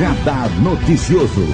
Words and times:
Radar 0.00 0.48
Noticioso. 0.62 1.44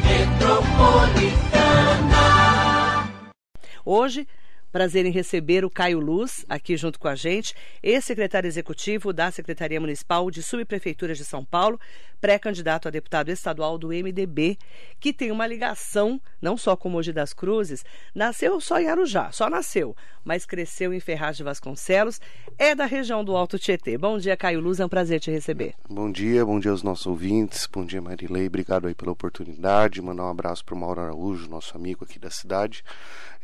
Hoje, 3.84 4.28
Prazer 4.76 5.06
em 5.06 5.10
receber 5.10 5.64
o 5.64 5.70
Caio 5.70 5.98
Luz 5.98 6.44
aqui 6.50 6.76
junto 6.76 6.98
com 7.00 7.08
a 7.08 7.14
gente, 7.14 7.54
ex-secretário 7.82 8.46
executivo 8.46 9.10
da 9.10 9.30
Secretaria 9.30 9.80
Municipal 9.80 10.30
de 10.30 10.42
Subprefeituras 10.42 11.16
de 11.16 11.24
São 11.24 11.42
Paulo, 11.42 11.80
pré-candidato 12.20 12.88
a 12.88 12.90
deputado 12.90 13.28
estadual 13.28 13.78
do 13.78 13.88
MDB, 13.88 14.58
que 14.98 15.12
tem 15.12 15.30
uma 15.30 15.46
ligação 15.46 16.20
não 16.40 16.56
só 16.56 16.76
com 16.76 16.88
Mogi 16.88 17.12
das 17.12 17.32
Cruzes, 17.32 17.84
nasceu 18.14 18.60
só 18.60 18.80
em 18.80 18.88
Arujá, 18.88 19.30
só 19.32 19.48
nasceu, 19.48 19.96
mas 20.24 20.46
cresceu 20.46 20.92
em 20.92 21.00
Ferraz 21.00 21.36
de 21.36 21.42
Vasconcelos, 21.42 22.20
é 22.58 22.74
da 22.74 22.86
região 22.86 23.24
do 23.24 23.36
Alto 23.36 23.58
Tietê. 23.58 23.96
Bom 23.98 24.18
dia, 24.18 24.36
Caio 24.36 24.60
Luz, 24.60 24.80
é 24.80 24.86
um 24.86 24.88
prazer 24.88 25.20
te 25.20 25.30
receber. 25.30 25.74
Bom 25.88 26.10
dia, 26.10 26.44
bom 26.44 26.58
dia 26.58 26.70
aos 26.70 26.82
nossos 26.82 27.06
ouvintes, 27.06 27.68
bom 27.70 27.84
dia 27.84 28.00
Marilei, 28.00 28.46
obrigado 28.46 28.86
aí 28.86 28.94
pela 28.94 29.12
oportunidade, 29.12 30.02
mandar 30.02 30.24
um 30.24 30.30
abraço 30.30 30.64
para 30.64 30.74
o 30.74 30.78
Mauro 30.78 31.00
Araújo, 31.00 31.48
nosso 31.48 31.76
amigo 31.76 32.04
aqui 32.04 32.18
da 32.18 32.30
cidade. 32.30 32.82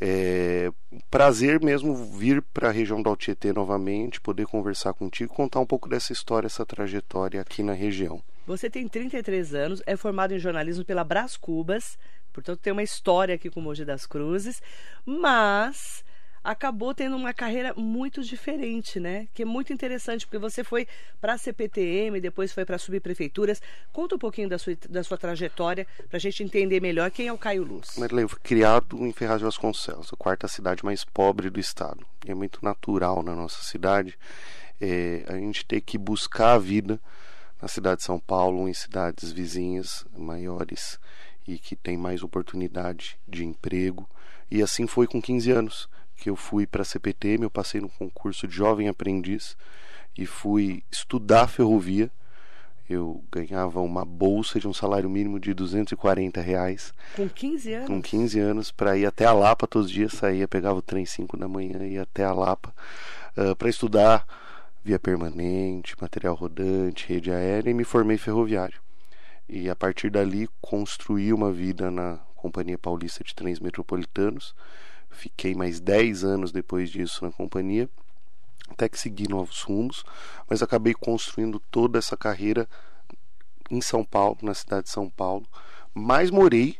É 0.00 0.72
prazer 1.10 1.60
mesmo 1.62 1.94
vir 1.94 2.42
para 2.42 2.68
a 2.68 2.72
região 2.72 3.00
do 3.00 3.08
Altietê 3.08 3.52
novamente, 3.52 4.20
poder 4.20 4.46
conversar 4.46 4.92
contigo, 4.94 5.32
contar 5.32 5.60
um 5.60 5.66
pouco 5.66 5.88
dessa 5.88 6.12
história, 6.12 6.46
essa 6.46 6.66
trajetória 6.66 7.40
aqui 7.40 7.62
na 7.62 7.72
região. 7.72 8.20
Você 8.46 8.68
tem 8.68 8.88
33 8.88 9.54
anos, 9.54 9.82
é 9.86 9.96
formado 9.96 10.34
em 10.34 10.38
jornalismo 10.38 10.84
pela 10.84 11.04
Brás 11.04 11.36
Cubas, 11.36 11.98
portanto 12.32 12.60
tem 12.60 12.72
uma 12.72 12.82
história 12.82 13.34
aqui 13.34 13.48
com 13.48 13.60
Mogi 13.60 13.84
das 13.84 14.06
Cruzes, 14.06 14.60
mas 15.04 16.04
acabou 16.42 16.92
tendo 16.92 17.16
uma 17.16 17.32
carreira 17.32 17.72
muito 17.74 18.22
diferente, 18.22 18.98
né? 18.98 19.28
Que 19.32 19.42
é 19.42 19.44
muito 19.44 19.72
interessante, 19.72 20.26
porque 20.26 20.38
você 20.38 20.64
foi 20.64 20.88
para 21.20 21.34
a 21.34 21.38
CPTM, 21.38 22.20
depois 22.20 22.52
foi 22.52 22.64
para 22.64 22.78
subprefeituras. 22.78 23.62
Conta 23.92 24.16
um 24.16 24.18
pouquinho 24.18 24.48
da 24.48 24.58
sua, 24.58 24.76
da 24.88 25.04
sua 25.04 25.16
trajetória 25.16 25.86
para 26.08 26.16
a 26.16 26.20
gente 26.20 26.42
entender 26.42 26.80
melhor 26.80 27.10
quem 27.10 27.28
é 27.28 27.32
o 27.32 27.38
Caio 27.38 27.62
Luz. 27.62 27.96
Eu 27.96 28.28
fui 28.28 28.40
criado 28.42 28.96
em 28.98 29.12
Ferraz 29.12 29.38
de 29.38 29.44
Vasconcelos, 29.44 30.10
a 30.12 30.16
quarta 30.16 30.48
cidade 30.48 30.84
mais 30.84 31.04
pobre 31.04 31.48
do 31.48 31.60
estado. 31.60 32.04
É 32.26 32.34
muito 32.34 32.58
natural 32.62 33.22
na 33.22 33.34
nossa 33.34 33.62
cidade 33.62 34.18
é, 34.80 35.24
a 35.28 35.34
gente 35.34 35.64
ter 35.64 35.80
que 35.80 35.96
buscar 35.96 36.54
a 36.54 36.58
vida 36.58 37.00
na 37.62 37.68
cidade 37.68 37.98
de 37.98 38.02
São 38.02 38.18
Paulo, 38.18 38.68
em 38.68 38.74
cidades 38.74 39.30
vizinhas 39.30 40.04
maiores 40.18 40.98
e 41.46 41.56
que 41.58 41.76
tem 41.76 41.96
mais 41.96 42.24
oportunidade 42.24 43.16
de 43.26 43.44
emprego. 43.44 44.10
E 44.50 44.60
assim 44.60 44.88
foi 44.88 45.06
com 45.06 45.22
15 45.22 45.50
anos 45.52 45.88
que 46.16 46.28
eu 46.28 46.34
fui 46.34 46.66
para 46.66 46.82
a 46.82 46.84
CPTM, 46.84 47.44
eu 47.44 47.50
passei 47.50 47.80
no 47.80 47.88
concurso 47.88 48.48
de 48.48 48.54
jovem 48.54 48.88
aprendiz 48.88 49.56
e 50.18 50.26
fui 50.26 50.82
estudar 50.90 51.46
ferrovia. 51.46 52.10
Eu 52.90 53.24
ganhava 53.30 53.80
uma 53.80 54.04
bolsa 54.04 54.58
de 54.58 54.66
um 54.66 54.74
salário 54.74 55.08
mínimo 55.08 55.38
de 55.38 55.54
240 55.54 56.40
reais. 56.40 56.92
Com 57.14 57.28
15 57.28 57.72
anos? 57.74 57.86
Com 57.86 58.02
15 58.02 58.40
anos, 58.40 58.72
para 58.72 58.98
ir 58.98 59.06
até 59.06 59.24
a 59.24 59.32
Lapa 59.32 59.68
todos 59.68 59.86
os 59.86 59.92
dias. 59.92 60.12
Saía, 60.12 60.48
pegava 60.48 60.80
o 60.80 60.82
trem 60.82 61.06
5 61.06 61.36
da 61.36 61.48
manhã 61.48 61.86
e 61.86 61.92
ia 61.92 62.02
até 62.02 62.24
a 62.24 62.32
Lapa 62.32 62.74
uh, 63.36 63.52
ah, 63.52 63.56
para 63.56 63.70
estudar 63.70 64.26
via 64.84 64.98
permanente, 64.98 65.96
material 66.00 66.34
rodante, 66.34 67.06
rede 67.08 67.30
aérea 67.30 67.70
e 67.70 67.74
me 67.74 67.84
formei 67.84 68.18
ferroviário. 68.18 68.80
E 69.48 69.68
a 69.68 69.76
partir 69.76 70.10
dali 70.10 70.48
construí 70.60 71.32
uma 71.32 71.52
vida 71.52 71.90
na 71.90 72.18
Companhia 72.34 72.78
Paulista 72.78 73.22
de 73.22 73.34
Trens 73.34 73.60
Metropolitanos 73.60 74.54
Fiquei 75.12 75.54
mais 75.54 75.78
10 75.78 76.24
anos 76.24 76.52
depois 76.52 76.90
disso 76.90 77.24
na 77.24 77.30
companhia, 77.30 77.88
até 78.68 78.88
que 78.88 78.98
segui 78.98 79.28
novos 79.28 79.60
rumos, 79.62 80.02
mas 80.48 80.62
acabei 80.62 80.94
construindo 80.94 81.60
toda 81.70 81.98
essa 81.98 82.16
carreira 82.16 82.68
em 83.70 83.80
São 83.80 84.04
Paulo, 84.04 84.38
na 84.42 84.54
cidade 84.54 84.84
de 84.84 84.90
São 84.90 85.08
Paulo, 85.10 85.46
mas 85.94 86.30
morei 86.30 86.78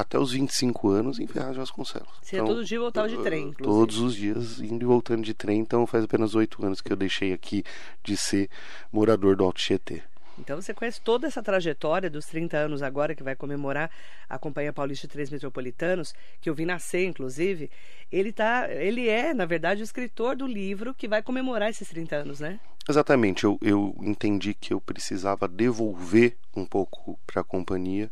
até 0.00 0.18
os 0.18 0.32
25 0.32 0.88
anos 0.88 1.18
em 1.18 1.26
Ferraz 1.26 1.52
de 1.52 1.58
Vasconcelos. 1.58 2.08
Você 2.22 2.36
então, 2.36 2.46
todo 2.46 2.64
dia 2.64 2.80
voltava 2.80 3.08
de 3.08 3.18
trem, 3.18 3.48
inclusive. 3.48 3.78
Todos 3.78 3.98
os 3.98 4.14
dias 4.14 4.60
indo 4.60 4.82
e 4.82 4.86
voltando 4.86 5.22
de 5.22 5.34
trem, 5.34 5.60
então 5.60 5.86
faz 5.86 6.04
apenas 6.04 6.34
oito 6.34 6.64
anos 6.64 6.80
que 6.80 6.92
eu 6.92 6.96
deixei 6.96 7.32
aqui 7.32 7.62
de 8.02 8.16
ser 8.16 8.48
morador 8.92 9.36
do 9.36 9.44
Alto 9.44 9.60
Tietê. 9.60 10.02
Então 10.38 10.60
você 10.60 10.72
conhece 10.72 11.00
toda 11.02 11.26
essa 11.26 11.42
trajetória 11.42 12.08
dos 12.08 12.24
30 12.24 12.56
anos 12.56 12.82
agora 12.82 13.14
que 13.14 13.22
vai 13.22 13.36
comemorar 13.36 13.90
a 14.28 14.38
Companhia 14.38 14.72
Paulista 14.72 15.06
de 15.06 15.12
Três 15.12 15.28
Metropolitanos, 15.28 16.14
que 16.40 16.48
eu 16.48 16.54
vi 16.54 16.64
nascer, 16.64 17.04
inclusive. 17.04 17.70
Ele, 18.10 18.32
tá, 18.32 18.66
ele 18.70 19.06
é, 19.06 19.34
na 19.34 19.44
verdade, 19.44 19.82
o 19.82 19.84
escritor 19.84 20.34
do 20.34 20.46
livro 20.46 20.94
que 20.94 21.06
vai 21.06 21.22
comemorar 21.22 21.68
esses 21.68 21.86
30 21.88 22.16
anos, 22.16 22.40
né? 22.40 22.58
Exatamente. 22.88 23.44
Eu, 23.44 23.58
eu 23.60 23.94
entendi 24.00 24.54
que 24.54 24.72
eu 24.72 24.80
precisava 24.80 25.46
devolver 25.46 26.36
um 26.56 26.64
pouco 26.64 27.18
para 27.26 27.42
a 27.42 27.44
companhia 27.44 28.10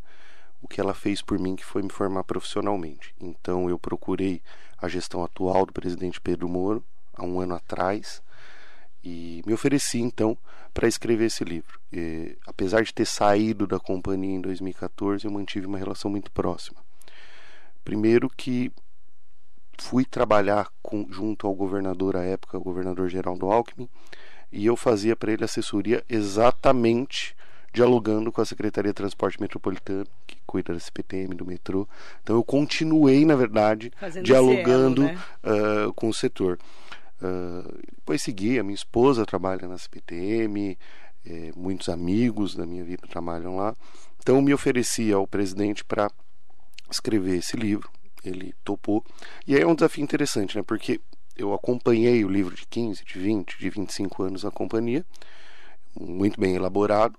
o 0.61 0.69
que 0.69 0.81
ela 0.81 0.95
fez 0.95 1.23
por 1.23 1.39
mim, 1.39 1.57
que 1.57 1.65
foi 1.65 1.83
me 1.83 1.91
formar 1.91 2.25
profissionalmente. 2.25 3.15
Então 3.21 3.69
eu 3.69 3.79
procurei 3.79 4.43
a 4.77 4.89
gestão 4.89 5.25
atual 5.25 5.67
do 5.67 5.73
presidente 5.73 6.21
Pedro 6.21 6.49
Moro, 6.49 6.85
há 7.15 7.25
um 7.25 7.41
ano 7.41 7.55
atrás, 7.55 8.23
e 9.03 9.43
me 9.47 9.53
ofereci 9.53 10.01
então 10.01 10.37
para 10.73 10.89
escrever 10.89 11.27
esse 11.27 11.45
livro. 11.45 11.81
E, 11.93 12.37
apesar 12.47 12.83
de 12.83 12.93
ter 12.93 13.07
saído 13.07 13.67
da 13.67 13.81
companhia 13.81 14.37
em 14.37 14.41
2014, 14.41 15.25
eu 15.25 15.31
mantive 15.31 15.67
uma 15.67 15.79
relação 15.79 16.11
muito 16.11 16.31
próxima. 16.31 16.81
Primeiro 17.85 18.29
que 18.29 18.71
fui 19.79 20.05
trabalhar 20.05 20.69
com, 20.83 21.07
junto 21.11 21.47
ao 21.47 21.55
governador 21.55 22.17
à 22.17 22.23
época, 22.23 22.59
o 22.59 22.63
governador 22.63 23.09
Geraldo 23.09 23.51
Alckmin, 23.51 23.89
e 24.53 24.67
eu 24.67 24.77
fazia 24.77 25.17
para 25.17 25.33
ele 25.33 25.45
assessoria 25.45 26.05
exatamente 26.09 27.37
dialogando 27.73 28.33
com 28.33 28.41
a 28.41 28.47
Secretaria 28.47 28.91
de 28.91 28.97
Transporte 28.97 29.41
Metropolitano, 29.41 30.07
cuida 30.49 30.73
da 30.73 30.81
CPTM, 30.81 31.35
do 31.35 31.45
metrô. 31.45 31.87
Então 32.23 32.35
eu 32.35 32.43
continuei, 32.43 33.25
na 33.27 33.37
verdade, 33.37 33.93
Fazendo 34.01 34.25
dialogando 34.25 35.03
elo, 35.05 35.13
né? 35.13 35.21
uh, 35.87 35.93
com 35.93 36.09
o 36.09 36.15
setor. 36.15 36.59
Uh, 37.21 37.79
depois 37.97 38.23
segui, 38.23 38.59
a 38.59 38.65
minha 38.65 38.75
esposa 38.75 39.27
trabalha 39.27 39.69
na 39.69 39.77
CPTM, 39.77 40.79
é, 41.27 41.53
muitos 41.55 41.89
amigos 41.91 42.55
da 42.55 42.65
minha 42.65 42.83
vida 42.83 43.07
trabalham 43.07 43.57
lá. 43.57 43.77
Então 44.19 44.41
me 44.41 44.55
ofereci 44.55 45.13
ao 45.13 45.27
presidente 45.27 45.85
para 45.85 46.11
escrever 46.91 47.37
esse 47.37 47.57
livro, 47.57 47.91
ele 48.25 48.55
topou. 48.65 49.05
E 49.47 49.55
aí 49.55 49.61
é 49.61 49.67
um 49.67 49.75
desafio 49.75 50.03
interessante, 50.03 50.57
né? 50.57 50.63
Porque 50.63 51.01
eu 51.37 51.53
acompanhei 51.53 52.25
o 52.25 52.29
livro 52.29 52.55
de 52.55 52.67
15, 52.67 53.05
de 53.05 53.19
20, 53.19 53.59
de 53.59 53.71
25 53.71 54.23
anos 54.23 54.45
na 54.45 54.51
companhia, 54.51 55.05
muito 56.01 56.41
bem 56.41 56.55
elaborado, 56.55 57.19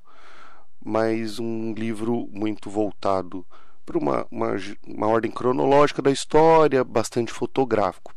mas 0.84 1.40
um 1.40 1.74
livro 1.74 2.28
muito 2.32 2.70
voltado 2.70 3.46
para 3.86 3.98
uma, 3.98 4.28
uma, 4.30 4.56
uma 4.86 5.08
ordem 5.08 5.32
cronológica 5.32 6.02
da 6.02 6.12
história, 6.12 6.84
bastante 6.84 7.32
fotográfico. 7.32 8.14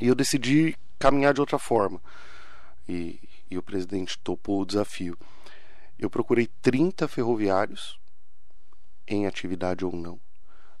E 0.00 0.08
eu 0.08 0.14
decidi 0.14 0.76
caminhar 0.98 1.34
de 1.34 1.40
outra 1.40 1.58
forma. 1.58 2.00
E, 2.88 3.18
e 3.50 3.56
o 3.56 3.62
presidente 3.62 4.18
topou 4.18 4.60
o 4.60 4.66
desafio. 4.66 5.18
Eu 5.98 6.10
procurei 6.10 6.48
30 6.60 7.08
ferroviários, 7.08 7.98
em 9.06 9.26
atividade 9.26 9.84
ou 9.84 9.94
não, 9.94 10.18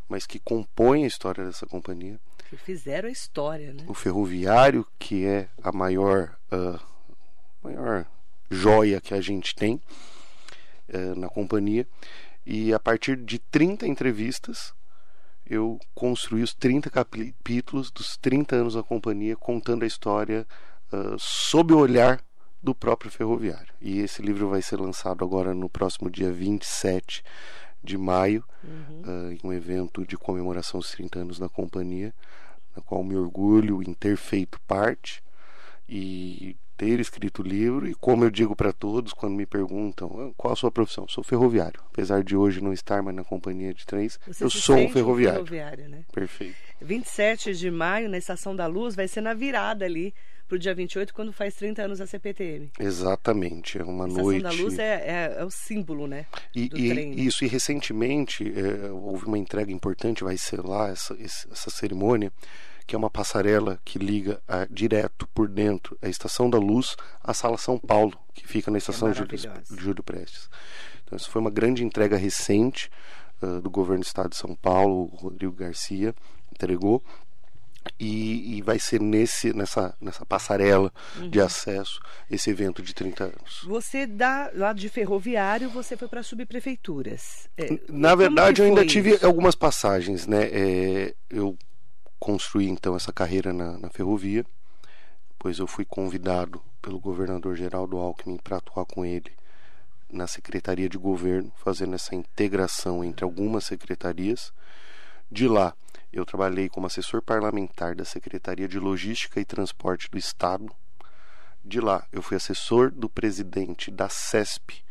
mas 0.08 0.26
que 0.26 0.38
compõem 0.38 1.04
a 1.04 1.08
história 1.08 1.44
dessa 1.44 1.66
companhia. 1.66 2.18
Que 2.48 2.56
fizeram 2.56 3.08
a 3.08 3.12
história, 3.12 3.72
né? 3.72 3.84
O 3.88 3.94
ferroviário, 3.94 4.86
que 4.98 5.24
é 5.24 5.48
a 5.62 5.72
maior, 5.72 6.36
uh, 6.52 6.80
maior 7.62 8.06
joia 8.50 9.00
que 9.00 9.14
a 9.14 9.20
gente 9.20 9.54
tem 9.54 9.80
uh, 10.92 11.18
na 11.18 11.28
companhia. 11.28 11.86
E 12.46 12.74
a 12.74 12.78
partir 12.78 13.16
de 13.16 13.38
30 13.38 13.86
entrevistas, 13.86 14.74
eu 15.46 15.78
construí 15.94 16.42
os 16.42 16.54
30 16.54 16.90
capítulos 16.90 17.90
dos 17.90 18.16
30 18.16 18.56
anos 18.56 18.74
da 18.74 18.82
companhia, 18.82 19.36
contando 19.36 19.84
a 19.84 19.86
história 19.86 20.46
uh, 20.92 21.18
sob 21.18 21.72
o 21.72 21.78
olhar 21.78 22.22
do 22.62 22.74
próprio 22.74 23.10
ferroviário. 23.10 23.72
E 23.80 24.00
esse 24.00 24.22
livro 24.22 24.48
vai 24.48 24.62
ser 24.62 24.80
lançado 24.80 25.22
agora 25.22 25.54
no 25.54 25.68
próximo 25.68 26.10
dia 26.10 26.32
27 26.32 27.22
de 27.82 27.98
maio, 27.98 28.42
uhum. 28.62 29.02
uh, 29.02 29.32
em 29.32 29.40
um 29.44 29.52
evento 29.52 30.06
de 30.06 30.16
comemoração 30.16 30.80
dos 30.80 30.90
30 30.92 31.18
anos 31.18 31.38
da 31.38 31.48
companhia, 31.48 32.14
na 32.74 32.82
qual 32.82 33.04
me 33.04 33.14
orgulho 33.14 33.82
em 33.82 33.92
ter 33.92 34.16
feito 34.16 34.58
parte. 34.66 35.22
E 35.86 36.56
ter 36.76 37.00
escrito 37.00 37.42
o 37.42 37.44
livro 37.46 37.88
e 37.88 37.94
como 37.94 38.24
eu 38.24 38.30
digo 38.30 38.54
para 38.54 38.72
todos 38.72 39.12
quando 39.12 39.34
me 39.34 39.46
perguntam 39.46 40.28
ah, 40.28 40.32
qual 40.36 40.52
a 40.52 40.56
sua 40.56 40.70
profissão, 40.70 41.06
sou 41.08 41.22
ferroviário. 41.24 41.80
Apesar 41.86 42.22
de 42.22 42.36
hoje 42.36 42.62
não 42.62 42.72
estar 42.72 43.02
mais 43.02 43.16
na 43.16 43.24
companhia 43.24 43.72
de 43.72 43.86
trens, 43.86 44.18
Você 44.26 44.44
eu 44.44 44.50
sou 44.50 44.76
um 44.76 44.88
ferroviário. 44.88 45.42
um 45.42 45.46
ferroviário. 45.46 45.88
né? 45.88 46.04
Perfeito. 46.12 46.56
27 46.80 47.54
de 47.54 47.70
maio 47.70 48.08
na 48.08 48.18
Estação 48.18 48.54
da 48.54 48.66
Luz 48.66 48.94
vai 48.94 49.08
ser 49.08 49.20
na 49.20 49.34
virada 49.34 49.84
ali 49.84 50.14
para 50.46 50.56
o 50.56 50.58
dia 50.58 50.74
28 50.74 51.14
quando 51.14 51.32
faz 51.32 51.54
30 51.54 51.82
anos 51.82 52.00
a 52.00 52.06
CPTM. 52.06 52.70
Exatamente, 52.78 53.78
é 53.78 53.82
uma 53.82 54.06
Estação 54.06 54.24
noite. 54.24 54.46
A 54.46 54.50
Estação 54.50 54.58
da 54.58 54.64
Luz 54.64 54.78
é, 54.78 54.94
é, 54.94 55.36
é, 55.38 55.44
o 55.44 55.50
símbolo, 55.50 56.06
né? 56.06 56.26
E, 56.54 56.64
e 56.64 56.88
trem, 56.90 57.20
isso 57.20 57.44
e 57.44 57.48
recentemente 57.48 58.52
é, 58.54 58.90
houve 58.90 59.26
uma 59.26 59.38
entrega 59.38 59.72
importante, 59.72 60.24
vai 60.24 60.36
ser 60.36 60.64
lá 60.64 60.90
essa, 60.90 61.16
essa 61.20 61.70
cerimônia 61.70 62.32
que 62.86 62.94
é 62.94 62.98
uma 62.98 63.10
passarela 63.10 63.80
que 63.84 63.98
liga 63.98 64.40
a, 64.46 64.62
ah, 64.62 64.66
direto 64.70 65.26
por 65.28 65.48
dentro 65.48 65.96
a 66.02 66.08
Estação 66.08 66.50
da 66.50 66.58
Luz 66.58 66.96
à 67.22 67.32
Sala 67.32 67.56
São 67.56 67.78
Paulo, 67.78 68.18
que 68.34 68.46
fica 68.46 68.70
na 68.70 68.78
Estação 68.78 69.08
é 69.08 69.14
Júlio, 69.14 69.38
Júlio 69.70 70.02
Prestes. 70.02 70.50
Então, 71.04 71.16
essa 71.16 71.30
foi 71.30 71.40
uma 71.40 71.50
grande 71.50 71.84
entrega 71.84 72.16
recente 72.16 72.90
uh, 73.42 73.60
do 73.60 73.70
governo 73.70 74.02
do 74.02 74.06
estado 74.06 74.30
de 74.30 74.36
São 74.36 74.54
Paulo, 74.54 75.10
o 75.12 75.16
Rodrigo 75.16 75.52
Garcia 75.52 76.14
entregou. 76.52 77.02
E, 78.00 78.56
e, 78.56 78.62
vai 78.62 78.78
ser 78.78 78.98
nesse, 78.98 79.52
nessa, 79.52 79.94
nessa 80.00 80.24
passarela 80.24 80.90
uhum. 81.18 81.28
de 81.28 81.38
acesso 81.38 82.00
esse 82.30 82.48
evento 82.48 82.80
de 82.80 82.94
30 82.94 83.24
anos. 83.24 83.62
Você 83.66 84.06
dá 84.06 84.50
lá 84.54 84.72
de 84.72 84.88
ferroviário, 84.88 85.68
você 85.68 85.94
foi 85.94 86.08
para 86.08 86.22
subprefeituras. 86.22 87.46
É, 87.58 87.78
Na 87.90 88.14
verdade, 88.14 88.62
eu 88.62 88.68
ainda 88.68 88.80
isso? 88.80 88.90
tive 88.90 89.18
algumas 89.22 89.54
passagens, 89.54 90.26
né? 90.26 90.44
É, 90.50 91.14
eu 91.28 91.58
construí 92.24 92.70
então 92.70 92.96
essa 92.96 93.12
carreira 93.12 93.52
na, 93.52 93.76
na 93.76 93.90
ferrovia, 93.90 94.46
pois 95.38 95.58
eu 95.58 95.66
fui 95.66 95.84
convidado 95.84 96.62
pelo 96.80 96.98
governador 96.98 97.54
Geraldo 97.54 97.98
Alckmin 97.98 98.38
para 98.38 98.56
atuar 98.56 98.86
com 98.86 99.04
ele 99.04 99.30
na 100.10 100.26
secretaria 100.26 100.88
de 100.88 100.96
governo, 100.96 101.52
fazendo 101.56 101.94
essa 101.94 102.14
integração 102.14 103.04
entre 103.04 103.26
algumas 103.26 103.64
secretarias. 103.64 104.54
De 105.30 105.46
lá, 105.46 105.74
eu 106.10 106.24
trabalhei 106.24 106.66
como 106.66 106.86
assessor 106.86 107.20
parlamentar 107.20 107.94
da 107.94 108.06
Secretaria 108.06 108.66
de 108.66 108.78
Logística 108.78 109.38
e 109.38 109.44
Transporte 109.44 110.10
do 110.10 110.16
Estado. 110.16 110.74
De 111.62 111.78
lá, 111.78 112.06
eu 112.10 112.22
fui 112.22 112.38
assessor 112.38 112.90
do 112.90 113.10
presidente 113.10 113.90
da 113.90 114.08
CESP 114.08 114.82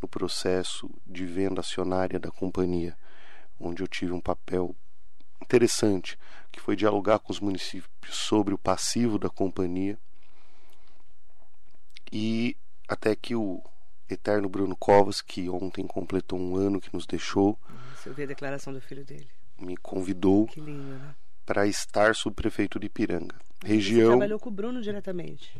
no 0.00 0.06
processo 0.06 0.88
de 1.04 1.26
venda 1.26 1.60
acionária 1.60 2.20
da 2.20 2.30
companhia, 2.30 2.96
onde 3.58 3.82
eu 3.82 3.88
tive 3.88 4.12
um 4.12 4.20
papel 4.20 4.76
interessante, 5.42 6.16
que 6.58 6.64
foi 6.64 6.74
dialogar 6.74 7.20
com 7.20 7.32
os 7.32 7.38
municípios 7.38 7.88
sobre 8.10 8.52
o 8.52 8.58
passivo 8.58 9.18
da 9.18 9.30
companhia. 9.30 9.96
E 12.12 12.56
até 12.88 13.14
que 13.14 13.34
o 13.34 13.62
eterno 14.10 14.48
Bruno 14.48 14.76
Covas, 14.76 15.20
que 15.20 15.48
ontem 15.48 15.86
completou 15.86 16.38
um 16.38 16.56
ano 16.56 16.80
que 16.80 16.92
nos 16.92 17.06
deixou. 17.06 17.56
Você 17.94 18.08
ouviu 18.08 18.24
a 18.24 18.28
declaração 18.28 18.72
do 18.72 18.80
filho 18.80 19.04
dele? 19.04 19.28
me 19.60 19.76
convidou 19.76 20.48
né? 20.56 21.14
para 21.44 21.66
estar 21.66 22.14
subprefeito 22.14 22.78
de 22.78 22.86
Ipiranga. 22.86 23.34
Região. 23.64 24.12
Você 24.12 24.16
trabalhou 24.18 24.38
com 24.38 24.48
o 24.48 24.52
Bruno 24.52 24.80
diretamente? 24.80 25.58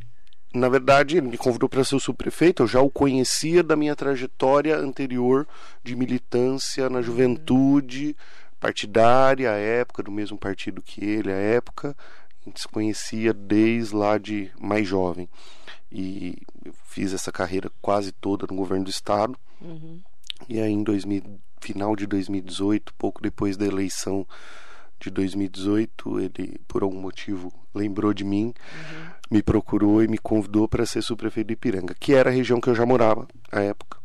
Na 0.54 0.68
verdade, 0.68 1.16
ele 1.16 1.28
me 1.28 1.36
convidou 1.36 1.68
para 1.68 1.84
ser 1.84 1.96
o 1.96 2.00
subprefeito. 2.00 2.62
Eu 2.62 2.66
já 2.68 2.80
o 2.80 2.88
conhecia 2.88 3.62
da 3.62 3.76
minha 3.76 3.94
trajetória 3.94 4.76
anterior 4.76 5.46
de 5.82 5.94
militância 5.96 6.88
na 6.88 7.02
juventude 7.02 8.16
partidária, 8.60 9.50
à 9.50 9.56
época, 9.56 10.02
do 10.02 10.10
mesmo 10.10 10.38
partido 10.38 10.82
que 10.82 11.05
ele, 11.05 11.32
à 11.32 11.37
época. 11.37 11.96
A 12.40 12.49
gente 12.49 12.60
se 12.60 12.69
conhecia 12.69 13.32
desde 13.32 13.94
lá 13.94 14.19
de 14.19 14.50
mais 14.60 14.87
jovem. 14.87 15.28
E 15.90 16.43
fiz 16.84 17.12
essa 17.12 17.32
carreira 17.32 17.70
quase 17.81 18.12
toda 18.12 18.46
no 18.49 18.56
governo 18.56 18.84
do 18.84 18.90
estado. 18.90 19.38
Uhum. 19.60 20.00
E 20.49 20.60
aí, 20.60 20.72
em 20.72 20.82
2000, 20.82 21.40
final 21.60 21.96
de 21.96 22.06
2018, 22.06 22.94
pouco 22.94 23.22
depois 23.22 23.56
da 23.56 23.66
eleição 23.66 24.26
de 25.00 25.11
2018, 25.11 26.20
ele, 26.20 26.61
por 26.66 26.82
algum 26.82 27.00
motivo, 27.00 27.52
lembrou 27.75 28.12
de 28.12 28.25
mim, 28.25 28.46
uhum. 28.46 29.11
me 29.31 29.43
procurou 29.43 30.02
e 30.02 30.08
me 30.08 30.19
convidou 30.19 30.69
para 30.69 30.84
ser 30.84 31.02
subprefeito 31.02 31.49
de 31.49 31.54
Ipiranga, 31.54 31.94
que 31.99 32.14
era 32.14 32.31
a 32.31 32.32
região 32.32 32.61
que 32.61 32.69
eu 32.69 32.75
já 32.75 32.84
morava 32.84 33.26
à 33.50 33.61
época. 33.61 33.97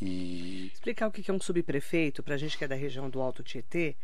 E... 0.00 0.70
Explicar 0.72 1.06
o 1.08 1.12
que 1.12 1.30
é 1.30 1.34
um 1.34 1.40
subprefeito, 1.40 2.22
para 2.22 2.34
a 2.34 2.38
gente 2.38 2.56
que 2.56 2.64
é 2.64 2.68
da 2.68 2.74
região 2.74 3.08
do 3.08 3.20
Alto 3.20 3.42
Tietê, 3.42 3.96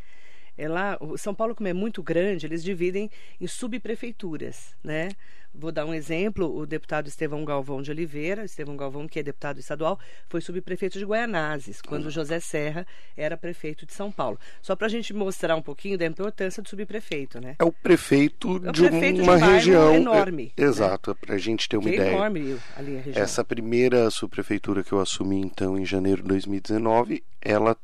é 0.57 0.69
lá, 0.69 0.99
São 1.17 1.35
Paulo, 1.35 1.55
como 1.55 1.69
é 1.69 1.73
muito 1.73 2.03
grande, 2.03 2.47
eles 2.47 2.63
dividem 2.63 3.11
em 3.41 3.47
subprefeituras, 3.47 4.75
né? 4.83 5.11
Vou 5.55 5.71
dar 5.71 5.85
um 5.85 5.93
exemplo: 5.93 6.57
o 6.57 6.65
deputado 6.65 7.09
Estevão 7.09 7.45
Galvão 7.45 7.83
de 7.83 7.91
Oliveira, 7.91 8.45
Estevão 8.45 8.77
Galvão, 8.77 9.07
que 9.07 9.19
é 9.19 9.23
deputado 9.23 9.59
estadual, 9.61 9.99
foi 10.29 10.41
subprefeito 10.41 10.99
de 10.99 11.05
Guaianazes, 11.05 11.83
quando 11.83 12.11
José 12.11 12.41
Serra 12.41 12.87
era 13.17 13.37
prefeito 13.37 13.85
de 13.85 13.93
São 13.93 14.11
Paulo. 14.11 14.39
Só 14.63 14.75
para 14.75 14.87
a 14.87 14.91
gente 14.91 15.13
mostrar 15.13 15.55
um 15.55 15.63
pouquinho 15.63 15.99
da 15.99 16.07
importância 16.07 16.63
do 16.63 16.69
subprefeito, 16.69 17.39
né? 17.39 17.57
É 17.59 17.65
o 17.65 17.73
prefeito 17.73 18.49
é 18.65 18.71
o 18.71 18.73
de 18.73 18.89
prefeito 18.89 19.23
uma 19.23 19.37
de 19.37 19.45
região 19.45 19.95
enorme. 19.95 20.53
É, 20.57 20.63
exato, 20.63 21.11
né? 21.11 21.17
para 21.21 21.35
a 21.35 21.39
gente 21.39 21.69
ter 21.69 21.77
uma 21.77 21.85
que 21.85 21.91
é 21.91 21.95
ideia. 21.97 22.11
É 22.11 22.15
enorme 22.15 22.59
ali 22.77 22.97
a 22.97 23.01
região. 23.01 23.23
Essa 23.23 23.45
primeira 23.45 24.11
subprefeitura 24.11 24.83
que 24.83 24.93
eu 24.93 25.01
assumi, 25.01 25.39
então, 25.39 25.79
em 25.79 25.85
janeiro 25.85 26.23
de 26.23 26.29
2019, 26.29 27.23
ela 27.43 27.77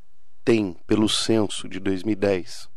tem, 0.44 0.76
pelo 0.86 1.08
censo 1.08 1.68
de 1.68 1.78
2010, 1.80 2.68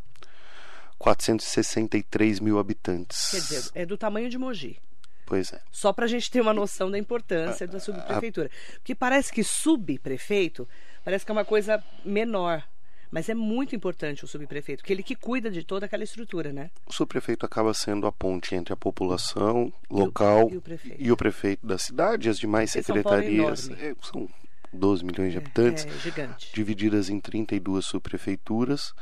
463 0.97 2.39
mil 2.39 2.59
habitantes. 2.59 3.31
Quer 3.31 3.39
dizer, 3.39 3.71
é 3.73 3.85
do 3.85 3.97
tamanho 3.97 4.29
de 4.29 4.37
Mogi. 4.37 4.77
Pois 5.25 5.53
é. 5.53 5.61
Só 5.71 5.93
para 5.93 6.05
a 6.05 6.07
gente 6.07 6.29
ter 6.29 6.41
uma 6.41 6.53
noção 6.53 6.91
da 6.91 6.97
importância 6.97 7.65
da 7.65 7.79
subprefeitura. 7.79 8.51
Porque 8.75 8.93
parece 8.93 9.31
que 9.31 9.43
subprefeito 9.43 10.67
parece 11.05 11.25
que 11.25 11.31
é 11.31 11.33
uma 11.33 11.45
coisa 11.45 11.83
menor. 12.03 12.63
Mas 13.09 13.27
é 13.27 13.33
muito 13.33 13.75
importante 13.75 14.23
o 14.23 14.27
subprefeito, 14.27 14.81
porque 14.81 14.93
ele 14.93 15.03
que 15.03 15.15
cuida 15.15 15.51
de 15.51 15.63
toda 15.63 15.85
aquela 15.85 16.03
estrutura, 16.03 16.53
né? 16.53 16.71
O 16.85 16.93
subprefeito 16.93 17.45
acaba 17.45 17.73
sendo 17.73 18.07
a 18.07 18.11
ponte 18.11 18.55
entre 18.55 18.73
a 18.73 18.77
população 18.77 19.71
local 19.89 20.49
e 20.49 20.51
o, 20.51 20.53
e 20.53 20.57
o, 20.57 20.61
prefeito. 20.61 21.01
E 21.01 21.11
o 21.11 21.17
prefeito 21.17 21.67
da 21.67 21.77
cidade, 21.77 22.29
as 22.29 22.39
demais 22.39 22.71
porque 22.71 22.83
secretarias. 22.83 23.69
É, 23.71 23.93
são 24.01 24.29
12 24.73 25.03
milhões 25.03 25.31
de 25.31 25.38
é, 25.38 25.41
habitantes. 25.41 25.85
É, 25.85 26.00
gigante. 26.00 26.51
Divididas 26.53 27.09
em 27.09 27.19
32 27.19 27.85
subprefeituras. 27.85 28.94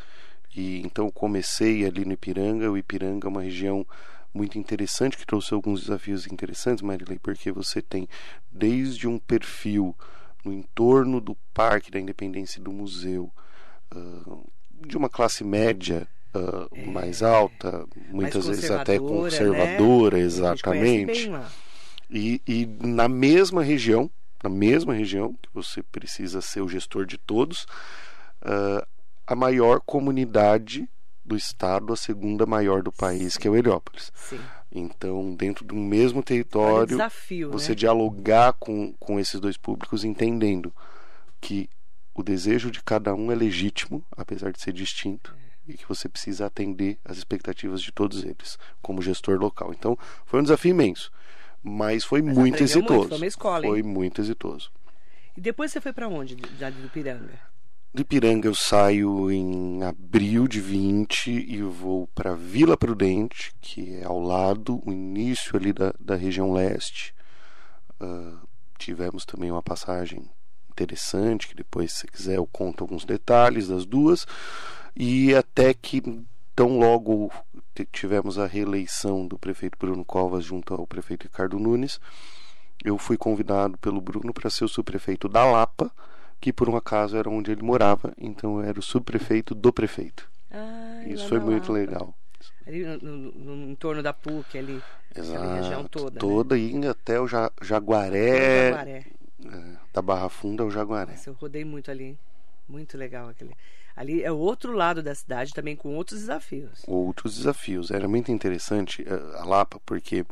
E 0.55 0.81
então 0.81 1.11
comecei 1.11 1.85
ali 1.85 2.05
no 2.05 2.13
Ipiranga. 2.13 2.71
O 2.71 2.77
Ipiranga 2.77 3.27
é 3.27 3.29
uma 3.29 3.41
região 3.41 3.85
muito 4.33 4.57
interessante 4.57 5.17
que 5.17 5.25
trouxe 5.25 5.53
alguns 5.53 5.81
desafios 5.81 6.27
interessantes, 6.27 6.81
Marilei, 6.83 7.19
porque 7.19 7.51
você 7.51 7.81
tem 7.81 8.07
desde 8.51 9.07
um 9.07 9.17
perfil 9.17 9.95
no 10.43 10.53
entorno 10.53 11.19
do 11.19 11.35
Parque 11.53 11.91
da 11.91 11.99
Independência 11.99 12.59
e 12.59 12.63
do 12.63 12.71
museu 12.71 13.31
uh, 13.93 14.51
de 14.85 14.95
uma 14.95 15.09
classe 15.09 15.43
média 15.43 16.07
uh, 16.33 16.69
é, 16.73 16.85
mais 16.85 17.21
alta, 17.21 17.85
muitas 18.09 18.45
mais 18.45 18.59
vezes 18.59 18.71
até 18.71 18.97
conservadora, 18.97 20.17
né? 20.17 20.23
exatamente. 20.23 21.31
E, 22.09 22.41
e 22.47 22.65
na 22.65 23.07
mesma 23.07 23.61
região, 23.61 24.09
na 24.43 24.49
mesma 24.49 24.93
região 24.93 25.33
que 25.41 25.49
você 25.53 25.83
precisa 25.83 26.41
ser 26.41 26.61
o 26.61 26.69
gestor 26.69 27.05
de 27.05 27.17
todos, 27.17 27.63
uh, 28.43 28.85
a 29.27 29.35
maior 29.35 29.81
comunidade 29.81 30.89
do 31.23 31.35
estado, 31.35 31.93
a 31.93 31.95
segunda 31.95 32.45
maior 32.45 32.81
do 32.81 32.91
país, 32.91 33.33
Sim. 33.33 33.39
que 33.39 33.47
é 33.47 33.51
o 33.51 33.55
Heliópolis. 33.55 34.11
Sim. 34.15 34.39
Então, 34.71 35.35
dentro 35.35 35.65
do 35.65 35.75
mesmo 35.75 36.21
território, 36.23 36.87
desafio, 36.87 37.51
você 37.51 37.69
né? 37.69 37.75
dialogar 37.75 38.53
com, 38.53 38.93
com 38.93 39.19
esses 39.19 39.39
dois 39.39 39.57
públicos, 39.57 40.03
entendendo 40.03 40.73
que 41.41 41.69
o 42.13 42.23
desejo 42.23 42.69
de 42.69 42.81
cada 42.83 43.13
um 43.15 43.31
é 43.31 43.35
legítimo, 43.35 44.03
apesar 44.15 44.51
de 44.51 44.61
ser 44.61 44.73
distinto, 44.73 45.35
é. 45.67 45.73
e 45.73 45.77
que 45.77 45.87
você 45.87 46.07
precisa 46.09 46.45
atender 46.45 46.99
às 47.03 47.17
expectativas 47.17 47.81
de 47.81 47.91
todos 47.91 48.23
eles, 48.23 48.57
como 48.81 49.01
gestor 49.01 49.39
local. 49.39 49.73
Então, 49.73 49.97
foi 50.25 50.39
um 50.39 50.43
desafio 50.43 50.71
imenso, 50.71 51.11
mas 51.63 52.03
foi 52.03 52.21
mas 52.21 52.35
muito 52.35 52.63
exitoso. 52.63 52.93
Muito, 52.93 53.09
foi 53.09 53.17
uma 53.17 53.27
escola, 53.27 53.67
Foi 53.67 53.83
muito 53.83 54.21
exitoso. 54.21 54.71
E 55.35 55.41
depois 55.41 55.71
você 55.71 55.79
foi 55.79 55.93
para 55.93 56.07
onde, 56.07 56.37
já 56.57 56.69
do 56.69 56.89
Piranga? 56.89 57.49
Do 57.91 58.03
Ipiranga 58.03 58.47
eu 58.47 58.53
saio 58.53 59.31
em 59.31 59.81
abril 59.81 60.47
de 60.47 60.61
20 60.61 61.31
e 61.31 61.61
vou 61.63 62.05
para 62.13 62.35
Vila 62.35 62.77
Prudente, 62.77 63.51
que 63.59 63.95
é 63.95 64.03
ao 64.03 64.19
lado, 64.19 64.79
o 64.85 64.91
início 64.91 65.57
ali 65.57 65.73
da, 65.73 65.91
da 65.99 66.15
região 66.15 66.53
leste. 66.53 67.15
Uh, 67.99 68.37
tivemos 68.77 69.25
também 69.25 69.49
uma 69.49 69.63
passagem 69.63 70.29
interessante, 70.69 71.47
que 71.47 71.55
depois, 71.55 71.91
se 71.93 72.05
quiser, 72.05 72.37
eu 72.37 72.45
conto 72.45 72.83
alguns 72.83 73.05
detalhes 73.05 73.69
das 73.69 73.87
duas. 73.87 74.23
E 74.95 75.33
até 75.33 75.73
que 75.73 76.03
tão 76.59 76.77
logo 76.77 77.31
tivemos 77.89 78.37
a 78.37 78.45
reeleição 78.45 79.25
do 79.25 79.39
prefeito 79.39 79.77
Bruno 79.79 80.03
Covas 80.03 80.43
junto 80.43 80.73
ao 80.73 80.85
prefeito 80.85 81.23
Ricardo 81.23 81.57
Nunes, 81.57 82.01
eu 82.83 82.97
fui 82.97 83.15
convidado 83.15 83.77
pelo 83.77 84.01
Bruno 84.01 84.33
para 84.33 84.49
ser 84.49 84.65
o 84.65 84.67
subprefeito 84.67 85.29
da 85.29 85.45
Lapa 85.45 85.89
que 86.41 86.51
por 86.51 86.67
um 86.67 86.75
acaso 86.75 87.15
era 87.15 87.29
onde 87.29 87.49
ele 87.49 87.63
morava, 87.63 88.13
então 88.17 88.59
eu 88.59 88.67
era 88.67 88.77
o 88.77 88.83
subprefeito 88.83 89.55
do 89.55 89.71
prefeito. 89.71 90.29
Ah, 90.51 91.01
Isso 91.05 91.29
foi 91.29 91.39
muito 91.39 91.71
legal. 91.71 92.13
Ali 92.67 92.83
no, 92.83 92.97
no, 92.97 93.31
no, 93.31 93.71
entorno 93.71 94.03
da 94.03 94.11
PUC, 94.11 94.57
ali, 94.57 94.83
Exato, 95.15 95.63
região 95.63 95.85
toda. 95.85 96.11
Né? 96.11 96.19
Toda 96.19 96.55
né? 96.55 96.61
indo 96.61 96.89
até 96.89 97.21
o 97.21 97.27
ja, 97.27 97.49
Jaguaré. 97.61 98.71
Jaguaré. 98.71 99.05
É, 99.45 99.77
da 99.93 100.01
Barra 100.01 100.27
Funda 100.27 100.63
ao 100.63 100.69
Jaguaré. 100.69 101.11
Nossa, 101.11 101.29
eu 101.29 101.33
rodei 101.35 101.63
muito 101.63 101.89
ali. 101.89 102.19
Muito 102.67 102.97
legal 102.97 103.29
aquele. 103.29 103.55
Ali 103.99 104.23
é 104.23 104.31
o 104.31 104.37
outro 104.37 104.71
lado 104.71 105.03
da 105.03 105.13
cidade 105.13 105.53
também 105.53 105.75
com 105.75 105.93
outros 105.93 106.21
desafios. 106.21 106.85
Outros 106.87 107.35
desafios. 107.35 107.91
Era 107.91 108.07
muito 108.07 108.31
interessante 108.31 109.03
eh, 109.05 109.37
a 109.37 109.43
Lapa, 109.43 109.77
porque 109.85 110.25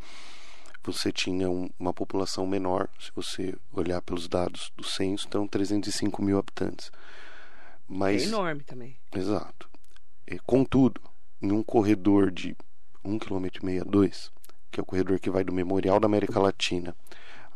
você 0.81 1.11
tinha 1.11 1.49
um, 1.49 1.69
uma 1.77 1.93
população 1.93 2.47
menor, 2.47 2.87
se 2.97 3.11
você 3.13 3.53
olhar 3.73 4.01
pelos 4.01 4.29
dados 4.29 4.71
do 4.77 4.85
censo, 4.85 5.27
então 5.27 5.45
305 5.45 6.21
mil 6.21 6.39
habitantes. 6.39 6.89
Mas, 7.85 8.23
é 8.23 8.27
enorme 8.27 8.63
também. 8.63 8.95
Exato. 9.13 9.69
Contudo, 10.45 11.01
em 11.41 11.51
um 11.51 11.61
corredor 11.61 12.31
de 12.31 12.55
1,5 13.03 13.19
km, 13.51 14.31
que 14.71 14.79
é 14.79 14.81
o 14.81 14.85
corredor 14.85 15.19
que 15.19 15.29
vai 15.29 15.43
do 15.43 15.51
Memorial 15.51 15.99
da 15.99 16.05
América 16.05 16.39
Latina 16.39 16.95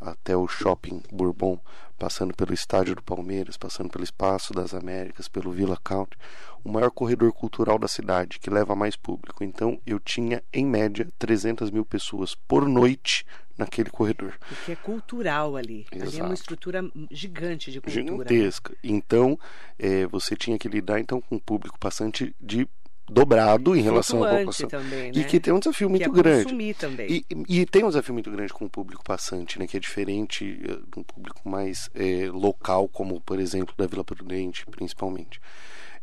até 0.02 0.36
o 0.36 0.48
Shopping 0.48 1.04
Bourbon, 1.12 1.60
passando 1.98 2.34
pelo 2.34 2.54
Estádio 2.54 2.96
do 2.96 3.04
Palmeiras, 3.04 3.56
passando 3.56 3.90
pelo 3.90 4.04
Espaço 4.04 4.54
das 4.54 4.74
Américas, 4.74 5.28
pelo 5.28 5.52
Villa 5.52 5.78
Country, 5.84 6.18
o 6.64 6.72
maior 6.72 6.90
corredor 6.90 7.32
cultural 7.32 7.78
da 7.78 7.88
cidade, 7.88 8.40
que 8.40 8.50
leva 8.50 8.76
mais 8.76 8.96
público. 8.96 9.44
Então 9.44 9.80
eu 9.86 10.00
tinha, 10.00 10.44
em 10.52 10.66
média, 10.66 11.08
300 11.20 11.70
mil 11.70 11.86
pessoas 11.86 12.34
por 12.34 12.68
noite 12.68 13.24
naquele 13.56 13.92
corredor. 13.92 14.34
Porque 14.50 14.72
é 14.72 14.76
cultural 14.76 15.56
ali. 15.56 15.86
Exato. 15.92 16.10
Ali 16.10 16.20
é 16.20 16.24
uma 16.24 16.34
estrutura 16.34 16.92
gigante 17.12 17.72
de 17.72 17.80
cultura. 17.80 18.04
Gigantesca. 18.04 18.76
Então, 18.84 19.38
é, 19.78 20.08
você 20.08 20.36
tinha 20.36 20.58
que 20.58 20.68
lidar 20.68 21.00
então 21.00 21.22
com 21.22 21.36
um 21.36 21.40
público 21.40 21.78
passante 21.80 22.36
de 22.42 22.68
dobrado 23.12 23.76
em 23.76 23.82
relação 23.82 24.24
à 24.24 24.30
população. 24.30 24.70
Também, 24.70 25.12
né? 25.12 25.20
E 25.20 25.24
que 25.26 25.40
tem 25.40 25.54
um 25.54 25.60
desafio 25.60 25.88
que 25.88 25.92
muito 25.92 26.06
é 26.06 26.22
grande. 26.22 26.74
Também. 26.76 27.08
E, 27.10 27.26
e, 27.50 27.66
tem 27.66 27.84
um 27.84 27.90
desafio 27.90 28.14
muito 28.14 28.32
grande 28.32 28.54
com 28.54 28.66
o 28.66 28.70
público 28.70 29.04
passante, 29.04 29.60
né? 29.60 29.68
Que 29.68 29.78
é 29.78 29.80
diferente 29.80 30.62
eh, 30.64 30.80
de 30.92 31.00
um 31.00 31.04
público 31.04 31.48
mais 31.48 31.90
é, 31.94 32.30
local, 32.32 32.88
como 32.88 33.20
por 33.20 33.40
exemplo 33.40 33.76
da 33.78 33.86
Vila 33.86 34.04
Prudente, 34.04 34.66
principalmente. 34.66 35.42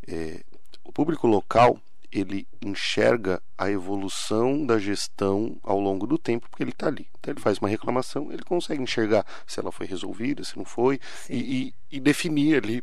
É, 0.06 0.42
o 0.84 0.92
público 0.92 1.26
local 1.26 1.80
ele 2.10 2.46
enxerga 2.64 3.42
a 3.56 3.70
evolução 3.70 4.64
da 4.64 4.78
gestão 4.78 5.58
ao 5.62 5.78
longo 5.78 6.06
do 6.06 6.16
tempo, 6.16 6.48
porque 6.48 6.62
ele 6.62 6.70
está 6.70 6.86
ali. 6.86 7.06
Então 7.18 7.32
ele 7.32 7.40
faz 7.40 7.58
uma 7.58 7.68
reclamação, 7.68 8.32
ele 8.32 8.42
consegue 8.42 8.82
enxergar 8.82 9.26
se 9.46 9.60
ela 9.60 9.70
foi 9.70 9.86
resolvida, 9.86 10.42
se 10.42 10.56
não 10.56 10.64
foi, 10.64 10.98
e, 11.28 11.74
e, 11.90 11.96
e, 11.96 12.00
definir 12.00 12.56
ali 12.56 12.82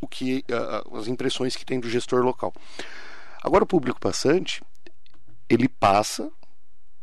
o 0.00 0.08
que 0.08 0.44
as 0.92 1.06
impressões 1.06 1.54
que 1.54 1.64
tem 1.64 1.78
do 1.78 1.88
gestor 1.88 2.24
local. 2.24 2.52
Agora 3.42 3.64
o 3.64 3.66
público 3.66 4.00
passante, 4.00 4.62
ele 5.48 5.68
passa, 5.68 6.30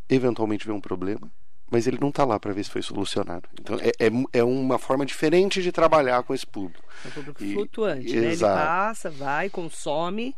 eventualmente 0.10 0.66
vê 0.66 0.72
um 0.72 0.82
problema, 0.82 1.32
mas 1.70 1.88
ele 1.88 1.98
não 2.00 2.10
está 2.10 2.24
lá 2.24 2.40
para 2.40 2.54
ver 2.54 2.64
se 2.64 2.70
foi 2.70 2.82
solucionado. 2.82 3.50
Então 3.60 3.78
é, 3.80 3.90
é, 4.00 4.40
é, 4.40 4.44
uma 4.44 4.78
forma 4.78 5.06
diferente 5.06 5.62
de 5.62 5.72
trabalhar 5.72 6.24
com 6.24 6.34
esse 6.34 6.46
público. 6.46 6.84
É 7.04 7.08
um 7.08 7.12
público 7.12 7.44
e, 7.44 7.54
flutuante, 7.54 8.16
né? 8.16 8.32
Ele 8.32 8.40
passa, 8.40 9.10
vai, 9.10 9.50
consome 9.50 10.36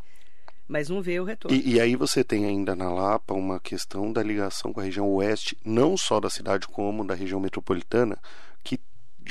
mas 0.70 0.88
não 0.88 1.02
vê 1.02 1.20
o 1.20 1.24
retorno. 1.24 1.58
E, 1.58 1.74
e, 1.74 1.82
aí 1.82 1.96
você 1.96 2.24
tem 2.24 2.46
ainda 2.46 2.76
na 2.76 2.94
Lapa 2.94 3.34
uma 3.34 3.60
questão 3.60 4.14
da 4.14 4.22
ligação 4.22 4.72
com 4.72 4.80
a 4.80 4.84
região 4.84 5.12
oeste, 5.16 5.58
não 5.66 5.98
só 5.98 6.20
da 6.20 6.30
cidade 6.30 6.68
como 6.68 7.04
da 7.04 7.16
região 7.16 7.40
metropolitana, 7.40 8.16
que 8.64 8.80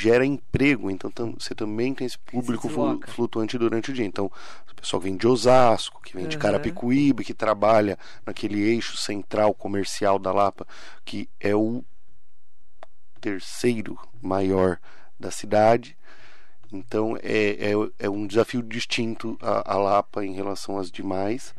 gera 0.01 0.25
emprego. 0.25 0.91
Então 0.91 1.11
tam, 1.11 1.35
você 1.39 1.55
também 1.55 1.95
tem 1.95 2.07
esse 2.07 2.19
público 2.19 2.69
flutuante 3.09 3.59
durante 3.59 3.91
o 3.91 3.95
dia. 3.95 4.07
Então, 4.07 4.27
o 4.71 4.75
pessoal 4.75 5.01
vem 5.01 5.17
de 5.17 5.27
Osasco, 5.27 6.01
que 6.03 6.15
vem 6.15 6.25
uhum. 6.25 6.29
de 6.29 6.39
Carapicuíba, 6.39 7.25
que 7.25 7.35
trabalha 7.35 7.99
naquele 8.25 8.61
eixo 8.61 8.97
central 8.97 9.53
comercial 9.55 10.19
da 10.19 10.33
Lapa, 10.33 10.67
que 11.05 11.29
é 11.41 11.55
o 11.55 11.85
terceiro 13.21 13.99
maior 14.23 14.79
da 15.19 15.31
cidade 15.31 15.99
então 16.73 17.17
é, 17.23 17.71
é, 17.71 17.73
é 17.99 18.11
um 18.11 18.27
desafio 18.27 18.63
distinto 18.63 19.39
a, 19.41 19.75
a, 19.75 19.79
Lapa 19.79 20.25
em 20.25 20.35
relação 20.35 20.79
às 20.79 20.91
demais, 20.91 21.55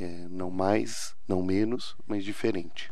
é, 0.00 0.26
não 0.30 0.50
mais, 0.50 1.14
não 1.26 1.42
menos, 1.42 1.96
mas 2.06 2.24
diferente. 2.24 2.90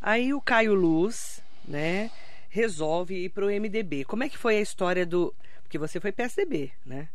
Aí 0.00 0.32
o 0.32 0.40
Caio 0.40 0.74
Luz, 0.74 1.40
né, 1.66 2.10
resolve 2.52 3.14
ir 3.14 3.30
para 3.30 3.46
o 3.46 3.48
MDB. 3.48 4.04
Como 4.04 4.22
é 4.22 4.28
que 4.28 4.36
foi 4.36 4.58
a 4.58 4.60
história 4.60 5.06
do. 5.06 5.34
Porque 5.62 5.78
você 5.78 5.98
foi 5.98 6.12
PSDB, 6.12 6.70
né? 6.84 7.08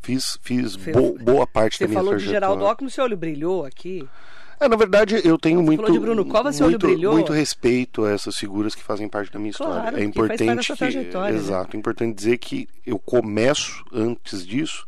Fiz, 0.00 0.38
fiz 0.42 0.74
bo, 0.76 1.18
boa 1.18 1.46
parte 1.46 1.76
você 1.76 1.84
da 1.84 1.88
minha 1.88 2.00
Você 2.00 2.06
falou 2.06 2.18
de 2.18 2.24
Geraldo 2.24 2.64
Alckmin, 2.64 2.88
seu 2.88 3.04
olho 3.04 3.16
brilhou 3.16 3.66
aqui. 3.66 4.08
É, 4.58 4.66
na 4.66 4.76
verdade, 4.76 5.20
eu 5.22 5.38
tenho 5.38 5.62
muito, 5.62 5.80
falou 5.80 5.92
de 5.92 5.98
Bruno 5.98 6.24
Covas, 6.24 6.56
seu 6.56 6.68
muito, 6.68 6.86
olho 6.86 6.94
brilhou. 6.94 7.12
muito 7.12 7.32
respeito 7.32 8.04
a 8.04 8.10
essas 8.10 8.36
figuras 8.36 8.74
que 8.74 8.82
fazem 8.82 9.06
parte 9.06 9.30
da 9.30 9.38
minha 9.38 9.50
história. 9.50 9.82
Claro, 9.82 9.98
é 9.98 10.04
importante 10.04 10.74
que, 10.74 11.16
né? 11.18 11.30
exato, 11.30 11.76
é 11.76 11.78
importante 11.78 12.16
dizer 12.16 12.38
que 12.38 12.66
eu 12.86 12.98
começo 12.98 13.84
antes 13.92 14.46
disso 14.46 14.86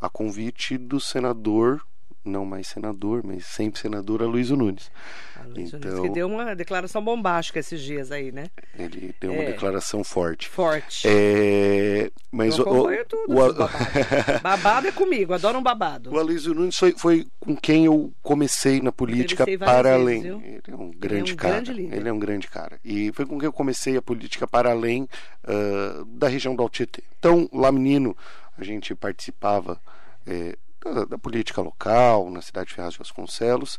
a 0.00 0.10
convite 0.10 0.76
do 0.76 1.00
senador 1.00 1.82
não 2.24 2.44
mais 2.44 2.68
senador, 2.68 3.22
mas 3.24 3.44
sempre 3.46 3.80
senador, 3.80 4.22
a 4.22 4.26
Luísa 4.26 4.54
Nunes. 4.56 4.90
A 5.36 5.46
Luísa 5.46 5.76
então, 5.76 5.90
Nunes, 5.90 6.08
que 6.08 6.14
deu 6.14 6.28
uma 6.28 6.54
declaração 6.54 7.02
bombástica 7.02 7.58
esses 7.58 7.80
dias 7.80 8.12
aí, 8.12 8.30
né? 8.30 8.48
Ele 8.78 9.14
deu 9.20 9.32
uma 9.32 9.42
é, 9.42 9.46
declaração 9.46 10.04
forte. 10.04 10.48
Forte. 10.48 11.06
É, 11.08 12.10
mas 12.30 12.56
Eu 12.58 12.66
o, 12.66 13.04
tudo, 13.04 13.32
o, 13.32 13.34
babado. 13.34 13.72
babado 14.42 14.86
é 14.88 14.92
comigo, 14.92 15.34
adoro 15.34 15.58
um 15.58 15.62
babado. 15.62 16.12
O 16.12 16.18
Aloysio 16.18 16.54
Nunes 16.54 16.76
foi, 16.76 16.92
foi 16.96 17.26
com 17.40 17.56
quem 17.56 17.86
eu 17.86 18.12
comecei 18.22 18.80
na 18.80 18.92
política 18.92 19.44
para 19.58 19.94
além. 19.94 20.24
Ele 20.24 20.62
é 20.68 20.74
um 20.74 20.90
grande 20.90 21.14
ele 21.14 21.30
é 21.30 21.32
um 21.32 21.36
cara. 21.36 21.60
Grande 21.60 21.80
ele 21.82 22.08
é 22.08 22.12
um 22.12 22.18
grande 22.18 22.48
cara. 22.48 22.80
E 22.84 23.12
foi 23.12 23.26
com 23.26 23.38
quem 23.38 23.46
eu 23.46 23.52
comecei 23.52 23.96
a 23.96 24.02
política 24.02 24.46
para 24.46 24.70
além 24.70 25.08
uh, 25.44 26.04
da 26.04 26.28
região 26.28 26.54
do 26.54 26.62
Altietê. 26.62 27.02
Então, 27.18 27.48
lá 27.52 27.72
menino, 27.72 28.16
a 28.56 28.64
gente 28.64 28.94
participava 28.94 29.80
é, 30.26 30.56
da, 30.90 31.04
da, 31.04 31.18
política 31.18 31.60
local, 31.60 32.30
na 32.30 32.40
cidade 32.40 32.68
de 32.68 32.74
Ferraz 32.74 32.94
de 32.94 32.98
Vasconcelos, 32.98 33.78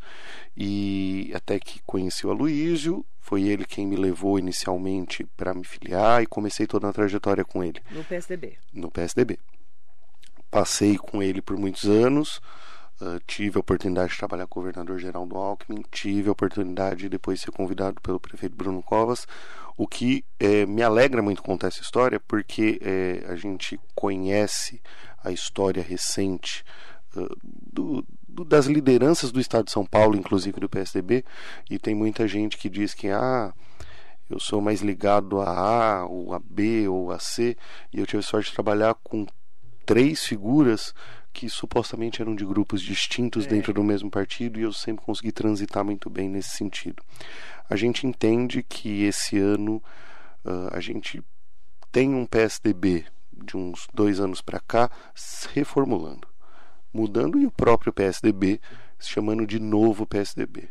e 0.55 1.31
até 1.36 1.60
que 1.60 1.81
conheci 1.86 2.25
o 2.25 2.31
Aloísio, 2.31 3.05
foi 3.19 3.43
ele 3.43 3.65
quem 3.65 3.88
me 3.88 3.95
levou 3.95 4.38
inicialmente 4.38 5.25
para 5.38 5.53
me 5.53 5.63
filiar 5.63 6.22
e 6.22 6.27
comecei 6.27 6.67
toda 6.67 6.89
a 6.89 6.93
trajetória 6.93 7.45
com 7.45 7.63
ele. 7.63 7.81
No 7.91 8.03
PSDB? 8.03 8.57
No 8.74 8.91
PSDB. 8.91 9.39
Passei 10.51 10.98
com 10.98 11.24
ele 11.24 11.41
por 11.41 11.57
muitos 11.57 11.86
anos, 11.86 12.39
uh, 13.01 13.19
tive 13.25 13.57
a 13.57 13.62
oportunidade 13.62 14.12
de 14.12 14.17
trabalhar 14.17 14.45
com 14.45 14.60
o 14.60 14.63
governador 14.63 15.00
Geraldo 15.00 15.36
Alckmin, 15.38 15.83
tive 15.89 16.29
a 16.29 16.33
oportunidade 16.33 17.01
de 17.01 17.10
depois 17.10 17.41
ser 17.41 17.51
convidado 17.51 18.00
pelo 18.01 18.19
prefeito 18.19 18.55
Bruno 18.55 18.83
Covas, 18.83 19.25
o 19.75 19.88
que 19.88 20.24
eh, 20.39 20.65
me 20.65 20.83
alegra 20.83 21.22
muito 21.22 21.41
contar 21.41 21.67
essa 21.67 21.81
história, 21.81 22.19
porque 22.19 22.79
eh, 22.81 23.25
a 23.27 23.36
gente 23.36 23.79
conhece 23.95 24.81
a 25.24 25.31
história 25.31 25.81
recente 25.81 26.63
do, 27.72 28.05
do, 28.27 28.43
das 28.43 28.65
lideranças 28.65 29.32
do 29.32 29.39
Estado 29.39 29.65
de 29.65 29.72
São 29.72 29.86
Paulo, 29.86 30.15
inclusive 30.15 30.60
do 30.60 30.70
PSDB, 30.70 31.24
e 31.70 31.77
tem 31.77 31.93
muita 31.93 32.27
gente 32.27 32.58
que 32.58 32.70
diz 32.70 32.93
que 32.93 33.10
ah, 33.10 33.53
eu 34.29 34.39
sou 34.39 34.62
mais 34.62 34.82
ligado 34.82 35.39
a 35.41 35.50
A, 35.50 36.05
ou 36.05 36.34
a 36.34 36.39
B, 36.39 36.88
ou 36.88 37.12
a 37.12 37.20
C, 37.20 37.55
e 37.91 38.00
eu 38.00 38.08
tive 38.08 38.24
sorte 38.24 38.50
de 38.50 38.55
trabalhar 38.55 38.96
com 38.96 39.25
três 39.86 40.24
figuras 40.25 40.93
que 41.32 41.50
supostamente 41.50 42.22
eram 42.22 42.36
de 42.36 42.46
grupos 42.46 42.82
distintos 42.82 43.46
é. 43.46 43.50
dentro 43.50 43.74
do 43.74 43.84
mesmo 43.84 44.10
partido, 44.10 44.60
e 44.60 44.63
eu 44.63 44.74
sempre 44.74 45.05
consegui 45.05 45.32
transitar 45.32 45.84
muito 45.84 46.10
bem 46.10 46.29
nesse 46.29 46.55
sentido. 46.55 47.03
A 47.70 47.75
gente 47.75 48.05
entende 48.05 48.62
que 48.63 49.03
esse 49.03 49.38
ano 49.38 49.82
uh, 50.46 50.70
a 50.72 50.79
gente 50.79 51.24
tem 51.91 52.13
um 52.13 52.25
PSDB 52.25 53.05
de 53.32 53.58
uns 53.58 53.88
dois 53.93 54.20
anos 54.20 54.41
para 54.41 54.60
cá 54.60 54.89
reformulando 55.53 56.33
mudando 56.93 57.39
e 57.39 57.45
o 57.45 57.51
próprio 57.51 57.91
PSDB 57.91 58.59
se 59.00 59.09
chamando 59.09 59.45
de 59.45 59.59
novo 59.59 60.05
PSDB. 60.05 60.69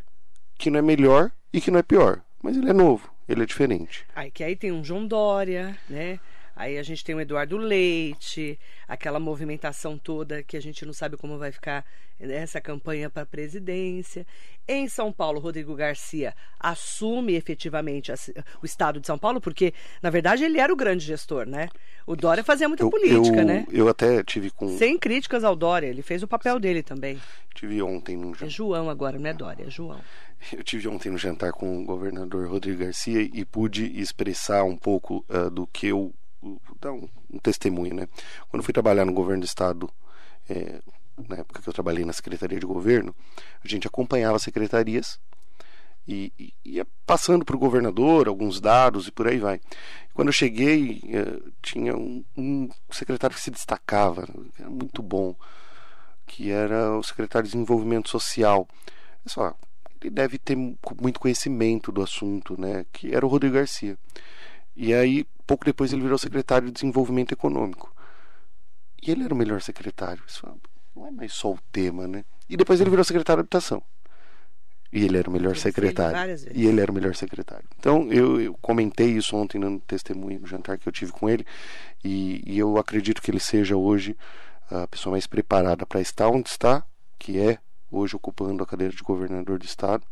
Que 0.56 0.70
não 0.70 0.78
é 0.78 0.82
melhor 0.82 1.30
e 1.52 1.60
que 1.60 1.70
não 1.70 1.80
é 1.80 1.82
pior, 1.82 2.22
mas 2.42 2.56
ele 2.56 2.70
é 2.70 2.72
novo, 2.72 3.12
ele 3.28 3.42
é 3.42 3.46
diferente. 3.46 4.06
Aí 4.14 4.30
que 4.30 4.44
aí 4.44 4.56
tem 4.56 4.72
um 4.72 4.84
João 4.84 5.06
Dória, 5.06 5.76
né? 5.88 6.18
Aí 6.62 6.78
a 6.78 6.82
gente 6.84 7.02
tem 7.02 7.12
o 7.12 7.20
Eduardo 7.20 7.56
Leite, 7.56 8.56
aquela 8.86 9.18
movimentação 9.18 9.98
toda 9.98 10.44
que 10.44 10.56
a 10.56 10.62
gente 10.62 10.86
não 10.86 10.92
sabe 10.92 11.16
como 11.16 11.36
vai 11.36 11.50
ficar 11.50 11.84
essa 12.20 12.60
campanha 12.60 13.10
para 13.10 13.24
a 13.24 13.26
presidência. 13.26 14.24
Em 14.68 14.86
São 14.86 15.12
Paulo, 15.12 15.40
Rodrigo 15.40 15.74
Garcia 15.74 16.32
assume 16.60 17.34
efetivamente 17.34 18.12
o 18.62 18.64
estado 18.64 19.00
de 19.00 19.08
São 19.08 19.18
Paulo, 19.18 19.40
porque, 19.40 19.74
na 20.00 20.08
verdade, 20.08 20.44
ele 20.44 20.60
era 20.60 20.72
o 20.72 20.76
grande 20.76 21.04
gestor, 21.04 21.46
né? 21.46 21.68
O 22.06 22.14
Dória 22.14 22.44
fazia 22.44 22.68
muita 22.68 22.84
eu, 22.84 22.90
política, 22.90 23.40
eu, 23.40 23.44
né? 23.44 23.66
Eu 23.68 23.88
até 23.88 24.22
tive 24.22 24.48
com. 24.52 24.78
Sem 24.78 24.96
críticas 24.96 25.42
ao 25.42 25.56
Dória, 25.56 25.88
ele 25.88 26.00
fez 26.00 26.22
o 26.22 26.28
papel 26.28 26.60
dele 26.60 26.84
também. 26.84 27.20
Tive 27.56 27.82
ontem 27.82 28.16
num 28.16 28.32
jantar. 28.32 28.46
É 28.46 28.50
João 28.50 28.88
agora, 28.88 29.18
não 29.18 29.28
é 29.28 29.34
Dória, 29.34 29.64
é 29.66 29.70
João. 29.70 30.00
Eu 30.56 30.62
tive 30.62 30.86
ontem 30.86 31.10
no 31.10 31.18
jantar 31.18 31.50
com 31.50 31.82
o 31.82 31.84
governador 31.84 32.48
Rodrigo 32.48 32.84
Garcia 32.84 33.20
e 33.20 33.44
pude 33.44 34.00
expressar 34.00 34.62
um 34.62 34.76
pouco 34.76 35.24
uh, 35.28 35.50
do 35.50 35.66
que 35.66 35.88
eu 35.88 36.12
dar 36.80 36.92
um, 36.92 37.08
um, 37.30 37.38
testemunho, 37.38 37.94
né? 37.94 38.08
Quando 38.48 38.62
fui 38.62 38.72
trabalhar 38.72 39.04
no 39.04 39.12
governo 39.12 39.42
do 39.42 39.46
estado, 39.46 39.90
é, 40.48 40.80
na 41.28 41.36
época 41.36 41.62
que 41.62 41.68
eu 41.68 41.72
trabalhei 41.72 42.04
na 42.04 42.12
secretaria 42.12 42.58
de 42.58 42.66
governo, 42.66 43.14
a 43.64 43.68
gente 43.68 43.86
acompanhava 43.86 44.36
as 44.36 44.42
secretarias 44.42 45.20
e, 46.06 46.32
e 46.38 46.52
ia 46.64 46.86
passando 47.06 47.44
para 47.44 47.54
o 47.54 47.58
governador 47.58 48.26
alguns 48.26 48.60
dados 48.60 49.06
e 49.06 49.12
por 49.12 49.28
aí 49.28 49.38
vai. 49.38 49.60
Quando 50.14 50.28
eu 50.28 50.32
cheguei, 50.32 51.00
é, 51.06 51.50
tinha 51.62 51.96
um, 51.96 52.24
um, 52.36 52.68
secretário 52.90 53.36
que 53.36 53.42
se 53.42 53.50
destacava, 53.50 54.26
era 54.58 54.68
muito 54.68 55.02
bom, 55.02 55.34
que 56.26 56.50
era 56.50 56.96
o 56.96 57.02
secretário 57.02 57.46
de 57.46 57.52
Desenvolvimento 57.52 58.08
Social. 58.10 58.68
Só, 59.24 59.54
ele 60.00 60.10
deve 60.10 60.38
ter 60.38 60.56
muito 60.56 61.20
conhecimento 61.20 61.92
do 61.92 62.02
assunto, 62.02 62.60
né? 62.60 62.84
Que 62.92 63.14
era 63.14 63.24
o 63.24 63.28
Rodrigo 63.28 63.54
Garcia. 63.54 63.96
E 64.74 64.94
aí, 64.94 65.26
pouco 65.46 65.64
depois, 65.64 65.92
ele 65.92 66.02
virou 66.02 66.18
secretário 66.18 66.68
de 66.68 66.72
Desenvolvimento 66.72 67.32
Econômico. 67.32 67.94
E 69.02 69.10
ele 69.10 69.24
era 69.24 69.34
o 69.34 69.36
melhor 69.36 69.60
secretário. 69.60 70.22
Isso 70.26 70.46
não 70.94 71.06
é 71.06 71.10
mais 71.10 71.32
só 71.32 71.52
o 71.52 71.58
tema, 71.70 72.06
né? 72.06 72.24
E 72.48 72.56
depois 72.56 72.80
ele 72.80 72.90
virou 72.90 73.04
secretário 73.04 73.42
de 73.42 73.44
Habitação. 73.44 73.82
E 74.92 75.04
ele 75.04 75.16
era 75.16 75.28
o 75.28 75.32
melhor 75.32 75.56
secretário. 75.56 76.36
E 76.54 76.66
ele 76.66 76.80
era 76.80 76.92
o 76.92 76.94
melhor 76.94 77.14
secretário. 77.14 77.64
Então, 77.78 78.12
eu, 78.12 78.40
eu, 78.40 78.54
comentei 78.60 79.10
isso 79.10 79.34
ontem 79.34 79.58
no 79.58 79.80
testemunho, 79.80 80.40
no 80.40 80.46
jantar 80.46 80.78
que 80.78 80.86
eu 80.86 80.92
tive 80.92 81.12
com 81.12 81.28
ele, 81.28 81.46
e, 82.04 82.42
e 82.46 82.58
eu 82.58 82.76
acredito 82.76 83.22
que 83.22 83.30
ele 83.30 83.40
seja 83.40 83.74
hoje 83.74 84.16
a 84.70 84.86
pessoa 84.86 85.12
mais 85.12 85.26
preparada 85.26 85.86
para 85.86 86.00
estar 86.00 86.28
onde 86.28 86.50
está, 86.50 86.84
que 87.18 87.38
é 87.38 87.58
hoje 87.90 88.16
ocupando 88.16 88.62
a 88.62 88.66
cadeira 88.66 88.94
de 88.94 89.02
governador 89.02 89.58
do 89.58 89.64
estado. 89.64 90.04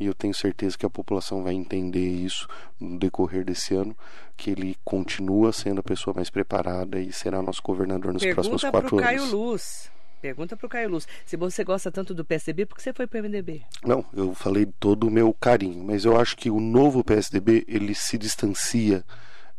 E 0.00 0.06
eu 0.06 0.14
tenho 0.14 0.32
certeza 0.32 0.78
que 0.78 0.86
a 0.86 0.90
população 0.90 1.42
vai 1.42 1.52
entender 1.52 2.08
isso 2.08 2.48
no 2.80 2.98
decorrer 2.98 3.44
desse 3.44 3.74
ano, 3.74 3.94
que 4.34 4.50
ele 4.50 4.74
continua 4.82 5.52
sendo 5.52 5.80
a 5.80 5.82
pessoa 5.82 6.14
mais 6.14 6.30
preparada 6.30 6.98
e 6.98 7.12
será 7.12 7.42
nosso 7.42 7.60
governador 7.62 8.14
nos 8.14 8.22
Pergunta 8.22 8.48
próximos 8.48 8.70
quatro 8.70 8.96
anos. 8.96 9.06
Caio 9.06 9.26
Luz. 9.26 9.90
Pergunta 10.22 10.56
para 10.56 10.66
o 10.66 10.68
Caio 10.70 10.90
Luz. 10.90 11.06
Se 11.26 11.36
você 11.36 11.62
gosta 11.62 11.92
tanto 11.92 12.14
do 12.14 12.24
PSDB, 12.24 12.64
por 12.64 12.76
que 12.76 12.82
você 12.82 12.94
foi 12.94 13.06
para 13.06 13.20
o 13.20 13.22
MDB? 13.22 13.62
Não, 13.84 14.04
eu 14.14 14.34
falei 14.34 14.66
todo 14.80 15.06
o 15.06 15.10
meu 15.10 15.34
carinho, 15.34 15.84
mas 15.84 16.06
eu 16.06 16.18
acho 16.18 16.34
que 16.34 16.50
o 16.50 16.60
novo 16.60 17.04
PSDB 17.04 17.64
ele 17.68 17.94
se 17.94 18.16
distancia 18.16 19.04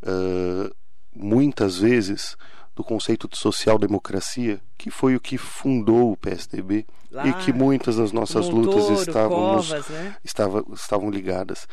uh, 0.01 0.75
muitas 1.15 1.77
vezes 1.77 2.35
do 2.81 2.83
conceito 2.83 3.27
de 3.27 3.37
social-democracia, 3.37 4.59
que 4.75 4.89
foi 4.89 5.15
o 5.15 5.19
que 5.19 5.37
fundou 5.37 6.11
o 6.11 6.17
PSDB 6.17 6.85
Lá, 7.11 7.27
e 7.27 7.33
que 7.33 7.53
muitas 7.53 7.97
das 7.97 8.11
nossas 8.11 8.49
Montoro, 8.49 8.77
lutas 8.77 9.07
estávamos, 9.07 9.67
Covas, 9.67 9.89
né? 9.89 10.15
estava, 10.23 10.65
estavam 10.73 11.11
ligadas. 11.11 11.67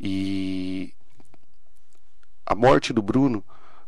E 0.00 0.92
a 2.44 2.56
morte 2.56 2.92
do 2.92 3.00
Bruno 3.00 3.44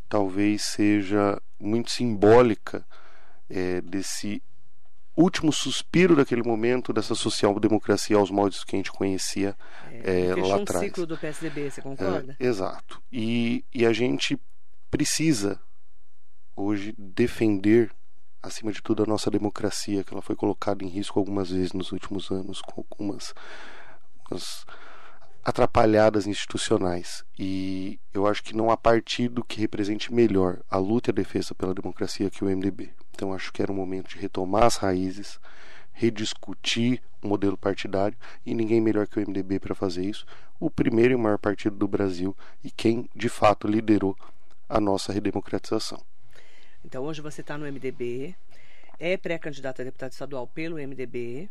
talvez 0.09 0.63
seja 0.63 1.41
muito 1.59 1.91
simbólica 1.91 2.87
é, 3.49 3.81
desse 3.81 4.41
último 5.17 5.53
suspiro 5.53 6.15
daquele 6.15 6.43
momento 6.43 6.93
dessa 6.93 7.17
social-democracia 7.17 8.17
aos 8.17 8.31
moldes 8.31 8.63
que 8.63 8.77
a 8.77 8.79
gente 8.79 8.93
conhecia 8.93 9.57
é, 9.91 10.27
é, 10.27 10.35
lá 10.37 10.57
um 10.57 10.63
atrás. 10.63 10.85
ciclo 10.85 11.05
do 11.05 11.19
PSDB, 11.19 11.71
você 11.71 11.83
concorda? 11.83 12.37
É, 12.39 12.47
exato. 12.47 13.03
E, 13.11 13.65
e 13.75 13.85
a 13.85 13.93
gente 13.93 14.39
precisa 14.89 15.61
hoje 16.57 16.95
defender 16.97 17.91
acima 18.43 18.73
de 18.73 18.83
tudo 18.83 19.03
a 19.03 19.07
nossa 19.07 19.31
democracia 19.31 20.03
que 20.03 20.13
ela 20.13 20.23
foi 20.23 20.35
colocada 20.35 20.85
em 20.85 20.89
risco 20.89 21.19
algumas 21.19 21.51
vezes 21.51 21.73
nos 21.73 21.93
últimos 21.93 22.31
anos 22.31 22.61
com 22.63 22.85
algumas, 22.91 23.35
atrapalhadas 25.45 26.27
institucionais. 26.27 27.25
E 27.39 27.99
eu 28.13 28.27
acho 28.27 28.43
que 28.43 28.57
não 28.57 28.71
há 28.71 28.77
partido 28.77 29.45
que 29.45 29.61
represente 29.61 30.13
melhor 30.13 30.61
a 30.71 30.79
luta 30.79 31.11
e 31.11 31.13
a 31.13 31.15
defesa 31.15 31.55
pela 31.55 31.75
democracia 31.75 32.31
que 32.31 32.45
o 32.45 32.49
MDB. 32.49 32.91
Então 33.11 33.33
acho 33.33 33.53
que 33.53 33.63
era 33.63 33.73
um 33.73 33.77
momento 33.77 34.09
de 34.09 34.19
retomar 34.19 34.65
as 34.65 34.77
raízes, 34.77 35.39
rediscutir 35.93 37.03
o 37.23 37.29
modelo 37.29 37.57
partidário 37.57 38.17
e 38.45 38.55
ninguém 38.55 38.81
melhor 38.81 39.07
que 39.07 39.19
o 39.19 39.23
MDB 39.23 39.59
para 39.59 39.75
fazer 39.75 40.05
isso. 40.05 40.25
O 40.59 40.71
primeiro 40.71 41.15
e 41.15 41.17
maior 41.17 41.39
partido 41.39 41.77
do 41.77 41.89
Brasil 41.89 42.37
e 42.65 42.71
quem 42.71 43.09
de 43.15 43.29
fato 43.29 43.67
liderou 43.67 44.17
a 44.69 44.81
nossa 44.81 45.13
redemocratização. 45.13 46.01
Então 46.85 47.05
hoje 47.05 47.21
você 47.21 47.41
está 47.41 47.57
no 47.59 47.71
MDB, 47.71 48.35
é 48.99 49.17
pré-candidato 49.17 49.81
a 49.81 49.85
deputado 49.85 50.13
estadual 50.13 50.47
pelo 50.47 50.77
MDB, 50.77 51.49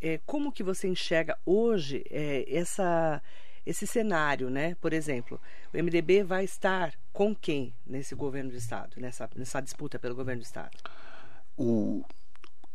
é, 0.00 0.18
como 0.24 0.52
que 0.52 0.62
você 0.62 0.88
enxerga 0.88 1.38
hoje 1.44 2.02
é, 2.10 2.44
essa, 2.48 3.22
esse 3.66 3.86
cenário, 3.86 4.48
né? 4.48 4.74
Por 4.80 4.92
exemplo, 4.92 5.40
o 5.72 5.76
MDB 5.76 6.22
vai 6.24 6.44
estar 6.44 6.94
com 7.12 7.34
quem 7.34 7.74
nesse 7.86 8.14
governo 8.14 8.50
do 8.50 8.56
estado, 8.56 8.98
nessa, 8.98 9.28
nessa 9.36 9.60
disputa 9.60 9.98
pelo 9.98 10.14
governo 10.14 10.40
do 10.40 10.44
estado? 10.44 10.76
O 11.56 12.02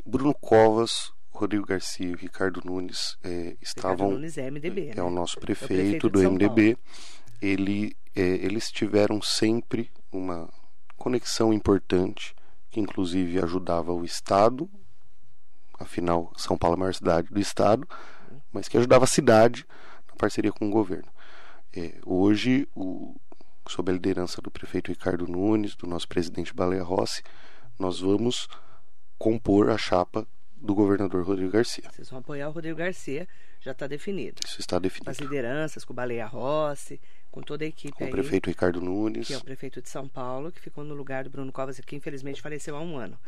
Bruno 0.06 0.34
Covas, 0.36 1.12
Rodrigo 1.32 1.66
Garcia 1.66 2.08
e 2.08 2.16
Ricardo 2.16 2.62
Nunes 2.64 3.18
é, 3.24 3.58
estavam. 3.62 4.10
Ricardo 4.10 4.14
Nunes 4.14 4.38
é 4.38 4.52
MDB. 4.52 4.90
É, 4.90 4.96
né? 4.96 5.04
o 5.04 5.10
nosso 5.10 5.40
prefeito, 5.40 5.74
é 5.74 5.76
o 5.76 5.78
prefeito 5.78 6.10
do 6.10 6.32
MDB. 6.32 6.78
Ele, 7.42 7.96
é, 8.16 8.22
eles 8.22 8.72
tiveram 8.72 9.22
sempre 9.22 9.92
uma 10.12 10.48
conexão 10.96 11.54
importante 11.54 12.36
que 12.70 12.80
inclusive 12.80 13.42
ajudava 13.42 13.94
o 13.94 14.04
Estado 14.04 14.70
afinal 15.80 16.32
São 16.38 16.58
Paulo 16.58 16.76
é 16.76 16.78
a 16.78 16.80
maior 16.80 16.94
cidade 16.94 17.30
do 17.30 17.40
estado, 17.40 17.88
mas 18.52 18.68
que 18.68 18.78
ajudava 18.78 19.06
a 19.06 19.08
cidade 19.08 19.66
na 20.08 20.16
parceria 20.16 20.52
com 20.52 20.68
o 20.68 20.72
governo. 20.72 21.10
É, 21.76 22.00
hoje, 22.06 22.68
o, 22.76 23.16
sob 23.68 23.92
a 23.92 23.94
liderança 23.94 24.42
do 24.42 24.50
prefeito 24.50 24.92
Ricardo 24.92 25.28
Nunes, 25.28 25.76
do 25.76 25.88
nosso 25.88 26.08
presidente 26.08 26.54
Baleia 26.54 26.84
Rossi, 26.84 27.22
nós 27.78 28.00
vamos 28.00 28.48
compor 29.18 29.70
a 29.70 29.78
chapa 29.78 30.28
do 30.56 30.74
governador 30.74 31.26
Rodrigo 31.26 31.52
Garcia. 31.52 31.84
Vocês 31.92 32.10
vão 32.10 32.20
apoiar 32.20 32.48
o 32.48 32.52
Rodrigo 32.52 32.78
Garcia, 32.78 33.28
já 33.60 33.72
está 33.72 33.88
definido. 33.88 34.42
Isso 34.46 34.60
está 34.62 34.80
definido. 34.80 35.12
As 35.12 35.18
lideranças, 35.20 35.84
com 35.84 35.92
o 35.92 35.96
Baleia 35.96 36.26
Rossi, 36.26 37.00
com 37.36 37.42
toda 37.42 37.66
a 37.66 37.68
equipe 37.68 37.92
com 37.92 38.06
aí, 38.06 38.10
o 38.10 38.14
prefeito 38.14 38.50
Ricardo 38.50 38.80
Nunes. 38.80 39.28
Que 39.28 39.34
é 39.34 39.38
o 39.38 39.44
prefeito 39.44 39.82
de 39.82 39.90
São 39.90 40.08
Paulo, 40.08 40.54
que 40.54 40.62
ficou 40.62 40.86
no 40.86 40.96
lugar 40.96 41.26
do 41.26 41.30
Bruno 41.30 41.52
Covas, 41.52 41.78
que 41.82 41.94
infelizmente 41.94 42.42
faleceu 42.42 42.78
há 42.78 42.80
um 42.82 42.98
ano. 42.98 43.20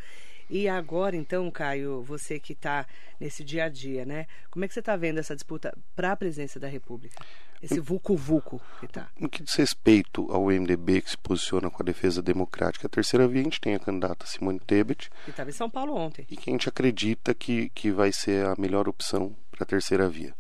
E 0.50 0.70
agora, 0.70 1.13
então, 1.13 1.52
Caio, 1.52 2.02
você 2.04 2.39
que 2.39 2.54
está 2.54 2.88
nesse 3.20 3.43
dia 3.43 3.65
a 3.65 3.70
dia, 3.70 4.06
né? 4.06 4.26
Como 4.50 4.63
é 4.63 4.67
que 4.70 4.74
você 4.74 4.80
está 4.80 4.96
vendo 4.96 5.17
essa 5.17 5.36
disputa 5.36 5.78
para 5.93 6.13
a 6.13 6.15
presidência 6.15 6.58
da 6.58 6.70
República? 6.70 7.22
Esse 7.62 7.82
vulco-vulco 7.82 8.62
que 8.80 8.86
está. 8.86 9.10
No 9.20 9.28
que 9.28 9.43
diz 9.43 9.54
respeito 9.56 10.32
ao 10.32 10.46
MDB 10.46 11.02
que 11.02 11.10
se 11.10 11.17
posiciona 11.17 11.70
com 11.70 11.84
a 11.84 11.86
defesa 11.86 12.22
democrática, 12.22 12.88
a 12.88 12.89
terceira 12.89 13.28
via, 13.28 13.41
a 13.41 13.43
gente 13.43 13.60
tem 13.60 13.76
a 13.76 13.80
candidata 13.80 14.26
Simone 14.26 14.60
Tebet. 14.62 15.10
Que 15.26 15.32
estava 15.32 15.50
em 15.50 15.54
São 15.54 15.70
Paulo 15.70 15.93
ontem. 15.93 16.26
E 16.30 16.38
que 16.38 16.50
a 16.50 16.54
gente 16.54 16.70
acredita 16.70 17.34
que, 17.34 17.67
que 17.72 17.91
vai 17.91 18.13
ser 18.13 18.46
a 18.46 18.56
melhor 18.58 18.88
opção 18.88 19.36
para 19.52 19.63
a 19.63 19.67
terceira 19.67 20.08
via. 20.08 20.34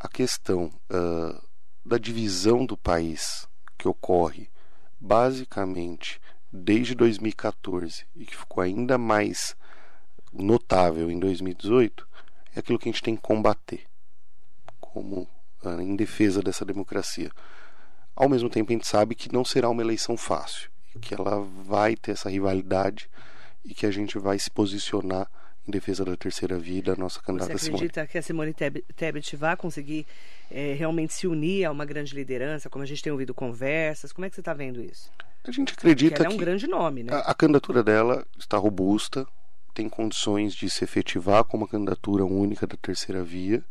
A 0.00 0.08
questão 0.08 0.72
uh, 0.90 1.45
da 1.86 1.98
divisão 1.98 2.66
do 2.66 2.76
país 2.76 3.46
que 3.78 3.86
ocorre 3.86 4.50
basicamente 4.98 6.20
desde 6.52 6.96
2014 6.96 8.04
e 8.16 8.26
que 8.26 8.36
ficou 8.36 8.60
ainda 8.60 8.98
mais 8.98 9.56
notável 10.32 11.08
em 11.10 11.18
2018 11.18 12.08
é 12.56 12.58
aquilo 12.58 12.78
que 12.78 12.88
a 12.88 12.92
gente 12.92 13.02
tem 13.02 13.14
que 13.14 13.22
combater 13.22 13.84
como 14.80 15.28
ah, 15.64 15.80
em 15.80 15.94
defesa 15.94 16.42
dessa 16.42 16.64
democracia. 16.64 17.30
Ao 18.16 18.28
mesmo 18.28 18.50
tempo, 18.50 18.72
a 18.72 18.74
gente 18.74 18.88
sabe 18.88 19.14
que 19.14 19.32
não 19.32 19.44
será 19.44 19.68
uma 19.68 19.82
eleição 19.82 20.16
fácil, 20.16 20.70
que 21.00 21.14
ela 21.14 21.38
vai 21.40 21.94
ter 21.94 22.12
essa 22.12 22.30
rivalidade 22.30 23.08
e 23.64 23.74
que 23.74 23.86
a 23.86 23.90
gente 23.92 24.18
vai 24.18 24.38
se 24.38 24.50
posicionar 24.50 25.30
em 25.66 25.70
defesa 25.70 26.04
da 26.04 26.16
terceira 26.16 26.58
via 26.58 26.82
da 26.82 26.96
nossa 26.96 27.20
candidata 27.20 27.58
Você 27.58 27.66
acredita 27.66 28.00
Simone. 28.00 28.08
que 28.08 28.18
a 28.18 28.22
Simone 28.22 28.54
Tebet 28.94 29.36
vai 29.36 29.56
conseguir 29.56 30.06
é, 30.50 30.74
realmente 30.74 31.12
se 31.12 31.26
unir 31.26 31.64
a 31.64 31.70
uma 31.70 31.84
grande 31.84 32.14
liderança, 32.14 32.70
como 32.70 32.82
a 32.82 32.86
gente 32.86 33.02
tem 33.02 33.12
ouvido 33.12 33.34
conversas? 33.34 34.12
Como 34.12 34.24
é 34.24 34.28
que 34.28 34.34
você 34.34 34.40
está 34.40 34.54
vendo 34.54 34.80
isso? 34.80 35.10
A 35.46 35.50
gente 35.50 35.72
acredita 35.72 36.22
ela 36.22 36.26
é 36.26 36.28
um 36.28 36.38
que 36.38 36.44
grande 36.44 36.66
nome, 36.66 37.02
né? 37.02 37.12
A, 37.12 37.30
a, 37.30 37.34
candidatura 37.34 37.82
dela 37.82 38.26
está 38.38 38.56
robusta, 38.56 39.26
tem 39.74 39.88
condições 39.88 40.54
de 40.54 40.68
se 40.70 40.84
efetivar 40.84 41.44
como 41.44 41.64
uma 41.64 41.68
candidatura 41.68 42.24
única 42.24 42.66
da 42.66 42.76
terceira 42.76 43.22
via. 43.22 43.62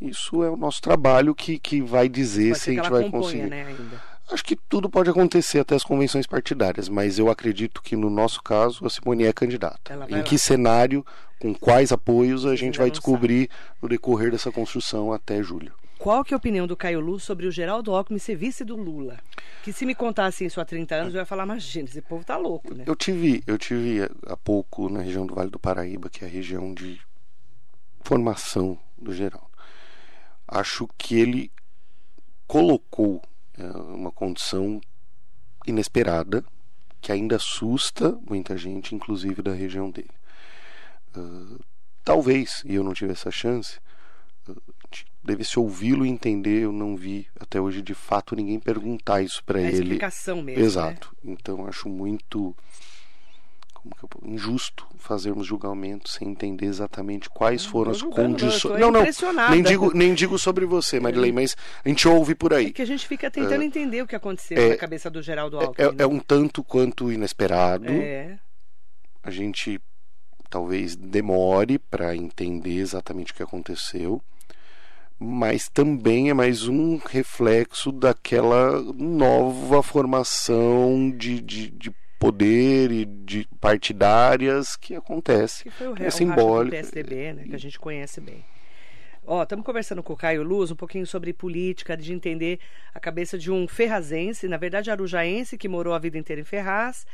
Isso 0.00 0.42
é 0.42 0.50
o 0.50 0.56
nosso 0.56 0.82
trabalho 0.82 1.34
que, 1.34 1.58
que 1.58 1.80
vai 1.80 2.08
dizer 2.08 2.54
se 2.56 2.70
a 2.70 2.74
gente 2.74 2.90
vai 2.90 3.08
conseguir. 3.10 3.48
Né, 3.48 3.74
Acho 4.30 4.42
que 4.42 4.56
tudo 4.56 4.88
pode 4.88 5.10
acontecer 5.10 5.60
até 5.60 5.74
as 5.74 5.84
convenções 5.84 6.26
partidárias, 6.26 6.88
mas 6.88 7.18
eu 7.18 7.30
acredito 7.30 7.82
que 7.82 7.94
no 7.94 8.08
nosso 8.08 8.42
caso 8.42 8.86
a 8.86 8.90
Simone 8.90 9.24
é 9.24 9.32
candidata. 9.32 9.92
Em 10.08 10.22
que 10.22 10.38
cenário, 10.38 11.04
com 11.44 11.54
quais 11.54 11.92
apoios, 11.92 12.46
a 12.46 12.56
gente 12.56 12.78
vai 12.78 12.90
descobrir 12.90 13.50
sabe. 13.50 13.78
no 13.82 13.88
decorrer 13.90 14.30
dessa 14.30 14.50
construção 14.50 15.12
até 15.12 15.42
julho. 15.42 15.74
Qual 15.98 16.24
que 16.24 16.32
é 16.32 16.36
a 16.36 16.38
opinião 16.38 16.66
do 16.66 16.74
Caio 16.74 17.00
Luz 17.00 17.22
sobre 17.22 17.46
o 17.46 17.50
Geraldo 17.50 17.94
Alckmin 17.94 18.18
ser 18.18 18.34
vice 18.34 18.64
do 18.64 18.74
Lula? 18.74 19.18
Que 19.62 19.70
se 19.70 19.84
me 19.84 19.94
contasse 19.94 20.46
isso 20.46 20.58
há 20.58 20.64
30 20.64 20.94
anos, 20.94 21.14
eu 21.14 21.20
ia 21.20 21.26
falar, 21.26 21.44
imagina, 21.44 21.86
esse 21.86 22.00
povo 22.00 22.24
tá 22.24 22.38
louco, 22.38 22.74
né? 22.74 22.84
Eu 22.86 22.96
tive, 22.96 23.42
eu 23.46 23.58
tive 23.58 24.08
há 24.26 24.36
pouco 24.38 24.88
na 24.88 25.02
região 25.02 25.26
do 25.26 25.34
Vale 25.34 25.50
do 25.50 25.58
Paraíba, 25.58 26.08
que 26.08 26.24
é 26.24 26.26
a 26.26 26.30
região 26.30 26.72
de 26.72 26.98
formação 28.00 28.78
do 28.96 29.12
Geraldo. 29.12 29.50
Acho 30.48 30.88
que 30.96 31.14
ele 31.14 31.52
colocou 32.46 33.20
é, 33.58 33.64
uma 33.66 34.10
condição 34.10 34.80
inesperada, 35.66 36.42
que 37.02 37.12
ainda 37.12 37.36
assusta 37.36 38.18
muita 38.26 38.56
gente, 38.56 38.94
inclusive 38.94 39.42
da 39.42 39.52
região 39.52 39.90
dele. 39.90 40.23
Uh, 41.16 41.58
talvez, 42.04 42.62
e 42.64 42.74
eu 42.74 42.84
não 42.84 42.92
tive 42.92 43.12
essa 43.12 43.30
chance, 43.30 43.78
deve-se 45.22 45.58
ouvi-lo 45.58 46.04
e 46.04 46.08
entender. 46.08 46.62
Eu 46.62 46.72
não 46.72 46.96
vi 46.96 47.26
até 47.38 47.60
hoje 47.60 47.80
de 47.80 47.94
fato 47.94 48.36
ninguém 48.36 48.60
perguntar 48.60 49.22
isso 49.22 49.42
para 49.44 49.60
ele. 49.60 49.72
explicação 49.72 50.42
mesmo. 50.42 50.62
Exato. 50.62 51.16
Né? 51.22 51.32
Então 51.32 51.66
acho 51.66 51.88
muito 51.88 52.54
como 53.72 53.94
que 53.94 54.04
eu, 54.04 54.34
injusto 54.34 54.86
fazermos 54.98 55.46
julgamento 55.46 56.08
sem 56.08 56.28
entender 56.28 56.66
exatamente 56.66 57.28
quais 57.28 57.64
foram 57.64 57.90
as 57.90 58.00
condições. 58.00 58.80
Não, 58.80 58.90
não, 58.90 59.50
nem 59.50 59.62
digo, 59.62 59.94
nem 59.94 60.14
digo 60.14 60.38
sobre 60.38 60.64
você, 60.64 60.98
Marilei, 60.98 61.32
mas 61.32 61.54
a 61.84 61.88
gente 61.88 62.08
ouve 62.08 62.34
por 62.34 62.54
aí. 62.54 62.68
É 62.68 62.70
que 62.70 62.80
a 62.80 62.86
gente 62.86 63.06
fica 63.06 63.30
tentando 63.30 63.60
uh, 63.60 63.64
entender 63.64 64.02
o 64.02 64.06
que 64.06 64.16
aconteceu 64.16 64.56
é, 64.56 64.70
na 64.70 64.76
cabeça 64.76 65.10
do 65.10 65.20
Geraldo 65.20 65.58
Alckmin. 65.58 65.86
É, 65.86 65.90
é, 65.90 66.02
é, 66.02 66.06
um 66.06 66.18
tanto 66.18 66.64
quanto 66.64 67.12
inesperado. 67.12 67.90
É. 67.90 68.38
A 69.22 69.30
gente 69.30 69.80
talvez 70.54 70.94
demore 70.94 71.80
para 71.80 72.14
entender 72.14 72.76
exatamente 72.76 73.32
o 73.32 73.34
que 73.34 73.42
aconteceu, 73.42 74.22
mas 75.18 75.68
também 75.68 76.30
é 76.30 76.34
mais 76.34 76.68
um 76.68 76.96
reflexo 76.96 77.90
daquela 77.90 78.80
nova 78.94 79.82
formação 79.82 81.10
de, 81.10 81.40
de, 81.40 81.70
de 81.70 81.92
poder 82.20 82.92
e 82.92 83.04
de 83.04 83.48
partidárias 83.60 84.76
que 84.76 84.94
acontece. 84.94 85.64
Que 85.64 85.70
foi 85.70 85.88
o, 85.88 85.94
é 86.00 86.08
simbólico. 86.08 86.76
do 86.76 86.82
PSDB, 86.82 87.32
né, 87.32 87.44
que 87.48 87.54
a 87.56 87.58
gente 87.58 87.76
conhece 87.76 88.20
bem. 88.20 88.44
Ó, 89.26 89.42
estamos 89.42 89.66
conversando 89.66 90.04
com 90.04 90.12
o 90.12 90.16
Caio 90.16 90.44
Luz 90.44 90.70
um 90.70 90.76
pouquinho 90.76 91.04
sobre 91.04 91.32
política, 91.32 91.96
de 91.96 92.12
entender 92.12 92.60
a 92.94 93.00
cabeça 93.00 93.36
de 93.36 93.50
um 93.50 93.66
ferrazense, 93.66 94.46
na 94.46 94.56
verdade 94.56 94.88
arujaense, 94.88 95.58
que 95.58 95.66
morou 95.66 95.94
a 95.94 95.98
vida 95.98 96.16
inteira 96.16 96.40
em 96.40 96.44
Ferraz 96.44 97.04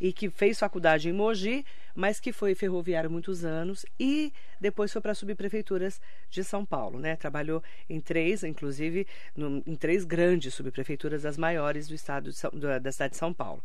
e 0.00 0.12
que 0.12 0.30
fez 0.30 0.58
faculdade 0.58 1.08
em 1.08 1.12
Mogi, 1.12 1.64
mas 1.94 2.20
que 2.20 2.32
foi 2.32 2.54
ferroviário 2.54 3.10
muitos 3.10 3.44
anos 3.44 3.84
e 3.98 4.32
depois 4.60 4.92
foi 4.92 5.02
para 5.02 5.14
subprefeituras 5.14 6.00
de 6.30 6.44
São 6.44 6.64
Paulo, 6.64 6.98
né? 6.98 7.16
Trabalhou 7.16 7.62
em 7.88 8.00
três, 8.00 8.44
inclusive 8.44 9.06
no, 9.36 9.62
em 9.66 9.74
três 9.74 10.04
grandes 10.04 10.54
subprefeituras, 10.54 11.24
as 11.24 11.36
maiores 11.36 11.88
do 11.88 11.94
estado 11.94 12.32
São, 12.32 12.50
do, 12.50 12.80
da 12.80 12.92
cidade 12.92 13.12
de 13.12 13.18
São 13.18 13.32
Paulo. 13.32 13.62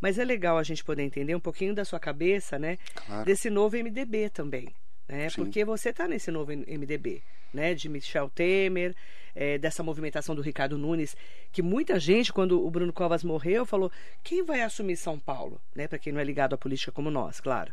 Mas 0.00 0.18
é 0.18 0.24
legal 0.24 0.58
a 0.58 0.62
gente 0.62 0.84
poder 0.84 1.02
entender 1.02 1.34
um 1.34 1.40
pouquinho 1.40 1.74
da 1.74 1.84
sua 1.84 2.00
cabeça, 2.00 2.58
né? 2.58 2.78
Claro. 2.94 3.24
Desse 3.24 3.48
novo 3.48 3.76
MDB 3.76 4.30
também, 4.30 4.74
né? 5.08 5.28
Sim. 5.28 5.36
Porque 5.36 5.64
você 5.64 5.90
está 5.90 6.08
nesse 6.08 6.30
novo 6.30 6.52
MDB, 6.52 7.22
né? 7.52 7.74
De 7.74 7.88
Michel 7.88 8.30
Temer, 8.30 8.94
é, 9.34 9.58
dessa 9.58 9.82
movimentação 9.82 10.34
do 10.34 10.42
Ricardo 10.42 10.78
Nunes, 10.78 11.16
que 11.52 11.62
muita 11.62 12.00
gente, 12.00 12.32
quando 12.32 12.64
o 12.64 12.70
Bruno 12.70 12.92
Covas 12.92 13.22
morreu, 13.22 13.66
falou: 13.66 13.90
quem 14.22 14.42
vai 14.42 14.62
assumir 14.62 14.96
São 14.96 15.18
Paulo? 15.18 15.60
Né? 15.74 15.86
Para 15.86 15.98
quem 15.98 16.12
não 16.12 16.20
é 16.20 16.24
ligado 16.24 16.54
à 16.54 16.58
política 16.58 16.90
como 16.90 17.10
nós, 17.10 17.40
claro. 17.40 17.72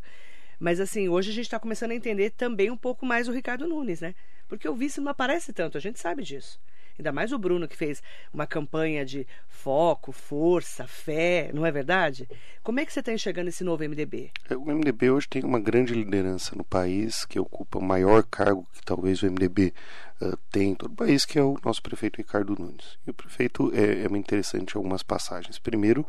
Mas 0.59 0.79
assim, 0.79 1.09
hoje 1.09 1.31
a 1.31 1.33
gente 1.33 1.45
está 1.45 1.59
começando 1.59 1.91
a 1.91 1.95
entender 1.95 2.29
também 2.31 2.69
um 2.69 2.77
pouco 2.77 3.05
mais 3.05 3.27
o 3.27 3.31
Ricardo 3.31 3.67
Nunes, 3.67 4.01
né? 4.01 4.13
Porque 4.47 4.67
o 4.67 4.75
vice 4.75 5.01
não 5.01 5.11
aparece 5.11 5.51
tanto, 5.51 5.77
a 5.77 5.81
gente 5.81 5.99
sabe 5.99 6.23
disso. 6.23 6.59
Ainda 6.97 7.11
mais 7.11 7.31
o 7.31 7.37
Bruno, 7.37 7.67
que 7.67 7.75
fez 7.75 8.01
uma 8.33 8.45
campanha 8.45 9.05
de 9.05 9.27
foco, 9.47 10.11
força, 10.11 10.85
fé, 10.87 11.49
não 11.53 11.65
é 11.65 11.71
verdade? 11.71 12.27
Como 12.61 12.79
é 12.79 12.85
que 12.85 12.93
você 12.93 12.99
está 12.99 13.11
enxergando 13.11 13.49
esse 13.49 13.63
novo 13.63 13.83
MDB? 13.83 14.31
É, 14.49 14.55
o 14.55 14.65
MDB 14.65 15.09
hoje 15.09 15.27
tem 15.27 15.43
uma 15.43 15.59
grande 15.59 15.93
liderança 15.93 16.55
no 16.55 16.63
país, 16.63 17.25
que 17.25 17.39
ocupa 17.39 17.79
o 17.79 17.83
maior 17.83 18.23
cargo 18.23 18.67
que 18.73 18.83
talvez 18.83 19.23
o 19.23 19.25
MDB 19.25 19.73
uh, 20.21 20.37
tem 20.51 20.71
em 20.71 20.75
todo 20.75 20.91
o 20.91 20.95
país, 20.95 21.25
que 21.25 21.39
é 21.39 21.43
o 21.43 21.57
nosso 21.63 21.81
prefeito 21.81 22.17
Ricardo 22.17 22.55
Nunes. 22.57 22.97
E 23.07 23.09
o 23.09 23.13
prefeito 23.13 23.71
é, 23.73 24.03
é 24.03 24.17
interessante 24.17 24.75
algumas 24.75 25.03
passagens. 25.03 25.57
Primeiro, 25.57 26.05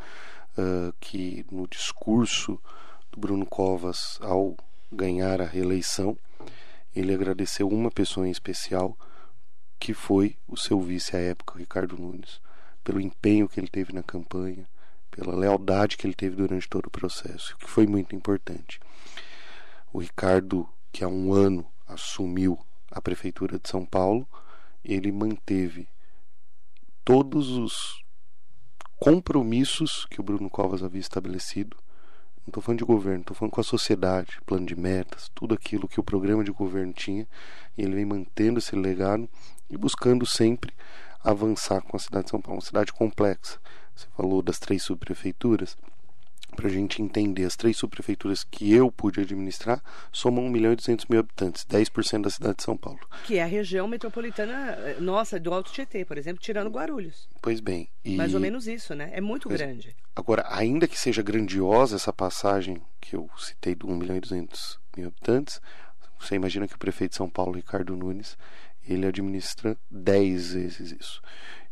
uh, 0.59 0.93
que 1.01 1.45
no 1.51 1.67
discurso 1.67 2.61
do 3.13 3.21
Bruno 3.21 3.47
Covas, 3.47 4.19
ao 4.21 4.57
ganhar 4.93 5.41
a 5.41 5.47
reeleição, 5.47 6.17
ele 6.95 7.13
agradeceu 7.13 7.69
uma 7.69 7.91
pessoa 7.91 8.27
em 8.27 8.31
especial, 8.31 8.97
que 9.79 9.93
foi 9.95 10.37
o 10.49 10.57
seu 10.57 10.81
vice 10.81 11.17
à 11.17 11.21
época, 11.21 11.59
Ricardo 11.59 11.97
Nunes, 11.97 12.41
pelo 12.83 13.01
empenho 13.01 13.49
que 13.49 13.61
ele 13.61 13.69
teve 13.69 13.93
na 13.93 14.03
campanha, 14.03 14.67
pela 15.11 15.35
lealdade 15.35 15.97
que 15.97 16.07
ele 16.07 16.15
teve 16.15 16.37
durante 16.37 16.69
todo 16.69 16.87
o 16.87 16.91
processo, 16.91 17.57
que 17.59 17.69
foi 17.69 17.87
muito 17.87 18.17
importante. 18.17 18.81
O 19.93 20.01
Ricardo, 20.01 20.69
que 20.93 21.05
há 21.05 21.09
um 21.09 21.33
ano 21.33 21.67
assumiu 21.87 22.59
a 22.91 23.01
prefeitura 23.01 23.59
de 23.59 23.69
São 23.69 23.87
Paulo, 23.87 24.27
ele 24.85 25.11
manteve 25.13 25.89
todos 27.05 27.51
os 27.51 28.03
compromissos 28.99 30.07
que 30.11 30.21
o 30.21 30.25
Bruno 30.25 30.51
Covas 30.51 30.83
havia 30.83 31.01
estabelecido. 31.01 31.77
Não 32.39 32.49
estou 32.49 32.63
falando 32.63 32.79
de 32.79 32.85
governo, 32.85 33.21
estou 33.21 33.37
falando 33.37 33.53
com 33.53 33.61
a 33.61 33.65
sociedade, 33.65 34.41
plano 34.45 34.67
de 34.67 34.77
metas, 34.77 35.31
tudo 35.35 35.55
aquilo 35.55 35.89
que 35.89 36.01
o 36.01 36.05
programa 36.05 36.45
de 36.45 36.51
governo 36.51 36.93
tinha, 36.93 37.27
e 37.77 37.83
ele 37.83 37.95
vem 37.95 38.05
mantendo 38.05 38.59
esse 38.59 38.77
legado 38.77 39.29
e 39.69 39.77
buscando 39.77 40.27
sempre 40.27 40.73
avançar 41.23 41.81
com 41.83 41.97
a 41.97 42.01
cidade 42.01 42.25
de 42.25 42.31
São 42.31 42.41
Paulo, 42.41 42.59
uma 42.59 42.67
cidade 42.67 42.93
complexa. 42.93 43.59
Você 43.95 44.07
falou 44.17 44.43
das 44.43 44.59
três 44.59 44.83
subprefeituras. 44.83 45.77
Para 46.55 46.69
a 46.69 46.71
gente 46.71 47.03
entender, 47.03 47.45
as 47.45 47.57
três 47.57 47.77
subprefeituras 47.77 48.45
que 48.45 48.73
eu 48.73 48.91
pude 48.91 49.21
administrar 49.21 49.83
somam 50.13 50.45
1 50.45 50.51
milhão 50.51 50.73
e 50.73 50.77
200 50.77 51.07
mil 51.07 51.19
habitantes, 51.19 51.65
10% 51.65 52.23
da 52.23 52.31
cidade 52.31 52.59
de 52.59 52.63
São 52.63 52.77
Paulo. 52.77 53.01
Que 53.25 53.39
é 53.39 53.43
a 53.43 53.47
região 53.47 53.89
metropolitana 53.89 54.53
eh, 54.53 54.97
nossa, 55.01 55.41
do 55.41 55.53
Alto 55.53 55.73
Tietê, 55.73 56.05
por 56.05 56.17
exemplo, 56.17 56.41
tirando 56.41 56.71
Guarulhos. 56.71 57.29
Pois 57.43 57.59
bem. 57.59 57.89
E... 58.05 58.15
Mais 58.15 58.35
ou 58.35 58.41
menos 58.41 58.69
isso, 58.69 58.95
né? 58.95 59.11
É 59.13 59.21
muito 59.21 59.49
pois... 59.49 59.61
grande. 59.61 59.97
Agora, 60.15 60.47
ainda 60.49 60.87
que 60.87 60.99
seja 60.99 61.23
grandiosa 61.23 61.97
essa 61.97 62.13
passagem 62.13 62.81
que 63.01 63.17
eu 63.17 63.29
citei 63.37 63.75
do 63.75 63.89
1 63.89 63.97
milhão 63.97 64.17
e 64.17 64.21
200 64.21 64.79
mil 64.97 65.09
habitantes, 65.09 65.61
você 66.21 66.37
imagina 66.37 66.69
que 66.69 66.75
o 66.75 66.79
prefeito 66.79 67.11
de 67.13 67.17
São 67.17 67.29
Paulo, 67.29 67.53
Ricardo 67.53 67.97
Nunes, 67.97 68.39
ele 68.87 69.07
administra 69.07 69.77
10 69.91 70.53
vezes 70.53 70.93
isso. 70.93 71.23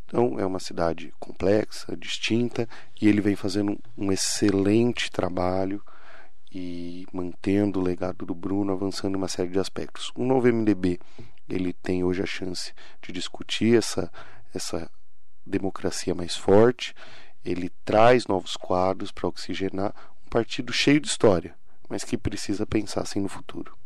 Então 0.07 0.39
é 0.39 0.45
uma 0.45 0.59
cidade 0.59 1.13
complexa, 1.19 1.97
distinta, 1.97 2.69
e 3.01 3.09
ele 3.09 3.21
vem 3.21 3.35
fazendo 3.35 3.79
um 3.97 4.13
excelente 4.13 5.11
trabalho 5.11 5.83
e 6.55 7.07
mantendo 7.13 7.81
o 7.81 7.83
legado 7.83 8.27
do 8.27 8.35
Bruno, 8.35 8.73
avançando 8.73 9.15
em 9.15 9.17
uma 9.17 9.29
série 9.29 9.49
de 9.49 9.59
aspectos. 9.59 10.13
O 10.15 10.25
novo 10.25 10.47
MDB, 10.47 11.01
ele 11.49 11.73
tem 11.73 12.05
hoje 12.05 12.23
a 12.23 12.27
chance 12.27 12.75
de 13.01 13.11
discutir 13.11 13.79
essa, 13.79 14.13
essa 14.55 14.91
democracia 15.47 16.15
mais 16.15 16.37
forte, 16.37 16.95
ele 17.43 17.71
traz 17.85 18.27
novos 18.27 18.57
quadros 18.57 19.11
para 19.11 19.29
oxigenar 19.29 19.95
um 20.27 20.29
partido 20.29 20.73
cheio 20.73 21.01
de 21.01 21.09
história, 21.09 21.55
mas 21.89 22.05
que 22.05 22.19
precisa 22.19 22.67
pensar 22.67 23.01
assim 23.01 23.21
no 23.21 23.29
futuro. 23.29 23.77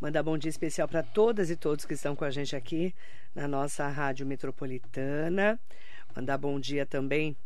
Mandar 0.00 0.22
bom 0.22 0.38
dia 0.38 0.48
especial 0.48 0.86
para 0.86 1.02
todas 1.02 1.50
e 1.50 1.56
todos 1.56 1.84
que 1.84 1.94
estão 1.94 2.14
com 2.14 2.24
a 2.24 2.30
gente 2.30 2.54
aqui 2.54 2.94
na 3.34 3.48
nossa 3.48 3.88
Rádio 3.88 4.24
Metropolitana. 4.24 5.58
Mandar 6.14 6.38
bom 6.38 6.60
dia 6.60 6.86
também 6.86 7.36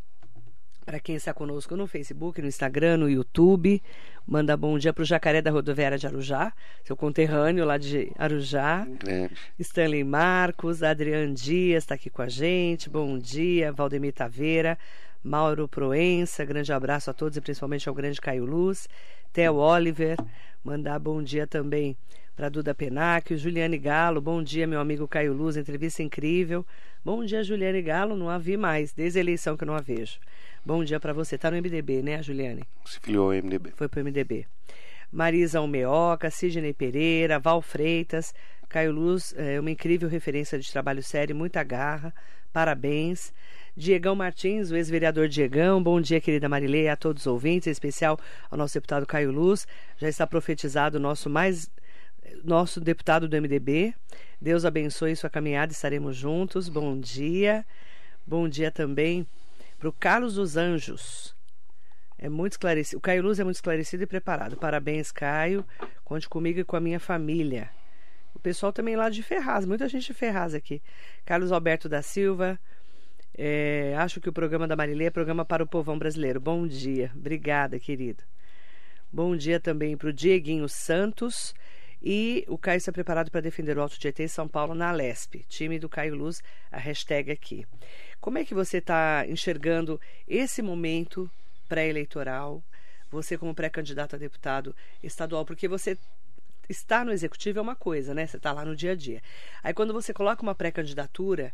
para 0.85 1.01
quem 1.01 1.17
está 1.17 1.33
conosco 1.33 1.75
no 1.79 1.87
Facebook, 1.87 2.43
no 2.43 2.49
Instagram, 2.49 2.99
no 2.99 3.09
YouTube. 3.09 3.83
Mandar 4.27 4.59
bom 4.59 4.79
dia 4.79 4.93
para 4.93 5.01
o 5.01 5.05
Jacaré 5.05 5.41
da 5.41 5.51
Rodoviária 5.51 5.97
de 5.97 6.07
Arujá, 6.07 6.53
seu 6.85 6.95
conterrâneo 6.95 7.65
lá 7.65 7.79
de 7.79 8.13
Arujá. 8.19 8.87
É. 9.09 9.31
Stanley 9.59 10.05
Marcos, 10.05 10.83
Adriano 10.83 11.33
Dias 11.35 11.85
está 11.85 11.95
aqui 11.95 12.11
com 12.11 12.21
a 12.21 12.29
gente. 12.29 12.91
Bom 12.91 13.19
dia, 13.19 13.73
Valdemir 13.73 14.13
Taveira, 14.13 14.79
Mauro 15.25 15.67
Proença, 15.67 16.45
grande 16.45 16.71
abraço 16.71 17.09
a 17.09 17.15
todos 17.15 17.39
e 17.39 17.41
principalmente 17.41 17.89
ao 17.89 17.95
grande 17.95 18.21
Caio 18.21 18.45
Luz, 18.45 18.87
Theo 19.33 19.55
Oliver, 19.55 20.19
mandar 20.63 20.99
bom 20.99 21.23
dia 21.23 21.47
também 21.47 21.97
para 22.35 22.49
Duda 22.49 22.75
Penac, 22.75 23.37
Juliane 23.37 23.79
Galo, 23.79 24.21
bom 24.21 24.43
dia, 24.43 24.67
meu 24.67 24.81
amigo 24.81 25.07
Caio 25.07 25.33
Luz, 25.33 25.57
entrevista 25.57 26.03
incrível. 26.03 26.65
Bom 27.05 27.25
dia, 27.25 27.45
Juliane 27.45 27.83
Galo, 27.83 28.17
não 28.17 28.29
a 28.29 28.39
vi 28.39 28.57
mais, 28.57 28.93
desde 28.93 29.19
a 29.19 29.23
eleição 29.23 29.57
que 29.57 29.65
eu 29.65 29.67
não 29.67 29.75
a 29.75 29.81
vejo. 29.81 30.19
Bom 30.65 30.83
dia 30.83 30.99
para 30.99 31.13
você, 31.13 31.37
tá 31.37 31.51
no 31.51 31.57
MDB, 31.57 32.03
né, 32.03 32.23
Juliane? 32.23 32.63
Se 32.87 32.99
filiou 33.01 33.31
ao 33.31 33.43
MDB. 33.43 33.73
Foi 33.75 33.89
pro 33.89 34.03
MDB. 34.03 34.47
Marisa 35.11 35.59
Almeoca, 35.59 36.31
Sidney 36.31 36.73
Pereira, 36.73 37.39
Val 37.39 37.61
Freitas, 37.61 38.33
Caio 38.69 38.93
Luz, 38.93 39.35
é 39.37 39.61
uma 39.61 39.71
incrível 39.71 40.09
referência 40.09 40.59
de 40.59 40.73
trabalho 40.73 41.03
sério, 41.03 41.37
muita 41.37 41.63
garra, 41.63 42.15
parabéns. 42.53 43.33
Diegão 43.77 44.15
Martins, 44.15 44.71
o 44.71 44.77
ex-vereador 44.77 45.29
Diegão, 45.29 45.83
bom 45.83 46.01
dia, 46.01 46.21
querida 46.21 46.49
Marileia, 46.49 46.93
a 46.93 46.97
todos 46.97 47.23
os 47.23 47.27
ouvintes, 47.27 47.67
em 47.67 47.71
especial 47.71 48.19
ao 48.51 48.57
nosso 48.57 48.75
deputado 48.75 49.07
Caio 49.07 49.31
Luz. 49.31 49.67
Já 49.99 50.09
está 50.09 50.27
profetizado 50.27 50.97
o 50.99 51.01
nosso 51.01 51.29
mais 51.29 51.71
nosso 52.45 52.81
deputado 52.81 53.29
do 53.29 53.37
MDB. 53.37 53.95
Deus 54.41 54.65
abençoe 54.65 55.15
sua 55.15 55.31
caminhada, 55.31 55.73
estaremos 55.73 56.17
juntos. 56.17 56.69
Bom 56.69 56.99
dia. 56.99 57.65
Bom 58.27 58.49
dia 58.49 58.71
também 58.71 59.27
para 59.79 59.89
o 59.89 59.93
Carlos 59.93 60.35
dos 60.35 60.57
Anjos. 60.57 61.35
É 62.17 62.29
muito 62.29 62.53
esclarecido. 62.53 62.99
O 62.99 63.01
Caio 63.01 63.23
Luz 63.23 63.41
é 63.41 63.45
muito 63.45 63.57
esclarecido 63.57 64.05
e 64.05 64.07
preparado. 64.07 64.57
Parabéns, 64.57 65.11
Caio. 65.11 65.65
Conte 66.05 66.29
comigo 66.29 66.61
e 66.61 66.65
com 66.65 66.77
a 66.77 66.81
minha 66.81 67.01
família. 67.01 67.69
O 68.33 68.39
pessoal 68.39 68.73
também 68.73 68.95
lá 68.95 69.11
de 69.11 69.23
Ferraz, 69.25 69.67
muita 69.67 69.89
gente 69.89 70.07
de 70.07 70.15
Ferraz 70.15 70.55
aqui. 70.55 70.81
Carlos 71.25 71.51
Alberto 71.51 71.89
da 71.89 72.01
Silva. 72.01 72.59
É, 73.37 73.95
acho 73.99 74.21
que 74.21 74.29
o 74.29 74.33
programa 74.33 74.69
da 74.69 74.77
Marilê 74.77 75.07
é 75.07 75.11
programa 75.11 75.45
para 75.45 75.65
o 75.65 75.67
povão 75.67 75.99
brasileiro. 75.99 76.41
Bom 76.41 76.65
dia. 76.67 77.11
Obrigada, 77.17 77.79
querido. 77.79 78.23
Bom 79.13 79.37
dia 79.37 79.59
também 79.59 79.97
para 79.97 80.09
o 80.09 80.13
Dieguinho 80.13 80.69
Santos. 80.69 81.55
E 82.03 82.45
o 82.49 82.59
Caio 82.59 82.79
está 82.79 82.91
preparado 82.91 83.31
para 83.31 83.41
defender 83.41 83.79
o 83.79 83.81
Alto 83.81 83.97
Tietê 83.99 84.27
São 84.27 84.49
Paulo 84.49 84.75
na 84.75 84.91
Lesp. 84.91 85.45
Time 85.49 85.79
do 85.79 85.89
Caio 85.89 86.17
Luz, 86.17 86.43
a 86.71 86.79
hashtag 86.79 87.31
aqui. 87.31 87.65
Como 88.21 88.39
é 88.39 88.45
que 88.45 88.55
você 88.55 88.79
está 88.79 89.25
enxergando 89.29 90.01
esse 90.27 90.63
momento 90.63 91.31
pré-eleitoral? 91.69 92.63
Você 93.11 93.39
como 93.39 93.55
pré-candidato 93.55 94.17
a 94.17 94.19
deputado 94.19 94.75
estadual, 95.01 95.45
porque 95.45 95.69
você 95.69 95.97
está 96.69 97.05
no 97.05 97.13
executivo 97.13 97.61
é 97.61 97.63
uma 97.63 97.77
coisa, 97.77 98.13
né? 98.13 98.27
Você 98.27 98.37
está 98.37 98.51
lá 98.51 98.65
no 98.65 98.75
dia 98.75 98.93
a 98.93 98.97
dia. 98.97 99.23
Aí 99.63 99.73
quando 99.73 99.93
você 99.93 100.13
coloca 100.13 100.43
uma 100.43 100.55
pré-candidatura, 100.57 101.53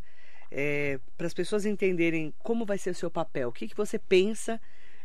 é, 0.50 0.98
para 1.16 1.26
as 1.26 1.34
pessoas 1.34 1.66
entenderem 1.66 2.32
como 2.38 2.64
vai 2.64 2.78
ser 2.78 2.90
o 2.90 2.94
seu 2.94 3.10
papel, 3.10 3.48
o 3.48 3.52
que, 3.52 3.68
que 3.68 3.76
você 3.76 3.98
pensa 3.98 4.58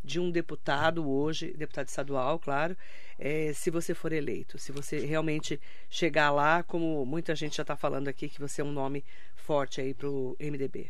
de 0.03 0.19
um 0.19 0.29
deputado 0.29 1.09
hoje, 1.09 1.53
deputado 1.57 1.87
estadual, 1.87 2.37
claro, 2.39 2.75
é, 3.17 3.53
se 3.53 3.69
você 3.69 3.93
for 3.93 4.11
eleito, 4.11 4.57
se 4.57 4.71
você 4.71 4.99
realmente 4.99 5.59
chegar 5.89 6.31
lá, 6.31 6.63
como 6.63 7.05
muita 7.05 7.35
gente 7.35 7.57
já 7.57 7.63
está 7.63 7.75
falando 7.75 8.07
aqui, 8.07 8.27
que 8.27 8.39
você 8.39 8.61
é 8.61 8.65
um 8.65 8.71
nome 8.71 9.03
forte 9.35 9.79
aí 9.79 9.93
para 9.93 10.09
o 10.09 10.35
MDB? 10.39 10.89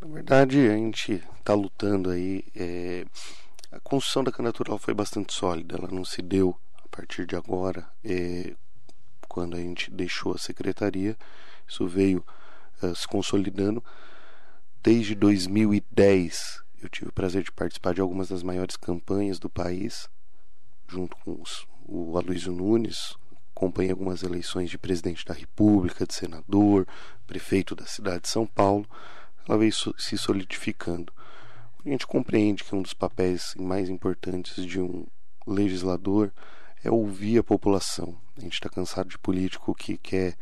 Na 0.00 0.08
verdade, 0.08 0.68
a 0.68 0.76
gente 0.76 1.22
está 1.38 1.54
lutando 1.54 2.10
aí. 2.10 2.44
É, 2.54 3.04
a 3.70 3.80
construção 3.80 4.22
da 4.22 4.32
candidatura 4.32 4.78
foi 4.78 4.94
bastante 4.94 5.34
sólida, 5.34 5.76
ela 5.76 5.88
não 5.90 6.04
se 6.04 6.22
deu 6.22 6.56
a 6.84 6.88
partir 6.88 7.26
de 7.26 7.34
agora, 7.34 7.86
é, 8.04 8.54
quando 9.28 9.56
a 9.56 9.60
gente 9.60 9.90
deixou 9.90 10.32
a 10.32 10.38
secretaria, 10.38 11.16
isso 11.66 11.88
veio 11.88 12.24
uh, 12.82 12.94
se 12.94 13.06
consolidando. 13.08 13.82
Desde 14.80 15.14
2010, 15.14 16.62
eu 16.84 16.90
tive 16.90 17.08
o 17.08 17.12
prazer 17.12 17.42
de 17.42 17.50
participar 17.50 17.94
de 17.94 18.00
algumas 18.02 18.28
das 18.28 18.42
maiores 18.42 18.76
campanhas 18.76 19.38
do 19.38 19.48
país, 19.48 20.08
junto 20.86 21.16
com 21.16 21.40
os, 21.40 21.66
o 21.86 22.18
Aloysio 22.18 22.52
Nunes, 22.52 23.16
acompanhei 23.56 23.90
algumas 23.90 24.22
eleições 24.22 24.68
de 24.68 24.76
presidente 24.76 25.24
da 25.24 25.32
República, 25.32 26.06
de 26.06 26.14
senador, 26.14 26.86
prefeito 27.26 27.74
da 27.74 27.86
cidade 27.86 28.24
de 28.24 28.28
São 28.28 28.46
Paulo, 28.46 28.86
ela 29.48 29.56
veio 29.56 29.72
se 29.72 30.18
solidificando. 30.18 31.10
A 31.84 31.88
gente 31.88 32.06
compreende 32.06 32.64
que 32.64 32.74
um 32.74 32.82
dos 32.82 32.92
papéis 32.92 33.54
mais 33.58 33.88
importantes 33.88 34.64
de 34.64 34.80
um 34.80 35.06
legislador 35.46 36.32
é 36.82 36.90
ouvir 36.90 37.38
a 37.38 37.42
população. 37.42 38.14
A 38.36 38.40
gente 38.40 38.54
está 38.54 38.68
cansado 38.68 39.08
de 39.08 39.18
político 39.18 39.74
que 39.74 39.96
quer 39.96 40.36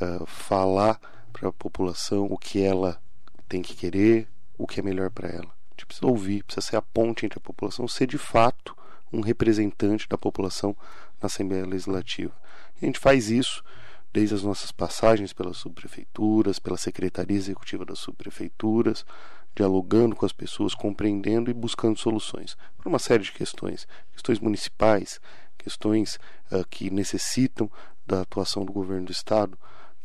uh, 0.00 0.24
falar 0.26 1.00
para 1.32 1.48
a 1.48 1.52
população 1.52 2.26
o 2.26 2.38
que 2.38 2.62
ela 2.62 3.00
tem 3.48 3.60
que 3.60 3.74
querer, 3.74 4.28
o 4.56 4.66
que 4.66 4.78
é 4.78 4.82
melhor 4.82 5.10
para 5.10 5.28
ela. 5.28 5.59
Precisa 5.90 6.06
ouvir, 6.06 6.44
precisa 6.44 6.64
ser 6.64 6.76
a 6.76 6.82
ponte 6.82 7.26
entre 7.26 7.38
a 7.38 7.42
população, 7.42 7.88
ser 7.88 8.06
de 8.06 8.16
fato 8.16 8.76
um 9.12 9.20
representante 9.20 10.08
da 10.08 10.16
população 10.16 10.76
na 11.20 11.26
Assembleia 11.26 11.66
Legislativa. 11.66 12.32
E 12.80 12.84
a 12.84 12.86
gente 12.86 13.00
faz 13.00 13.28
isso 13.28 13.64
desde 14.12 14.36
as 14.36 14.44
nossas 14.44 14.70
passagens 14.70 15.32
pelas 15.32 15.56
subprefeituras, 15.56 16.60
pela 16.60 16.76
Secretaria 16.76 17.36
Executiva 17.36 17.84
das 17.84 17.98
Subprefeituras, 17.98 19.04
dialogando 19.52 20.14
com 20.14 20.24
as 20.24 20.32
pessoas, 20.32 20.76
compreendendo 20.76 21.50
e 21.50 21.54
buscando 21.54 21.98
soluções 21.98 22.56
para 22.78 22.88
uma 22.88 23.00
série 23.00 23.24
de 23.24 23.32
questões, 23.32 23.88
questões 24.12 24.38
municipais, 24.38 25.20
questões 25.58 26.20
uh, 26.52 26.64
que 26.70 26.88
necessitam 26.88 27.68
da 28.06 28.20
atuação 28.20 28.64
do 28.64 28.72
governo 28.72 29.06
do 29.06 29.12
estado 29.12 29.58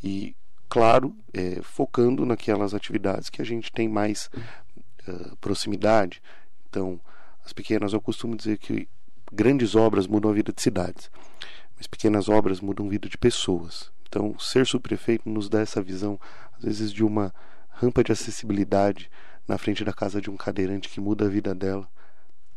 e, 0.03 0.35
claro, 0.67 1.15
é, 1.31 1.61
focando 1.61 2.25
naquelas 2.25 2.73
atividades 2.73 3.29
que 3.29 3.39
a 3.39 3.45
gente 3.45 3.71
tem 3.71 3.87
mais 3.87 4.31
uh, 5.07 5.35
proximidade. 5.37 6.21
Então, 6.69 6.99
as 7.45 7.53
pequenas, 7.53 7.93
eu 7.93 8.01
costumo 8.01 8.35
dizer 8.35 8.57
que 8.57 8.87
grandes 9.31 9.75
obras 9.75 10.07
mudam 10.07 10.31
a 10.31 10.33
vida 10.33 10.51
de 10.51 10.61
cidades, 10.61 11.09
mas 11.77 11.87
pequenas 11.87 12.29
obras 12.29 12.61
mudam 12.61 12.87
a 12.87 12.89
vida 12.89 13.09
de 13.09 13.17
pessoas. 13.17 13.91
Então, 14.07 14.37
ser 14.39 14.65
subprefeito 14.65 15.27
nos 15.29 15.49
dá 15.49 15.61
essa 15.61 15.81
visão, 15.81 16.19
às 16.57 16.63
vezes, 16.63 16.91
de 16.91 17.03
uma 17.03 17.33
rampa 17.69 18.03
de 18.03 18.11
acessibilidade 18.11 19.09
na 19.47 19.57
frente 19.57 19.83
da 19.83 19.93
casa 19.93 20.21
de 20.21 20.29
um 20.29 20.37
cadeirante 20.37 20.89
que 20.89 20.99
muda 20.99 21.25
a 21.25 21.29
vida 21.29 21.53
dela, 21.53 21.87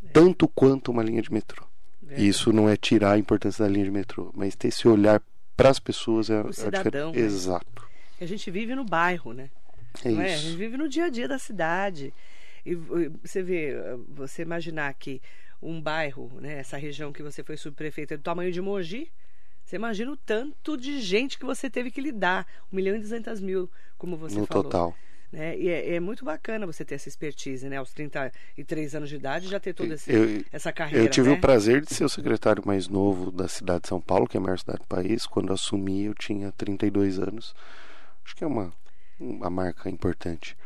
é. 0.03 0.09
tanto 0.09 0.49
quanto 0.49 0.91
uma 0.91 1.03
linha 1.03 1.21
de 1.21 1.33
metrô. 1.33 1.67
É. 2.09 2.23
Isso 2.23 2.53
não 2.53 2.69
é 2.69 2.77
tirar 2.77 3.13
a 3.13 3.19
importância 3.19 3.65
da 3.65 3.71
linha 3.71 3.85
de 3.85 3.91
metrô, 3.91 4.33
mas 4.35 4.55
ter 4.55 4.69
esse 4.69 4.89
olhar 4.89 5.21
para 5.57 5.69
as 5.69 5.79
pessoas 5.79 6.31
é, 6.31 6.41
o 6.41 6.53
cidadão, 6.53 7.13
é 7.15 7.19
exato. 7.19 7.87
A 8.21 8.25
gente 8.25 8.51
vive 8.51 8.75
no 8.75 8.85
bairro, 8.85 9.33
né? 9.33 9.51
É 10.05 10.11
não 10.11 10.23
isso. 10.23 10.31
É? 10.31 10.35
A 10.35 10.37
gente 10.39 10.57
vive 10.57 10.77
no 10.77 10.89
dia 10.89 11.07
a 11.07 11.09
dia 11.09 11.29
da 11.29 11.39
cidade. 11.39 12.15
E 12.72 13.09
você 13.22 13.42
vê, 13.42 13.74
você 14.09 14.42
imaginar 14.42 14.92
que 14.94 15.20
um 15.61 15.81
bairro, 15.81 16.31
né, 16.40 16.59
essa 16.59 16.76
região 16.76 17.12
que 17.12 17.22
você 17.22 17.42
foi 17.42 17.57
subprefeita, 17.57 18.14
é 18.14 18.16
do 18.16 18.22
tamanho 18.22 18.52
de 18.52 18.61
Mogi, 18.61 19.11
você 19.64 19.76
imagina 19.76 20.11
o 20.11 20.16
tanto 20.16 20.76
de 20.76 21.00
gente 21.00 21.38
que 21.38 21.44
você 21.44 21.68
teve 21.68 21.90
que 21.90 22.00
lidar. 22.00 22.46
Um 22.72 22.76
milhão 22.76 22.96
e 22.96 22.98
duzentas 22.98 23.38
mil, 23.38 23.70
como 23.98 24.16
você 24.16 24.38
no 24.38 24.46
falou. 24.46 24.64
No 24.64 24.70
total. 24.70 24.96
Né? 25.31 25.59
E 25.59 25.68
é, 25.68 25.96
é, 25.96 26.00
muito 26.00 26.24
bacana 26.24 26.64
você 26.64 26.87
ter 26.87 26.94
essa 26.94 27.07
expertise, 27.07 27.68
né? 27.68 27.76
Aos 27.76 27.92
33 27.92 28.94
anos 28.94 29.11
de 29.11 29.16
idade, 29.16 29.46
já 29.46 29.61
ter 29.61 29.74
toda 29.74 29.92
esse, 29.92 30.11
eu, 30.11 30.42
essa 30.50 30.72
carreira. 30.72 31.04
Eu 31.04 31.11
tive 31.11 31.28
né? 31.28 31.35
o 31.35 31.40
prazer 31.40 31.83
de 31.83 31.92
ser 31.94 32.04
o 32.04 32.09
secretário 32.09 32.62
mais 32.64 32.88
novo 32.88 33.31
da 33.31 33.46
cidade 33.46 33.83
de 33.83 33.88
São 33.88 34.00
Paulo, 34.00 34.26
que 34.26 34.38
é 34.38 34.40
a 34.40 34.42
maior 34.42 34.59
cidade 34.59 34.78
do 34.78 34.87
país. 34.87 35.26
Quando 35.26 35.52
assumi, 35.52 36.04
eu 36.04 36.14
tinha 36.14 36.50
32 36.52 37.18
anos. 37.18 37.54
Acho 38.24 38.35
que 38.35 38.44
é 38.44 38.46
uma, 38.46 38.72
uma 39.20 39.50
marca 39.50 39.90
importante. 39.90 40.57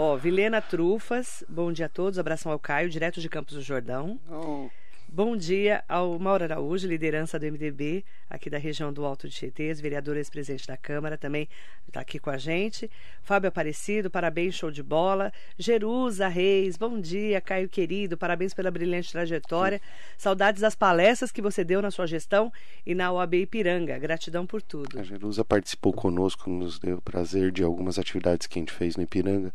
Ó, 0.00 0.16
Vilena 0.16 0.62
Trufas, 0.62 1.42
bom 1.48 1.72
dia 1.72 1.86
a 1.86 1.88
todos. 1.88 2.20
Abração 2.20 2.52
ao 2.52 2.58
Caio, 2.60 2.88
direto 2.88 3.20
de 3.20 3.28
Campos 3.28 3.54
do 3.54 3.60
Jordão. 3.60 4.20
Oh. 4.30 4.70
Bom 5.10 5.36
dia 5.36 5.82
ao 5.88 6.18
Mauro 6.18 6.44
Araújo, 6.44 6.86
liderança 6.86 7.38
do 7.38 7.46
MDB 7.46 8.04
aqui 8.28 8.50
da 8.50 8.58
região 8.58 8.92
do 8.92 9.04
Alto 9.06 9.28
de 9.28 9.34
Tietê, 9.34 9.72
vereador 9.74 10.16
ex-presidente 10.16 10.66
da 10.66 10.76
Câmara, 10.76 11.16
também 11.16 11.48
está 11.86 12.00
aqui 12.00 12.18
com 12.18 12.28
a 12.28 12.36
gente. 12.36 12.90
Fábio 13.22 13.48
Aparecido, 13.48 14.10
parabéns, 14.10 14.54
show 14.54 14.70
de 14.70 14.82
bola. 14.82 15.32
Jerusa 15.58 16.28
Reis, 16.28 16.76
bom 16.76 17.00
dia, 17.00 17.40
Caio 17.40 17.68
querido, 17.68 18.18
parabéns 18.18 18.52
pela 18.52 18.70
brilhante 18.70 19.10
trajetória. 19.10 19.80
Saudades 20.16 20.60
das 20.60 20.74
palestras 20.74 21.32
que 21.32 21.40
você 21.40 21.64
deu 21.64 21.80
na 21.80 21.90
sua 21.90 22.06
gestão 22.06 22.52
e 22.84 22.94
na 22.94 23.10
OAB 23.10 23.34
Ipiranga. 23.34 23.98
Gratidão 23.98 24.46
por 24.46 24.60
tudo. 24.60 24.98
A 24.98 25.02
Jerusa 25.02 25.44
participou 25.44 25.92
conosco, 25.92 26.50
nos 26.50 26.78
deu 26.78 26.98
o 26.98 27.02
prazer 27.02 27.50
de 27.50 27.62
algumas 27.62 27.98
atividades 27.98 28.46
que 28.46 28.58
a 28.58 28.60
gente 28.60 28.72
fez 28.72 28.96
no 28.96 29.02
Ipiranga. 29.02 29.52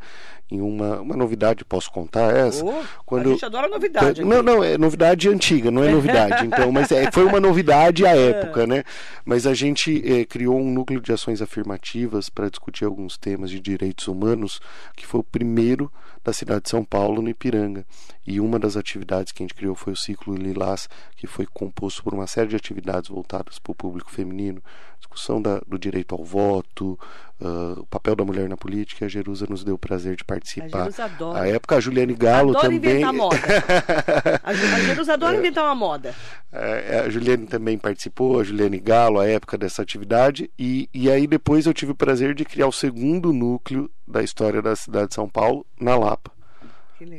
E 0.52 0.60
uma, 0.60 1.00
uma 1.02 1.16
novidade, 1.16 1.64
posso 1.64 1.92
contar 1.92 2.36
essa? 2.36 2.66
Oh, 2.66 2.84
quando... 3.06 3.30
A 3.30 3.34
gente 3.34 3.46
adora 3.46 3.68
novidade. 3.68 4.24
Não, 4.24 4.42
não, 4.42 4.64
é 4.64 4.78
novidade 4.78 5.30
antiga, 5.30 5.43
não 5.72 5.84
é 5.84 5.92
novidade. 5.92 6.44
Então, 6.54 6.72
mas 6.72 6.92
é, 6.92 7.12
foi 7.12 7.24
uma 7.24 7.40
novidade 7.40 8.06
à 8.06 8.16
época, 8.16 8.68
né? 8.68 8.84
Mas 9.26 9.48
a 9.48 9.54
gente 9.54 10.04
é, 10.06 10.26
criou 10.26 10.60
um 10.60 10.72
núcleo 10.72 11.02
de 11.02 11.12
ações 11.12 11.42
afirmativas 11.42 12.30
para 12.30 12.50
discutir 12.50 12.86
alguns 12.86 13.18
temas 13.18 13.50
de 13.50 13.60
direitos 13.60 14.08
humanos, 14.08 14.60
que 14.96 15.06
foi 15.06 15.22
o 15.22 15.24
primeiro 15.24 15.92
da 16.24 16.32
cidade 16.32 16.64
de 16.64 16.70
São 16.70 16.84
Paulo, 16.84 17.22
no 17.22 17.30
Ipiranga. 17.30 17.86
E 18.26 18.40
uma 18.40 18.58
das 18.58 18.78
atividades 18.78 19.32
que 19.32 19.44
a 19.44 19.46
gente 19.46 19.54
criou 19.54 19.76
foi 19.76 19.94
o 19.94 19.98
Ciclo 19.98 20.36
Lilás, 20.36 20.88
que 21.18 21.28
foi 21.28 21.46
composto 21.46 22.04
por 22.04 22.14
uma 22.14 22.28
série 22.28 22.48
de 22.48 22.56
atividades 22.56 23.10
voltadas 23.10 23.60
para 23.60 23.72
o 23.72 23.76
público 23.76 24.12
feminino, 24.12 24.62
discussão 25.00 25.42
da, 25.42 25.62
do 25.68 25.78
direito 25.78 26.16
ao 26.16 26.24
voto, 26.24 26.98
uh, 27.40 27.82
o 27.82 27.86
papel 27.86 28.16
da 28.16 28.24
mulher 28.24 28.50
na 28.50 28.58
política. 28.58 29.06
A 29.06 29.10
Jerusa 29.10 29.46
nos 29.50 29.64
deu 29.64 29.76
o 29.76 29.78
prazer 29.78 30.16
de 30.16 30.24
participar. 30.24 30.78
A 30.78 30.84
Jerusa 30.84 31.06
adora. 31.06 31.42
A 31.42 31.48
época, 31.48 31.76
a 31.76 31.80
Juliane 31.80 32.14
Galo 32.14 32.50
adora 32.52 32.64
também. 32.64 32.78
inventar 32.78 33.14
moda. 33.14 33.38
a 34.44 34.54
Jerusa 34.54 35.14
adora 35.14 35.38
inventar 35.38 35.66
uma 35.66 35.76
moda. 35.76 36.16
É, 36.52 37.04
a 37.06 37.10
Juliane 37.10 37.46
também 37.46 37.78
participou, 37.78 38.40
a 38.40 38.44
Juliane 38.44 38.80
Galo, 38.80 39.20
a 39.20 39.28
época 39.28 39.58
dessa 39.58 39.82
atividade. 39.82 40.50
E, 40.58 40.90
e 40.94 41.10
aí 41.12 41.28
depois 41.28 41.66
eu 41.66 41.74
tive 41.74 41.92
o 41.92 41.96
prazer 41.96 42.34
de 42.34 42.46
criar 42.46 42.68
o 42.68 42.72
segundo 42.72 43.34
núcleo 43.34 43.90
da 44.08 44.24
história 44.24 44.62
da 44.62 44.76
cidade 44.76 45.10
de 45.10 45.16
São 45.16 45.28
Paulo, 45.30 45.66
na 45.80 45.96
Lapa. 45.96 46.33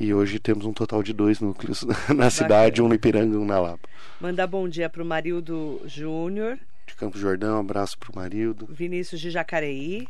E 0.00 0.14
hoje 0.14 0.38
temos 0.38 0.64
um 0.64 0.72
total 0.72 1.02
de 1.02 1.12
dois 1.12 1.40
núcleos 1.40 1.82
na 1.84 1.92
Bacana. 1.94 2.30
cidade, 2.30 2.82
um 2.82 2.88
no 2.88 2.94
Ipiranga 2.94 3.34
e 3.34 3.38
um 3.38 3.44
na 3.44 3.60
Lapa. 3.60 3.88
Mandar 4.20 4.46
bom 4.46 4.68
dia 4.68 4.88
para 4.88 5.02
o 5.02 5.06
Marildo 5.06 5.80
Júnior. 5.86 6.58
De 6.86 6.94
Campo 6.94 7.18
Jordão, 7.18 7.56
um 7.56 7.60
abraço 7.60 7.98
para 7.98 8.10
o 8.12 8.16
Marildo. 8.16 8.66
Vinícius 8.70 9.20
de 9.20 9.30
Jacareí. 9.30 10.06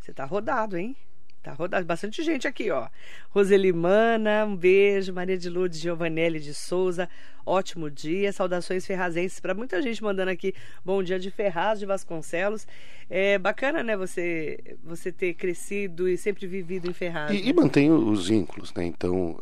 Você 0.00 0.12
tá 0.12 0.24
rodado, 0.24 0.76
hein? 0.76 0.96
Tá 1.44 1.52
rodado. 1.52 1.84
Bastante 1.84 2.22
gente 2.22 2.48
aqui, 2.48 2.70
ó. 2.70 2.88
Roselimana, 3.28 4.46
um 4.46 4.56
beijo. 4.56 5.12
Maria 5.12 5.36
de 5.36 5.50
Lourdes 5.50 5.78
Giovanelli 5.78 6.40
de 6.40 6.54
Souza, 6.54 7.06
ótimo 7.44 7.90
dia. 7.90 8.32
Saudações 8.32 8.86
ferrazenses 8.86 9.40
para 9.40 9.52
muita 9.52 9.82
gente 9.82 10.02
mandando 10.02 10.30
aqui 10.30 10.54
bom 10.82 11.02
dia 11.02 11.18
de 11.18 11.30
Ferraz 11.30 11.78
de 11.78 11.84
Vasconcelos. 11.84 12.66
É 13.10 13.36
bacana, 13.36 13.82
né, 13.82 13.94
você, 13.94 14.58
você 14.82 15.12
ter 15.12 15.34
crescido 15.34 16.08
e 16.08 16.16
sempre 16.16 16.46
vivido 16.46 16.88
em 16.88 16.94
Ferraz. 16.94 17.30
E, 17.30 17.34
né? 17.34 17.40
e 17.44 17.52
mantém 17.52 17.92
os 17.92 18.28
vínculos, 18.28 18.72
né? 18.72 18.86
Então, 18.86 19.36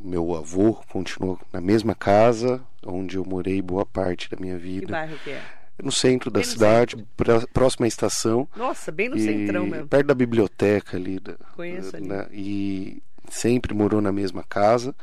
meu 0.00 0.34
avô 0.34 0.72
continuou 0.88 1.38
na 1.52 1.60
mesma 1.60 1.94
casa 1.94 2.64
onde 2.82 3.18
eu 3.18 3.24
morei 3.26 3.60
boa 3.60 3.84
parte 3.84 4.30
da 4.30 4.38
minha 4.40 4.56
vida. 4.56 4.86
Que 4.86 4.92
bairro 4.92 5.18
que 5.22 5.30
é? 5.30 5.42
No 5.82 5.92
centro 5.92 6.30
da 6.30 6.40
no 6.40 6.44
cidade, 6.46 6.96
centro. 6.96 7.08
pra- 7.16 7.46
próxima 7.52 7.86
à 7.86 7.88
estação. 7.88 8.48
Nossa, 8.56 8.90
bem 8.90 9.08
no 9.08 9.16
e 9.16 9.20
centrão 9.20 9.66
mesmo. 9.66 9.88
Perto 9.88 10.06
da 10.06 10.14
biblioteca 10.14 10.96
ali. 10.96 11.18
Da, 11.20 11.34
Conheço 11.54 11.96
ali. 11.96 12.08
né, 12.08 12.26
E 12.32 13.02
sempre 13.30 13.74
morou 13.74 14.00
na 14.00 14.10
mesma 14.12 14.42
casa, 14.44 14.94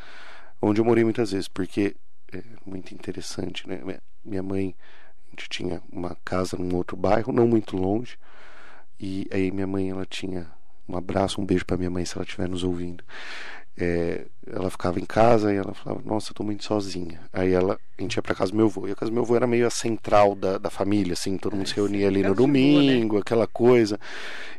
onde 0.62 0.79
eu 0.82 0.86
morei 0.86 1.03
muitas 1.03 1.32
vezes, 1.32 1.47
porque 1.47 1.95
é 2.32 2.43
muito 2.65 2.93
interessante, 2.93 3.67
né? 3.67 3.79
Minha- 3.84 4.01
Minha 4.23 4.43
mãe, 4.43 4.75
a 5.27 5.29
gente 5.32 5.47
tinha 5.49 5.82
uma 5.91 6.15
casa 6.25 6.58
num 6.58 6.75
outro 6.75 6.95
bairro, 6.97 7.32
não 7.32 7.47
muito 7.47 7.75
longe, 7.77 8.17
e 8.99 9.25
aí 9.32 9.49
minha 9.49 9.65
mãe, 9.65 9.89
ela 9.89 10.05
tinha 10.05 10.51
um 10.88 10.97
abraço, 10.97 11.39
um 11.41 11.45
beijo 11.45 11.65
para 11.65 11.77
minha 11.77 11.89
mãe 11.89 12.03
se 12.05 12.15
ela 12.17 12.25
estiver 12.25 12.49
nos 12.49 12.63
ouvindo. 12.63 13.03
É, 13.81 14.25
ela 14.45 14.69
ficava 14.69 14.99
em 14.99 15.05
casa 15.05 15.53
e 15.53 15.57
ela 15.57 15.73
falava, 15.73 16.01
nossa, 16.03 16.31
eu 16.31 16.35
tô 16.35 16.43
muito 16.43 16.65
sozinha. 16.65 17.21
Aí 17.31 17.53
ela, 17.53 17.79
a 17.97 18.01
gente 18.01 18.15
ia 18.15 18.21
pra 18.21 18.35
casa 18.35 18.51
do 18.51 18.57
meu 18.57 18.65
avô. 18.65 18.87
E 18.87 18.91
a 18.91 18.95
casa 18.95 19.09
do 19.09 19.13
meu 19.13 19.23
avô 19.23 19.35
era 19.35 19.47
meio 19.47 19.65
a 19.65 19.69
central 19.69 20.35
da, 20.35 20.57
da 20.57 20.69
família, 20.69 21.13
assim, 21.13 21.37
todo 21.37 21.55
mundo 21.55 21.67
se 21.67 21.75
reunia 21.75 22.07
ali 22.07 22.21
no 22.21 22.29
né? 22.29 22.35
domingo, 22.35 23.17
aquela 23.17 23.47
coisa. 23.47 23.99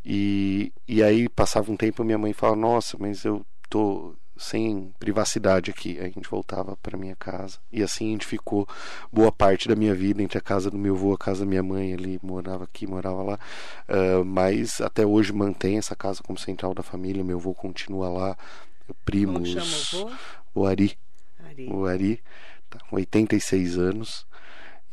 E, 0.04 0.72
e 0.88 1.02
aí 1.02 1.28
passava 1.28 1.70
um 1.70 1.76
tempo 1.76 2.02
minha 2.02 2.16
mãe 2.18 2.32
falava, 2.32 2.58
nossa, 2.58 2.96
mas 2.98 3.24
eu 3.24 3.44
tô 3.68 4.14
sem 4.40 4.90
privacidade 4.98 5.70
aqui. 5.70 5.98
Aí 5.98 6.06
a 6.06 6.10
gente 6.10 6.28
voltava 6.28 6.76
para 6.82 6.96
minha 6.96 7.14
casa 7.14 7.58
e 7.70 7.82
assim 7.82 8.08
a 8.08 8.12
gente 8.12 8.26
ficou 8.26 8.66
boa 9.12 9.30
parte 9.30 9.68
da 9.68 9.76
minha 9.76 9.94
vida 9.94 10.22
entre 10.22 10.38
a 10.38 10.40
casa 10.40 10.70
do 10.70 10.78
meu 10.78 10.94
avô, 10.94 11.12
a 11.12 11.18
casa 11.18 11.40
da 11.40 11.46
minha 11.46 11.62
mãe. 11.62 11.92
Ele 11.92 12.18
morava 12.22 12.64
aqui, 12.64 12.86
morava 12.86 13.22
lá, 13.22 13.38
uh, 13.88 14.24
mas 14.24 14.80
até 14.80 15.04
hoje 15.04 15.32
mantém 15.32 15.76
essa 15.76 15.94
casa 15.94 16.22
como 16.22 16.38
central 16.38 16.72
da 16.72 16.82
família. 16.82 17.22
Meu 17.22 17.36
avô 17.36 17.52
continua 17.52 18.08
lá, 18.08 18.36
primos. 19.04 19.54
Como 19.54 19.66
chama 19.66 20.12
o? 20.54 20.60
O 20.62 20.66
Ari. 20.66 20.98
Ari. 21.44 21.68
O 21.72 21.86
Ari 21.86 22.22
tá 22.68 22.78
com 22.88 22.96
86 22.96 23.78
anos 23.78 24.26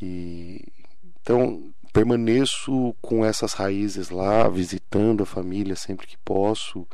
e 0.01 0.63
então 1.21 1.73
permaneço 1.91 2.95
com 3.01 3.25
essas 3.25 3.53
raízes 3.53 4.09
lá, 4.09 4.47
visitando 4.47 5.23
a 5.23 5.25
família 5.25 5.75
sempre 5.75 6.05
que 6.05 6.17
posso 6.17 6.87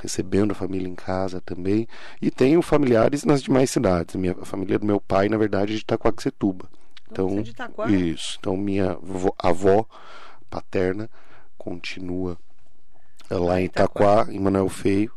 recebendo 0.00 0.52
a 0.52 0.54
família 0.54 0.88
em 0.88 0.94
casa 0.94 1.40
também. 1.40 1.88
E 2.20 2.30
tenho 2.30 2.62
familiares 2.62 3.24
nas 3.24 3.42
demais 3.42 3.70
cidades. 3.70 4.14
Minha, 4.16 4.36
a 4.40 4.44
família 4.44 4.78
do 4.78 4.86
meu 4.86 5.00
pai, 5.00 5.28
na 5.28 5.36
verdade, 5.36 5.72
é 5.72 5.76
de 5.76 5.82
Itacoaxetuba. 5.82 6.68
Então, 7.10 7.38
então 7.38 7.88
isso. 7.88 8.36
Então, 8.38 8.56
minha 8.56 8.92
avó, 8.92 9.32
avó 9.38 9.86
paterna 10.50 11.10
continua 11.56 12.38
lá 13.30 13.60
em 13.60 13.64
Itaquá, 13.64 14.26
em 14.30 14.38
Manuel 14.38 14.68
Feio. 14.68 15.12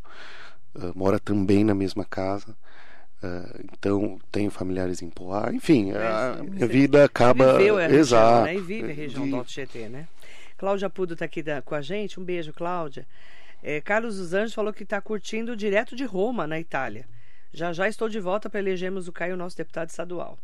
Uh, 0.74 0.92
mora 0.94 1.18
também 1.18 1.64
na 1.64 1.74
mesma 1.74 2.04
casa. 2.04 2.56
Uh, 3.22 3.64
então 3.72 4.18
tenho 4.30 4.50
familiares 4.50 5.00
em 5.00 5.08
Poá, 5.08 5.52
enfim, 5.52 5.92
é, 5.92 5.96
a 5.96 6.42
minha 6.42 6.66
vida 6.66 7.04
acaba. 7.04 7.56
Viveu 7.56 7.78
a 7.78 7.88
Exato. 7.88 8.46
Região, 8.46 8.54
né? 8.54 8.54
E 8.56 8.60
vive 8.60 8.90
a 8.90 8.94
região 8.94 9.28
do 9.28 9.36
Alto 9.36 9.50
GT, 9.50 9.88
né? 9.88 10.08
Cláudia 10.58 10.90
Pudo 10.90 11.12
está 11.12 11.24
aqui 11.24 11.42
da, 11.42 11.62
com 11.62 11.74
a 11.74 11.82
gente. 11.82 12.18
Um 12.18 12.24
beijo, 12.24 12.52
Cláudia. 12.52 13.06
É, 13.62 13.80
Carlos 13.80 14.16
dos 14.16 14.34
Anjos 14.34 14.54
falou 14.54 14.72
que 14.72 14.82
está 14.82 15.00
curtindo 15.00 15.56
direto 15.56 15.94
de 15.94 16.04
Roma, 16.04 16.46
na 16.46 16.58
Itália. 16.58 17.04
Já 17.52 17.72
já 17.72 17.88
estou 17.88 18.08
de 18.08 18.18
volta 18.18 18.50
para 18.50 18.58
elegermos 18.58 19.06
o 19.06 19.12
Caio, 19.12 19.36
nosso 19.36 19.56
deputado 19.56 19.90
estadual. 19.90 20.38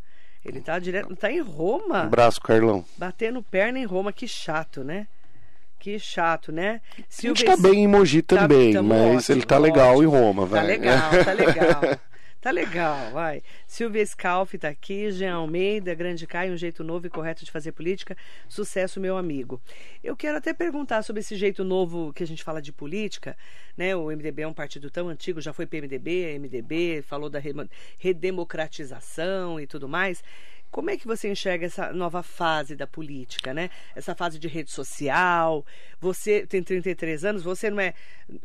Ele 0.44 0.58
está 0.60 0.78
direto, 0.78 1.14
tá 1.16 1.32
em 1.32 1.40
Roma. 1.40 2.02
Um 2.02 2.06
abraço, 2.06 2.40
Carlão. 2.40 2.84
Batendo 2.96 3.42
perna 3.42 3.78
em 3.78 3.84
Roma, 3.84 4.12
que 4.12 4.28
chato, 4.28 4.84
né? 4.84 5.08
Que 5.78 5.98
chato, 5.98 6.50
né? 6.50 6.80
Silvio... 7.08 7.32
A 7.32 7.50
gente 7.50 7.62
tá 7.62 7.68
bem 7.68 7.84
em 7.84 7.88
Mogi 7.88 8.22
tá- 8.22 8.36
também, 8.36 8.72
tá, 8.72 8.82
mas 8.82 9.24
ótimo, 9.24 9.36
ele 9.36 9.46
tá 9.46 9.58
legal 9.58 9.96
ótimo. 9.96 10.02
em 10.02 10.06
Roma, 10.06 10.46
vai. 10.46 10.60
Tá 10.60 10.66
legal, 10.66 11.10
tá 11.24 11.32
legal. 11.32 11.80
Tá 12.40 12.52
legal, 12.52 13.10
vai. 13.10 13.42
Silvia 13.66 14.06
Scalf 14.06 14.54
tá 14.54 14.68
aqui, 14.68 15.10
Jean 15.10 15.34
Almeida, 15.34 15.92
Grande 15.92 16.24
Caio, 16.24 16.54
um 16.54 16.56
jeito 16.56 16.84
novo 16.84 17.08
e 17.08 17.10
correto 17.10 17.44
de 17.44 17.50
fazer 17.50 17.72
política. 17.72 18.16
Sucesso, 18.48 19.00
meu 19.00 19.16
amigo. 19.16 19.60
Eu 20.04 20.16
quero 20.16 20.38
até 20.38 20.54
perguntar 20.54 21.02
sobre 21.02 21.18
esse 21.18 21.34
jeito 21.34 21.64
novo 21.64 22.12
que 22.12 22.22
a 22.22 22.26
gente 22.26 22.44
fala 22.44 22.62
de 22.62 22.72
política, 22.72 23.36
né? 23.76 23.96
O 23.96 24.06
MDB 24.06 24.42
é 24.42 24.46
um 24.46 24.54
partido 24.54 24.88
tão 24.88 25.08
antigo, 25.08 25.40
já 25.40 25.52
foi 25.52 25.66
PMDB, 25.66 26.38
MDB, 26.38 27.02
falou 27.02 27.28
da 27.28 27.40
redemocratização 27.98 29.58
e 29.58 29.66
tudo 29.66 29.88
mais. 29.88 30.22
Como 30.70 30.90
é 30.90 30.96
que 30.96 31.06
você 31.06 31.30
enxerga 31.30 31.66
essa 31.66 31.92
nova 31.92 32.22
fase 32.22 32.76
da 32.76 32.86
política, 32.86 33.54
né? 33.54 33.70
Essa 33.96 34.14
fase 34.14 34.38
de 34.38 34.48
rede 34.48 34.70
social. 34.70 35.64
Você 36.00 36.46
tem 36.46 36.62
33 36.62 37.24
anos, 37.24 37.42
você 37.42 37.70
não 37.70 37.80
é, 37.80 37.94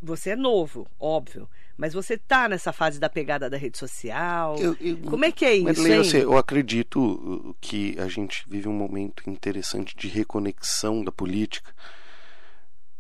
você 0.02 0.32
é 0.32 0.36
novo, 0.36 0.88
óbvio, 1.00 1.50
mas 1.78 1.94
você 1.94 2.18
tá 2.18 2.48
nessa 2.48 2.72
fase 2.72 3.00
da 3.00 3.10
pegada 3.10 3.50
da 3.50 3.58
rede 3.58 3.78
social. 3.78 4.58
Eu, 4.58 4.76
eu, 4.80 4.98
Como 5.00 5.26
é 5.26 5.32
que 5.32 5.46
é 5.46 5.56
isso, 5.56 5.88
hein? 5.88 6.00
Assim, 6.00 6.18
eu 6.18 6.38
acredito 6.38 7.56
que 7.60 8.00
a 8.00 8.08
gente 8.08 8.46
vive 8.48 8.68
um 8.68 8.74
momento 8.74 9.30
interessante 9.30 9.96
de 9.96 10.08
reconexão 10.08 11.04
da 11.04 11.12
política 11.12 11.72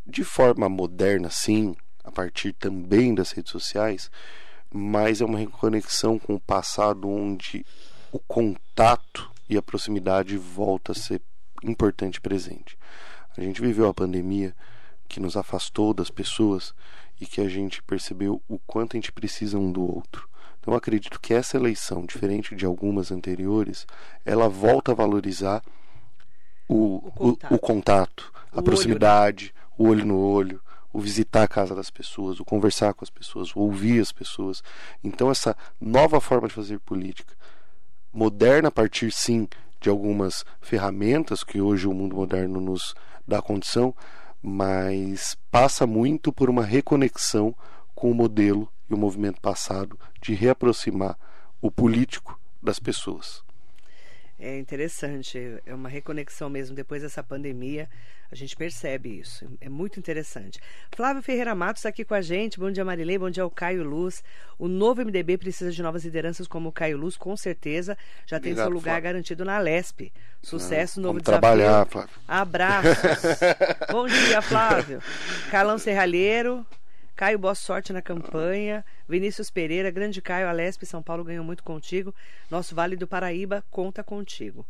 de 0.05 0.23
forma 0.23 0.67
moderna, 0.67 1.29
sim, 1.29 1.75
a 2.03 2.11
partir 2.11 2.53
também 2.53 3.15
das 3.15 3.31
redes 3.31 3.51
sociais, 3.51 4.11
mas 4.71 5.21
é 5.21 5.25
uma 5.25 5.39
reconexão 5.39 6.19
com 6.19 6.35
o 6.35 6.39
passado 6.39 7.09
onde 7.09 7.65
o 8.13 8.19
contato 8.19 9.31
e 9.49 9.57
a 9.57 9.61
proximidade 9.61 10.37
volta 10.37 10.91
a 10.91 10.95
ser 10.95 11.19
importante 11.63 12.21
presente. 12.21 12.77
A 13.35 13.41
gente 13.41 13.59
viveu 13.59 13.89
a 13.89 13.93
pandemia 13.93 14.55
que 15.09 15.19
nos 15.19 15.35
afastou 15.35 15.95
das 15.95 16.11
pessoas 16.11 16.75
e 17.19 17.25
que 17.25 17.41
a 17.41 17.49
gente 17.49 17.81
percebeu 17.81 18.39
o 18.47 18.59
quanto 18.59 18.95
a 18.95 18.97
gente 18.97 19.11
precisa 19.11 19.57
um 19.57 19.71
do 19.71 19.81
outro. 19.81 20.29
Então 20.59 20.75
acredito 20.75 21.19
que 21.19 21.33
essa 21.33 21.57
eleição, 21.57 22.05
diferente 22.05 22.55
de 22.55 22.65
algumas 22.65 23.11
anteriores, 23.11 23.87
ela 24.23 24.47
volta 24.47 24.91
a 24.91 24.95
valorizar 24.95 25.63
o, 26.69 27.07
o 27.07 27.11
contato, 27.11 27.51
o, 27.51 27.55
o 27.55 27.59
contato 27.59 28.33
a 28.51 28.61
proximidade, 28.61 29.53
olho, 29.55 29.55
né? 29.55 29.73
o 29.77 29.87
olho 29.89 30.05
no 30.05 30.19
olho, 30.19 30.61
o 30.93 30.99
visitar 30.99 31.41
a 31.41 31.47
casa 31.47 31.73
das 31.73 31.89
pessoas, 31.89 32.39
o 32.39 32.45
conversar 32.45 32.93
com 32.93 33.03
as 33.03 33.09
pessoas, 33.09 33.55
o 33.55 33.59
ouvir 33.59 33.99
as 33.99 34.11
pessoas. 34.11 34.63
Então 35.03 35.31
essa 35.31 35.57
nova 35.81 36.21
forma 36.21 36.47
de 36.47 36.53
fazer 36.53 36.79
política 36.79 37.35
moderna 38.13 38.67
a 38.67 38.71
partir 38.71 39.11
sim 39.11 39.47
de 39.81 39.89
algumas 39.89 40.45
ferramentas 40.61 41.43
que 41.43 41.59
hoje 41.59 41.87
o 41.87 41.93
mundo 41.93 42.15
moderno 42.15 42.61
nos 42.61 42.93
dá 43.27 43.41
condição, 43.41 43.93
mas 44.41 45.35
passa 45.49 45.87
muito 45.87 46.31
por 46.31 46.49
uma 46.49 46.63
reconexão 46.63 47.55
com 47.95 48.11
o 48.11 48.15
modelo 48.15 48.69
e 48.89 48.93
o 48.93 48.97
movimento 48.97 49.41
passado 49.41 49.99
de 50.21 50.33
reaproximar 50.33 51.17
o 51.61 51.71
político 51.71 52.39
das 52.61 52.79
pessoas. 52.79 53.43
É 54.45 54.59
interessante, 54.59 55.39
é 55.65 55.73
uma 55.73 55.87
reconexão 55.87 56.49
mesmo 56.49 56.75
depois 56.75 57.01
dessa 57.01 57.23
pandemia. 57.23 57.89
A 58.29 58.35
gente 58.35 58.57
percebe 58.57 59.17
isso. 59.17 59.47
É 59.61 59.69
muito 59.69 59.97
interessante. 59.97 60.59
Flávio 60.93 61.21
Ferreira 61.23 61.55
Matos 61.55 61.79
está 61.79 61.87
aqui 61.87 62.03
com 62.03 62.13
a 62.13 62.21
gente. 62.21 62.59
Bom 62.59 62.69
dia, 62.69 62.83
Marilei. 62.83 63.17
Bom 63.17 63.29
dia 63.29 63.41
ao 63.43 63.49
Caio 63.49 63.83
Luz. 63.83 64.21
O 64.59 64.67
novo 64.67 65.01
MDB 65.01 65.37
precisa 65.37 65.71
de 65.71 65.81
novas 65.81 66.03
lideranças 66.03 66.45
como 66.45 66.67
o 66.67 66.71
Caio 66.73 66.97
Luz, 66.97 67.15
com 67.15 67.37
certeza. 67.37 67.97
Já 68.25 68.37
tem 68.37 68.51
Obrigado, 68.51 68.65
seu 68.65 68.73
lugar 68.73 68.91
Flávio. 68.95 69.03
garantido 69.03 69.45
na 69.45 69.59
LESP. 69.59 70.11
Sucesso, 70.41 70.99
novo 70.99 71.13
Vamos 71.13 71.23
desafio. 71.23 71.39
trabalhar, 71.39 71.85
Flávio. 71.85 72.09
Abraços. 72.27 73.39
Bom 73.89 74.07
dia, 74.07 74.41
Flávio. 74.41 75.01
Carlão 75.51 75.77
Serralheiro. 75.77 76.65
Caio, 77.15 77.37
boa 77.37 77.53
sorte 77.53 77.93
na 77.93 78.01
campanha. 78.01 78.83
Vinícius 79.07 79.51
Pereira, 79.51 79.91
grande 79.91 80.19
Caio, 80.19 80.47
Alesp, 80.47 80.83
São 80.83 81.03
Paulo 81.03 81.23
ganhou 81.23 81.45
muito 81.45 81.63
contigo. 81.63 82.13
Nosso 82.49 82.73
Vale 82.73 82.95
do 82.95 83.05
Paraíba 83.05 83.63
conta 83.69 84.03
contigo. 84.03 84.65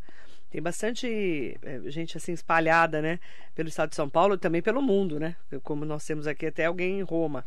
Tem 0.52 0.62
bastante 0.62 1.58
é, 1.64 1.80
gente 1.90 2.18
assim 2.18 2.34
espalhada, 2.34 3.02
né? 3.02 3.18
Pelo 3.56 3.70
estado 3.70 3.92
de 3.92 3.96
São 3.96 4.10
Paulo 4.10 4.36
e 4.36 4.38
também 4.38 4.62
pelo 4.62 4.82
mundo, 4.82 5.20
né? 5.20 5.38
Como 5.64 5.86
nós 5.86 6.06
temos 6.06 6.28
aqui 6.28 6.46
até 6.46 6.66
alguém 6.66 7.00
em 7.00 7.02
Roma. 7.02 7.46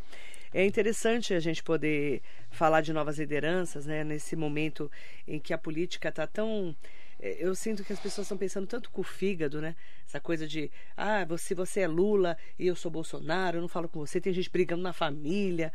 É 0.52 0.64
interessante 0.64 1.34
a 1.34 1.40
gente 1.40 1.62
poder 1.62 2.22
falar 2.50 2.80
de 2.80 2.92
novas 2.92 3.18
lideranças, 3.18 3.84
né? 3.84 4.02
Nesse 4.02 4.34
momento 4.34 4.90
em 5.28 5.38
que 5.38 5.52
a 5.52 5.58
política 5.58 6.08
está 6.08 6.26
tão 6.26 6.74
eu 7.20 7.54
sinto 7.54 7.82
que 7.82 7.92
as 7.92 7.98
pessoas 7.98 8.26
estão 8.26 8.36
pensando 8.36 8.66
tanto 8.66 8.90
com 8.90 9.00
o 9.00 9.04
fígado, 9.04 9.60
né? 9.60 9.74
Essa 10.06 10.20
coisa 10.20 10.46
de, 10.46 10.70
ah, 10.96 11.24
você, 11.24 11.54
você 11.54 11.80
é 11.80 11.88
Lula 11.88 12.36
e 12.58 12.66
eu 12.66 12.76
sou 12.76 12.90
Bolsonaro, 12.90 13.58
eu 13.58 13.62
não 13.62 13.68
falo 13.68 13.88
com 13.88 13.98
você, 13.98 14.20
tem 14.20 14.32
gente 14.32 14.50
brigando 14.50 14.82
na 14.82 14.92
família. 14.92 15.72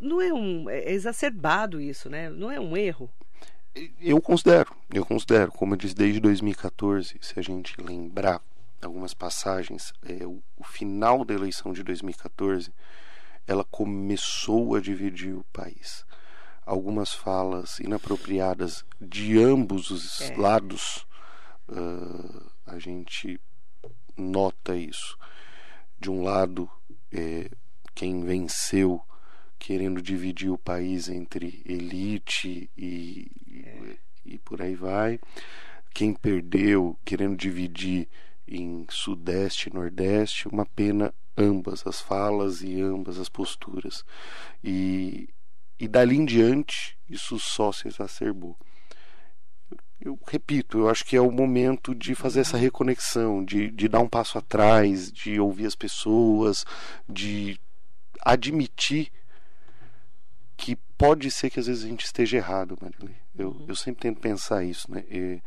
Não 0.00 0.20
é 0.20 0.32
um. 0.32 0.68
É 0.68 0.92
exacerbado 0.92 1.80
isso, 1.80 2.08
né? 2.08 2.30
Não 2.30 2.50
é 2.50 2.58
um 2.58 2.76
erro. 2.76 3.10
Eu 4.00 4.20
considero, 4.20 4.74
eu 4.92 5.04
considero, 5.04 5.50
como 5.50 5.74
eu 5.74 5.78
disse 5.78 5.94
desde 5.94 6.20
2014, 6.20 7.16
se 7.20 7.38
a 7.38 7.42
gente 7.42 7.80
lembrar 7.80 8.42
algumas 8.82 9.14
passagens, 9.14 9.94
é, 10.02 10.26
o, 10.26 10.42
o 10.58 10.64
final 10.64 11.24
da 11.24 11.32
eleição 11.32 11.72
de 11.72 11.82
2014, 11.82 12.70
ela 13.46 13.64
começou 13.64 14.74
a 14.74 14.80
dividir 14.80 15.34
o 15.34 15.44
país 15.52 16.04
algumas 16.64 17.12
falas 17.12 17.78
inapropriadas 17.80 18.84
de 19.00 19.38
ambos 19.38 19.90
os 19.90 20.20
é. 20.20 20.36
lados, 20.36 21.06
uh, 21.68 22.50
a 22.66 22.78
gente 22.78 23.40
nota 24.16 24.76
isso. 24.76 25.18
De 25.98 26.10
um 26.10 26.22
lado, 26.22 26.70
é, 27.12 27.50
quem 27.94 28.24
venceu 28.24 29.00
querendo 29.58 30.02
dividir 30.02 30.50
o 30.50 30.58
país 30.58 31.08
entre 31.08 31.62
elite 31.64 32.68
e, 32.76 33.30
é. 33.64 33.96
e, 34.24 34.34
e 34.34 34.38
por 34.38 34.60
aí 34.60 34.74
vai. 34.74 35.20
Quem 35.94 36.14
perdeu 36.14 36.98
querendo 37.04 37.36
dividir 37.36 38.08
em 38.46 38.86
Sudeste 38.90 39.68
e 39.68 39.72
Nordeste, 39.72 40.48
uma 40.48 40.66
pena 40.66 41.14
ambas 41.36 41.86
as 41.86 42.00
falas 42.00 42.62
e 42.62 42.80
ambas 42.80 43.18
as 43.18 43.28
posturas. 43.28 44.04
E 44.62 45.28
e 45.82 45.88
dali 45.88 46.16
em 46.16 46.24
diante, 46.24 46.96
isso 47.10 47.40
só 47.40 47.72
se 47.72 47.88
exacerbou. 47.88 48.56
Eu 50.00 50.16
repito, 50.28 50.78
eu 50.78 50.88
acho 50.88 51.04
que 51.04 51.16
é 51.16 51.20
o 51.20 51.32
momento 51.32 51.92
de 51.92 52.14
fazer 52.14 52.38
essa 52.38 52.56
reconexão, 52.56 53.44
de, 53.44 53.68
de 53.68 53.88
dar 53.88 53.98
um 53.98 54.08
passo 54.08 54.38
atrás, 54.38 55.10
de 55.10 55.40
ouvir 55.40 55.66
as 55.66 55.74
pessoas, 55.74 56.64
de 57.08 57.58
admitir 58.24 59.10
que 60.56 60.76
pode 60.96 61.32
ser 61.32 61.50
que 61.50 61.58
às 61.58 61.66
vezes 61.66 61.82
a 61.84 61.88
gente 61.88 62.04
esteja 62.04 62.36
errado, 62.36 62.78
Marilei. 62.80 63.16
Eu, 63.36 63.50
uhum. 63.50 63.64
eu 63.66 63.74
sempre 63.74 64.02
tento 64.02 64.20
pensar 64.20 64.62
isso, 64.62 64.88
né? 64.88 65.02
E, 65.10 65.42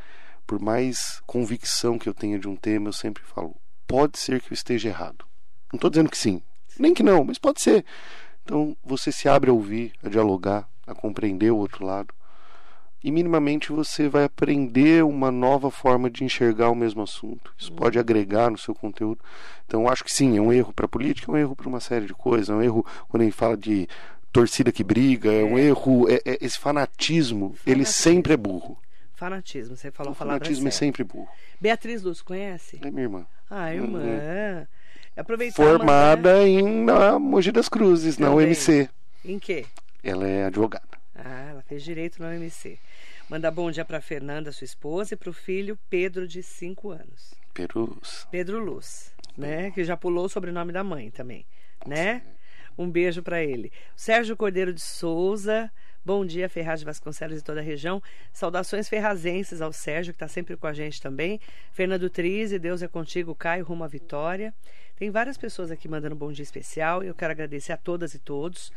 por 0.45 0.59
mais 0.59 1.21
convicção 1.25 1.97
que 1.97 2.09
eu 2.09 2.13
tenha 2.13 2.37
de 2.37 2.49
um 2.49 2.57
tema, 2.57 2.89
eu 2.89 2.93
sempre 2.93 3.23
falo: 3.23 3.55
pode 3.87 4.19
ser 4.19 4.41
que 4.41 4.51
eu 4.51 4.53
esteja 4.53 4.89
errado. 4.89 5.25
Não 5.71 5.77
estou 5.77 5.89
dizendo 5.89 6.09
que 6.09 6.17
sim, 6.17 6.41
nem 6.77 6.93
que 6.93 7.03
não, 7.03 7.23
mas 7.23 7.37
pode 7.37 7.61
ser. 7.61 7.85
Então 8.45 8.77
você 8.83 9.11
se 9.11 9.27
abre 9.27 9.49
a 9.49 9.53
ouvir, 9.53 9.91
a 10.03 10.07
dialogar, 10.07 10.69
a 10.85 10.93
compreender 10.93 11.51
o 11.51 11.57
outro 11.57 11.83
lado. 11.83 12.13
E 13.03 13.11
minimamente 13.11 13.71
você 13.71 14.07
vai 14.07 14.23
aprender 14.23 15.03
uma 15.03 15.31
nova 15.31 15.69
forma 15.69 16.09
de 16.09 16.23
enxergar 16.23 16.69
o 16.69 16.75
mesmo 16.75 17.03
assunto. 17.03 17.53
Isso 17.57 17.71
uhum. 17.71 17.75
pode 17.75 17.99
agregar 17.99 18.49
no 18.49 18.57
seu 18.57 18.73
conteúdo. 18.73 19.19
Então 19.65 19.87
acho 19.89 20.03
que 20.03 20.13
sim, 20.13 20.37
é 20.37 20.41
um 20.41 20.53
erro 20.53 20.73
para 20.73 20.85
a 20.85 20.89
política, 20.89 21.31
é 21.31 21.35
um 21.35 21.37
erro 21.37 21.55
para 21.55 21.67
uma 21.67 21.79
série 21.79 22.05
de 22.05 22.13
coisas. 22.13 22.49
É 22.49 22.53
um 22.53 22.61
erro 22.61 22.85
quando 23.09 23.21
a 23.21 23.25
gente 23.25 23.35
fala 23.35 23.57
de 23.57 23.87
torcida 24.31 24.71
que 24.71 24.83
briga, 24.83 25.31
é, 25.31 25.41
é 25.41 25.43
um 25.43 25.57
erro. 25.57 26.09
É, 26.09 26.21
é, 26.25 26.37
esse 26.41 26.57
fanatismo, 26.57 27.49
fanatismo, 27.49 27.71
ele 27.71 27.85
sempre 27.85 28.33
é 28.33 28.37
burro. 28.37 28.77
Fanatismo, 29.13 29.77
você 29.77 29.91
falou 29.91 30.13
a 30.13 30.15
palavra 30.15 30.39
Fanatismo 30.39 30.67
é 30.67 30.71
sempre 30.71 31.03
burro. 31.03 31.29
Beatriz 31.59 32.03
Luz, 32.03 32.21
conhece? 32.21 32.79
É 32.81 32.91
minha 32.91 33.03
irmã. 33.03 33.25
Ah, 33.49 33.73
irmã. 33.73 33.99
Uhum. 33.99 34.67
Aproveitar 35.15 35.55
Formada 35.55 36.45
em 36.47 36.83
na 36.83 37.17
Mogi 37.17 37.51
das 37.51 37.69
Cruzes, 37.69 38.17
Também. 38.17 38.29
na 38.29 38.35
UMC. 38.35 38.89
Em 39.23 39.39
quê? 39.39 39.65
Ela 40.03 40.27
é 40.27 40.45
advogada. 40.45 40.85
Ah, 41.15 41.47
ela 41.51 41.61
fez 41.61 41.83
direito 41.83 42.21
na 42.21 42.29
UMC. 42.29 42.77
Manda 43.29 43.49
bom 43.49 43.71
dia 43.71 43.85
para 43.85 44.01
Fernanda, 44.01 44.51
sua 44.51 44.65
esposa, 44.65 45.13
e 45.13 45.17
para 45.17 45.29
o 45.29 45.33
filho 45.33 45.79
Pedro, 45.89 46.27
de 46.27 46.43
5 46.43 46.89
anos. 46.91 47.33
Pedro 47.53 47.85
Luz. 47.85 48.27
Pedro 48.29 48.63
Luz, 48.63 49.13
né? 49.37 49.71
Que 49.71 49.83
já 49.83 49.95
pulou 49.95 50.25
o 50.25 50.29
sobrenome 50.29 50.71
da 50.73 50.83
mãe 50.83 51.09
também, 51.09 51.45
né? 51.87 52.21
Um 52.77 52.89
beijo 52.91 53.23
para 53.23 53.41
ele. 53.41 53.71
Sérgio 53.95 54.35
Cordeiro 54.35 54.73
de 54.73 54.81
Souza. 54.81 55.71
Bom 56.03 56.23
dia, 56.23 56.47
Ferraz 56.47 56.81
de 56.81 56.85
Vasconcelos 56.85 57.39
e 57.39 57.43
toda 57.43 57.61
a 57.61 57.63
região. 57.63 58.03
Saudações 58.31 58.87
ferrazenses 58.87 59.59
ao 59.59 59.73
Sérgio, 59.73 60.13
que 60.13 60.17
está 60.17 60.27
sempre 60.27 60.55
com 60.55 60.67
a 60.67 60.73
gente 60.73 61.01
também. 61.01 61.39
Fernando 61.71 62.07
Trize, 62.11 62.59
Deus 62.59 62.83
é 62.83 62.87
contigo, 62.87 63.33
Caio, 63.33 63.65
rumo 63.65 63.83
à 63.83 63.87
vitória. 63.87 64.53
Tem 64.97 65.09
várias 65.09 65.37
pessoas 65.37 65.71
aqui 65.71 65.87
mandando 65.87 66.15
um 66.15 66.17
bom 66.17 66.31
dia 66.31 66.43
especial 66.43 67.03
e 67.03 67.07
eu 67.07 67.15
quero 67.15 67.31
agradecer 67.31 67.73
a 67.73 67.77
todas 67.77 68.13
e 68.13 68.19
todos. 68.19 68.71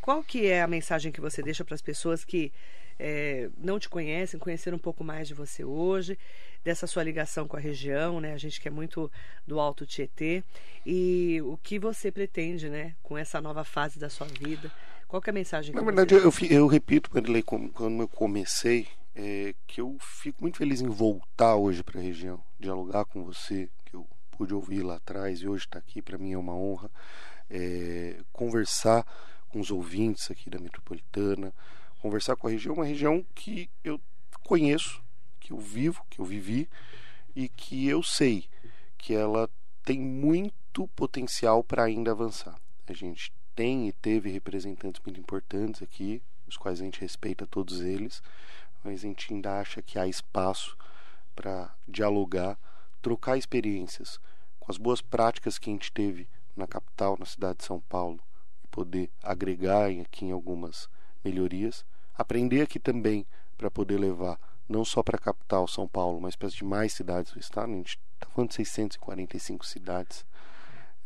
Qual 0.00 0.22
que 0.22 0.46
é 0.46 0.62
a 0.62 0.68
mensagem 0.68 1.10
que 1.10 1.20
você 1.20 1.42
deixa 1.42 1.64
para 1.64 1.74
as 1.74 1.82
pessoas 1.82 2.24
que 2.24 2.52
é, 2.98 3.50
não 3.58 3.78
te 3.78 3.88
conhecem, 3.88 4.38
conhecer 4.38 4.72
um 4.72 4.78
pouco 4.78 5.04
mais 5.04 5.28
de 5.28 5.34
você 5.34 5.64
hoje, 5.64 6.18
dessa 6.64 6.86
sua 6.86 7.02
ligação 7.02 7.46
com 7.46 7.56
a 7.56 7.60
região, 7.60 8.20
né? 8.20 8.32
A 8.32 8.38
gente 8.38 8.60
que 8.60 8.68
é 8.68 8.70
muito 8.70 9.10
do 9.46 9.60
Alto 9.60 9.84
Tietê 9.84 10.42
e 10.84 11.40
o 11.42 11.58
que 11.62 11.78
você 11.78 12.10
pretende, 12.10 12.68
né, 12.68 12.94
com 13.02 13.18
essa 13.18 13.40
nova 13.40 13.64
fase 13.64 13.98
da 13.98 14.08
sua 14.08 14.26
vida? 14.26 14.72
Qual 15.06 15.22
é 15.24 15.30
a 15.30 15.32
mensagem 15.32 15.72
que 15.72 15.78
Na 15.78 15.84
verdade, 15.84 16.14
eu, 16.14 16.32
eu 16.50 16.66
repito, 16.66 17.10
Marilei, 17.12 17.42
quando 17.42 18.00
eu 18.00 18.08
comecei, 18.08 18.88
é, 19.14 19.54
que 19.66 19.80
eu 19.80 19.96
fico 20.00 20.42
muito 20.42 20.58
feliz 20.58 20.80
em 20.80 20.88
voltar 20.88 21.54
hoje 21.54 21.82
para 21.82 22.00
a 22.00 22.02
região, 22.02 22.42
dialogar 22.58 23.04
com 23.04 23.24
você, 23.24 23.68
que 23.84 23.85
pude 24.36 24.54
ouvir 24.54 24.82
lá 24.82 24.96
atrás 24.96 25.40
e 25.40 25.48
hoje 25.48 25.64
está 25.64 25.78
aqui, 25.78 26.02
para 26.02 26.18
mim 26.18 26.32
é 26.32 26.38
uma 26.38 26.54
honra. 26.54 26.90
É, 27.48 28.20
conversar 28.32 29.06
com 29.48 29.60
os 29.60 29.70
ouvintes 29.70 30.30
aqui 30.30 30.50
da 30.50 30.58
metropolitana, 30.58 31.54
conversar 32.00 32.36
com 32.36 32.46
a 32.46 32.50
região, 32.50 32.74
uma 32.74 32.84
região 32.84 33.24
que 33.34 33.70
eu 33.82 34.00
conheço, 34.42 35.02
que 35.40 35.52
eu 35.52 35.58
vivo, 35.58 36.04
que 36.10 36.20
eu 36.20 36.24
vivi 36.24 36.68
e 37.34 37.48
que 37.48 37.86
eu 37.86 38.02
sei 38.02 38.48
que 38.98 39.14
ela 39.14 39.48
tem 39.84 40.00
muito 40.00 40.88
potencial 40.88 41.62
para 41.62 41.84
ainda 41.84 42.10
avançar. 42.10 42.58
A 42.86 42.92
gente 42.92 43.32
tem 43.54 43.88
e 43.88 43.92
teve 43.92 44.30
representantes 44.30 45.00
muito 45.04 45.20
importantes 45.20 45.82
aqui, 45.82 46.22
os 46.46 46.56
quais 46.56 46.80
a 46.80 46.84
gente 46.84 47.00
respeita 47.00 47.46
todos 47.46 47.80
eles, 47.80 48.22
mas 48.84 49.04
a 49.04 49.08
gente 49.08 49.32
ainda 49.32 49.60
acha 49.60 49.80
que 49.80 49.98
há 49.98 50.06
espaço 50.06 50.76
para 51.34 51.74
dialogar, 51.86 52.58
trocar 53.06 53.38
experiências 53.38 54.18
com 54.58 54.72
as 54.72 54.76
boas 54.76 55.00
práticas 55.00 55.60
que 55.60 55.70
a 55.70 55.72
gente 55.72 55.92
teve 55.92 56.28
na 56.56 56.66
capital, 56.66 57.16
na 57.16 57.24
cidade 57.24 57.58
de 57.58 57.64
São 57.64 57.78
Paulo, 57.78 58.18
poder 58.68 59.08
agregar 59.22 59.88
aqui 59.88 60.24
em 60.24 60.32
algumas 60.32 60.88
melhorias, 61.24 61.84
aprender 62.18 62.62
aqui 62.62 62.80
também 62.80 63.24
para 63.56 63.70
poder 63.70 63.96
levar 63.96 64.40
não 64.68 64.84
só 64.84 65.04
para 65.04 65.18
a 65.18 65.20
capital 65.20 65.68
São 65.68 65.86
Paulo, 65.86 66.20
mas 66.20 66.34
para 66.34 66.48
as 66.48 66.52
demais 66.52 66.94
cidades 66.94 67.32
do 67.32 67.38
estado. 67.38 67.70
A 67.70 67.76
gente 67.76 67.96
está 68.14 68.28
falando 68.28 68.48
de 68.48 68.56
645 68.56 69.64
cidades, 69.64 70.26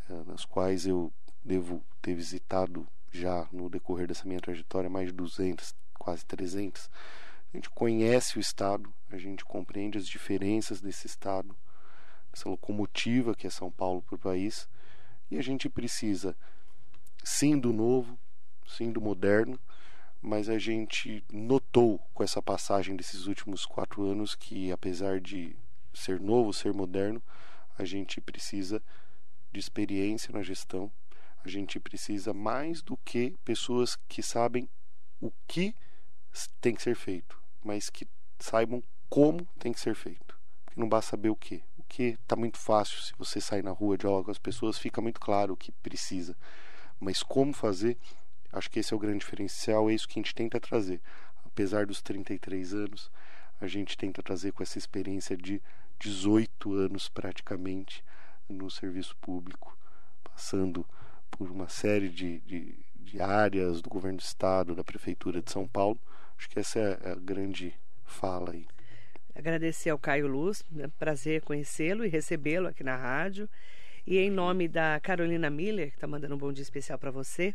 eh, 0.09 0.23
nas 0.25 0.43
quais 0.43 0.87
eu 0.87 1.13
devo 1.45 1.83
ter 2.01 2.15
visitado 2.15 2.87
já 3.11 3.47
no 3.51 3.69
decorrer 3.69 4.07
dessa 4.07 4.27
minha 4.27 4.41
trajetória 4.41 4.89
mais 4.89 5.09
de 5.09 5.13
200, 5.13 5.75
quase 5.99 6.25
300. 6.25 6.89
A 7.53 7.57
gente 7.57 7.69
conhece 7.69 8.39
o 8.39 8.41
estado, 8.41 8.91
a 9.11 9.19
gente 9.19 9.45
compreende 9.45 9.99
as 9.99 10.07
diferenças 10.07 10.81
desse 10.81 11.05
estado, 11.05 11.55
essa 12.33 12.49
locomotiva 12.49 13.35
que 13.35 13.47
é 13.47 13.49
São 13.49 13.71
Paulo 13.71 14.01
para 14.01 14.15
o 14.15 14.19
país, 14.19 14.67
e 15.29 15.37
a 15.37 15.41
gente 15.41 15.69
precisa 15.69 16.35
sim 17.23 17.57
do 17.57 17.71
novo, 17.71 18.17
sim 18.67 18.91
do 18.91 19.01
moderno, 19.01 19.59
mas 20.21 20.49
a 20.49 20.57
gente 20.57 21.23
notou 21.31 21.99
com 22.13 22.23
essa 22.23 22.41
passagem 22.41 22.95
desses 22.95 23.25
últimos 23.25 23.65
quatro 23.65 24.03
anos 24.03 24.35
que, 24.35 24.71
apesar 24.71 25.19
de 25.19 25.55
ser 25.93 26.19
novo, 26.19 26.53
ser 26.53 26.73
moderno, 26.73 27.21
a 27.77 27.83
gente 27.83 28.21
precisa 28.21 28.81
de 29.51 29.59
experiência 29.59 30.31
na 30.31 30.43
gestão, 30.43 30.91
a 31.43 31.49
gente 31.49 31.79
precisa 31.79 32.33
mais 32.33 32.81
do 32.81 32.95
que 32.97 33.35
pessoas 33.43 33.95
que 34.07 34.21
sabem 34.21 34.69
o 35.19 35.31
que 35.47 35.75
tem 36.59 36.75
que 36.75 36.81
ser 36.81 36.95
feito, 36.95 37.37
mas 37.63 37.89
que 37.89 38.07
saibam 38.39 38.83
como 39.09 39.45
tem 39.59 39.73
que 39.73 39.79
ser 39.79 39.95
feito. 39.95 40.39
Porque 40.63 40.79
não 40.79 40.87
basta 40.87 41.11
saber 41.11 41.29
o 41.29 41.35
que. 41.35 41.63
O 41.91 41.93
que 41.93 42.17
está 42.23 42.37
muito 42.37 42.57
fácil 42.57 43.01
se 43.01 43.11
você 43.17 43.41
sair 43.41 43.61
na 43.61 43.71
rua, 43.71 43.97
dialogar 43.97 44.23
com 44.23 44.31
as 44.31 44.39
pessoas, 44.39 44.77
fica 44.77 45.01
muito 45.01 45.19
claro 45.19 45.53
o 45.53 45.57
que 45.57 45.73
precisa. 45.73 46.37
Mas 46.97 47.21
como 47.21 47.51
fazer, 47.51 47.97
acho 48.49 48.71
que 48.71 48.79
esse 48.79 48.93
é 48.93 48.95
o 48.95 48.99
grande 48.99 49.19
diferencial, 49.19 49.89
é 49.89 49.93
isso 49.93 50.07
que 50.07 50.17
a 50.17 50.21
gente 50.21 50.33
tenta 50.33 50.57
trazer. 50.57 51.01
Apesar 51.45 51.85
dos 51.85 52.01
33 52.01 52.73
anos, 52.73 53.11
a 53.59 53.67
gente 53.67 53.97
tenta 53.97 54.23
trazer 54.23 54.53
com 54.53 54.63
essa 54.63 54.77
experiência 54.77 55.35
de 55.35 55.61
18 55.99 56.73
anos 56.75 57.09
praticamente 57.09 58.05
no 58.47 58.71
serviço 58.71 59.13
público, 59.17 59.77
passando 60.23 60.87
por 61.29 61.51
uma 61.51 61.67
série 61.67 62.07
de, 62.07 62.39
de, 62.39 62.73
de 62.95 63.21
áreas 63.21 63.81
do 63.81 63.89
governo 63.89 64.19
do 64.19 64.23
estado, 64.23 64.73
da 64.73 64.83
prefeitura 64.83 65.41
de 65.41 65.51
São 65.51 65.67
Paulo. 65.67 65.99
Acho 66.37 66.49
que 66.49 66.57
essa 66.57 66.79
é 66.79 67.11
a 67.11 67.15
grande 67.15 67.77
fala 68.05 68.51
aí. 68.51 68.65
Agradecer 69.35 69.89
ao 69.89 69.97
Caio 69.97 70.27
Luz, 70.27 70.63
né? 70.71 70.89
prazer 70.99 71.41
conhecê-lo 71.41 72.05
e 72.05 72.09
recebê-lo 72.09 72.67
aqui 72.67 72.83
na 72.83 72.95
rádio. 72.95 73.49
E 74.05 74.17
em 74.17 74.29
nome 74.29 74.67
da 74.67 74.99
Carolina 74.99 75.49
Miller, 75.49 75.89
que 75.89 75.95
está 75.95 76.07
mandando 76.07 76.35
um 76.35 76.37
bom 76.37 76.51
dia 76.51 76.63
especial 76.63 76.97
para 76.97 77.11
você, 77.11 77.53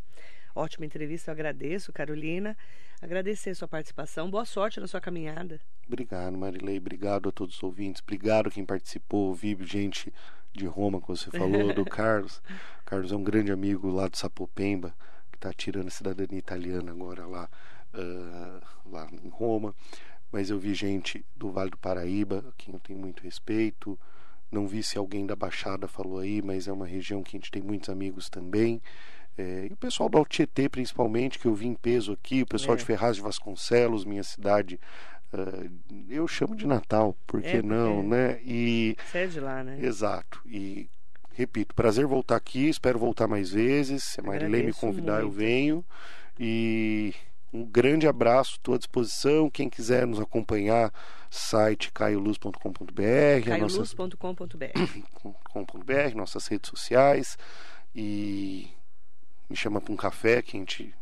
ótima 0.55 0.87
entrevista, 0.87 1.31
eu 1.31 1.33
agradeço, 1.33 1.93
Carolina. 1.93 2.57
Agradecer 3.03 3.51
a 3.51 3.55
sua 3.55 3.69
participação. 3.69 4.31
Boa 4.31 4.45
sorte 4.45 4.81
na 4.81 4.87
sua 4.87 5.01
caminhada. 5.01 5.61
Obrigado, 5.87 6.37
Marilei. 6.37 6.79
Obrigado 6.79 7.29
a 7.29 7.33
todos 7.33 7.57
os 7.57 7.63
ouvintes. 7.63 8.01
Obrigado 8.03 8.49
a 8.49 8.51
quem 8.51 8.65
participou. 8.65 9.35
Vi 9.35 9.57
gente 9.63 10.13
de 10.53 10.67
Roma, 10.67 11.01
como 11.01 11.17
você 11.17 11.31
falou, 11.31 11.75
do 11.75 11.85
Carlos. 11.87 12.39
O 12.81 12.85
Carlos 12.87 13.13
é 13.13 13.17
um 13.17 13.23
grande 13.23 13.53
amigo 13.53 13.91
lá 13.91 14.09
do 14.09 14.17
Sapopemba, 14.17 14.95
que 15.31 15.37
está 15.37 15.53
tirando 15.53 15.89
a 15.89 15.91
cidadania 15.91 16.39
italiana 16.39 16.91
agora 16.91 17.27
lá, 17.27 17.49
uh, 17.93 18.91
lá 18.91 19.09
em 19.23 19.29
Roma. 19.29 19.75
Mas 20.31 20.51
eu 20.51 20.59
vi 20.59 20.75
gente 20.75 21.25
do 21.37 21.51
Vale 21.51 21.71
do 21.71 21.79
Paraíba, 21.79 22.45
a 22.49 22.53
quem 22.57 22.75
eu 22.75 22.81
tenho 22.81 22.99
muito 22.99 23.23
respeito. 23.23 23.99
Não 24.51 24.67
vi 24.67 24.83
se 24.83 24.97
alguém 24.99 25.27
da 25.27 25.35
Baixada 25.35 25.89
falou 25.89 26.19
aí, 26.19 26.41
mas 26.43 26.69
é 26.69 26.73
uma 26.73 26.87
região 26.87 27.23
que 27.23 27.37
a 27.37 27.39
gente 27.39 27.51
tem 27.51 27.63
muitos 27.63 27.89
amigos 27.89 28.29
também. 28.29 28.81
É, 29.39 29.67
e 29.69 29.73
o 29.73 29.77
pessoal 29.77 30.09
do 30.09 30.17
Altietê, 30.17 30.69
principalmente, 30.69 31.39
que 31.39 31.47
eu 31.47 31.55
vi 31.55 31.67
em 31.67 31.75
peso 31.75 32.13
aqui, 32.13 32.43
o 32.43 32.47
pessoal 32.47 32.75
é. 32.75 32.79
de 32.79 32.85
Ferraz 32.85 33.17
de 33.17 33.23
Vasconcelos, 33.23 34.05
minha 34.05 34.25
cidade, 34.25 34.81
uh, 35.33 35.71
eu 36.09 36.27
chamo 36.27 36.57
de 36.57 36.67
Natal, 36.67 37.15
por 37.27 37.43
que 37.43 37.59
é, 37.59 37.63
não, 37.63 38.03
né? 38.03 38.41
E, 38.43 38.97
Você 39.05 39.19
é 39.19 39.27
de 39.27 39.41
lá, 39.41 39.63
né? 39.63 39.79
Exato. 39.83 40.41
E, 40.47 40.89
repito, 41.35 41.75
prazer 41.75 42.07
voltar 42.07 42.37
aqui, 42.37 42.69
espero 42.69 42.99
voltar 42.99 43.29
mais 43.29 43.51
vezes. 43.51 44.05
Se 44.05 44.21
a 44.21 44.23
Marilei 44.23 44.63
me 44.63 44.73
convidar, 44.73 45.21
muito. 45.21 45.27
eu 45.27 45.31
venho. 45.31 45.85
E 46.41 47.15
um 47.53 47.65
grande 47.65 48.07
abraço, 48.07 48.53
estou 48.53 48.75
à 48.75 48.79
disposição. 48.79 49.49
Quem 49.49 49.69
quiser 49.69 50.07
nos 50.07 50.21
acompanhar, 50.21 50.93
site 51.31 51.91
caioluz.com.br. 51.93 53.45
caioluz.com.br. 53.45 56.15
nossas 56.15 56.47
redes 56.47 56.69
sociais. 56.69 57.39
E 57.95 58.69
me 59.49 59.57
chama 59.57 59.81
para 59.81 59.93
um 59.93 59.97
café 59.97 60.43
que 60.43 60.57
a 60.57 60.61
gente 60.61 60.95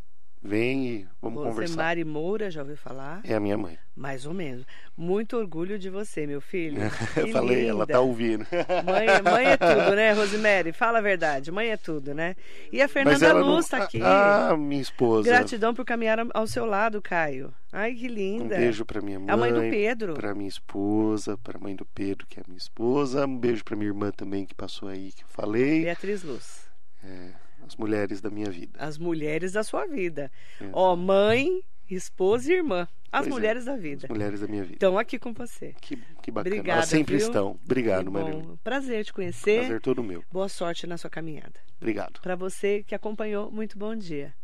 Vem 0.46 0.86
e 0.86 1.06
vamos 1.22 1.42
conversar. 1.42 1.76
Mari 1.76 2.04
Moura, 2.04 2.50
já 2.50 2.60
ouviu 2.60 2.76
falar? 2.76 3.22
É 3.24 3.34
a 3.34 3.40
minha 3.40 3.56
mãe. 3.56 3.78
Mais 3.96 4.26
ou 4.26 4.34
menos. 4.34 4.66
Muito 4.94 5.38
orgulho 5.38 5.78
de 5.78 5.88
você, 5.88 6.26
meu 6.26 6.38
filho. 6.38 6.82
Eu 7.16 7.28
falei, 7.28 7.60
linda. 7.60 7.70
ela 7.70 7.86
tá 7.86 8.00
ouvindo. 8.00 8.44
Mãe, 8.84 9.06
mãe 9.22 9.46
é 9.46 9.56
tudo, 9.56 9.96
né, 9.96 10.12
Rosemary? 10.12 10.72
Fala 10.72 10.98
a 10.98 11.00
verdade. 11.00 11.50
Mãe 11.50 11.70
é 11.70 11.78
tudo, 11.78 12.12
né? 12.12 12.36
E 12.70 12.82
a 12.82 12.88
Fernanda 12.88 13.32
Luz 13.32 13.64
está 13.64 13.78
não... 13.78 13.84
aqui. 13.84 14.00
Ah, 14.02 14.54
minha 14.58 14.82
esposa. 14.82 15.26
Gratidão 15.30 15.72
por 15.72 15.84
caminhar 15.86 16.18
ao 16.34 16.46
seu 16.46 16.66
lado, 16.66 17.00
Caio. 17.00 17.50
Ai, 17.72 17.94
que 17.94 18.06
linda. 18.06 18.56
Um 18.56 18.58
beijo 18.58 18.84
para 18.84 19.00
minha 19.00 19.18
mãe. 19.18 19.30
A 19.30 19.36
mãe 19.38 19.50
do 19.50 19.60
Pedro. 19.60 20.12
Para 20.12 20.34
minha 20.34 20.48
esposa, 20.48 21.38
para 21.38 21.56
a 21.56 21.60
mãe 21.60 21.74
do 21.74 21.86
Pedro, 21.86 22.26
que 22.28 22.38
é 22.38 22.42
minha 22.46 22.58
esposa. 22.58 23.24
Um 23.26 23.38
beijo 23.38 23.64
para 23.64 23.76
minha 23.76 23.88
irmã 23.88 24.10
também 24.10 24.44
que 24.44 24.54
passou 24.54 24.90
aí, 24.90 25.10
que 25.10 25.22
eu 25.22 25.28
falei. 25.28 25.84
Beatriz 25.84 26.22
Luz. 26.22 26.68
É, 27.02 27.30
As 27.66 27.76
mulheres 27.76 28.20
da 28.20 28.30
minha 28.30 28.50
vida. 28.50 28.78
As 28.78 28.98
mulheres 28.98 29.52
da 29.52 29.62
sua 29.64 29.86
vida. 29.86 30.30
É. 30.60 30.68
Ó, 30.72 30.94
mãe, 30.94 31.60
esposa 31.90 32.52
e 32.52 32.56
irmã. 32.56 32.86
As 33.10 33.20
Pois 33.20 33.28
é, 33.28 33.30
mulheres 33.30 33.64
da 33.64 33.76
vida. 33.76 34.06
As 34.06 34.10
mulheres 34.10 34.40
da 34.40 34.48
minha 34.48 34.62
vida. 34.62 34.74
Estão 34.74 34.98
aqui 34.98 35.18
com 35.20 35.32
você. 35.32 35.72
Que, 35.80 35.96
que 36.20 36.30
bacana. 36.32 36.54
Obrigada, 36.56 36.78
Elas 36.80 36.88
sempre 36.88 37.16
viu? 37.16 37.26
estão. 37.26 37.58
Obrigado, 37.64 38.10
Maria. 38.10 38.34
bom. 38.34 38.56
Prazer 38.64 39.04
te 39.04 39.12
conhecer. 39.12 39.60
Prazer 39.60 39.80
todo 39.80 40.02
meu. 40.02 40.24
Boa 40.32 40.48
sorte 40.48 40.84
na 40.86 40.98
sua 40.98 41.08
caminhada. 41.08 41.60
Obrigado. 41.76 42.20
Para 42.20 42.34
você 42.34 42.82
que 42.82 42.94
acompanhou, 42.94 43.52
muito 43.52 43.78
bom 43.78 43.94
dia. 43.94 44.34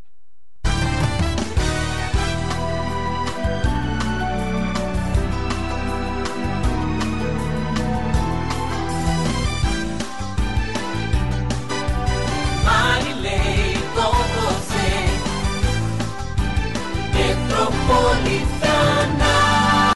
Metrópolis. 17.61 18.30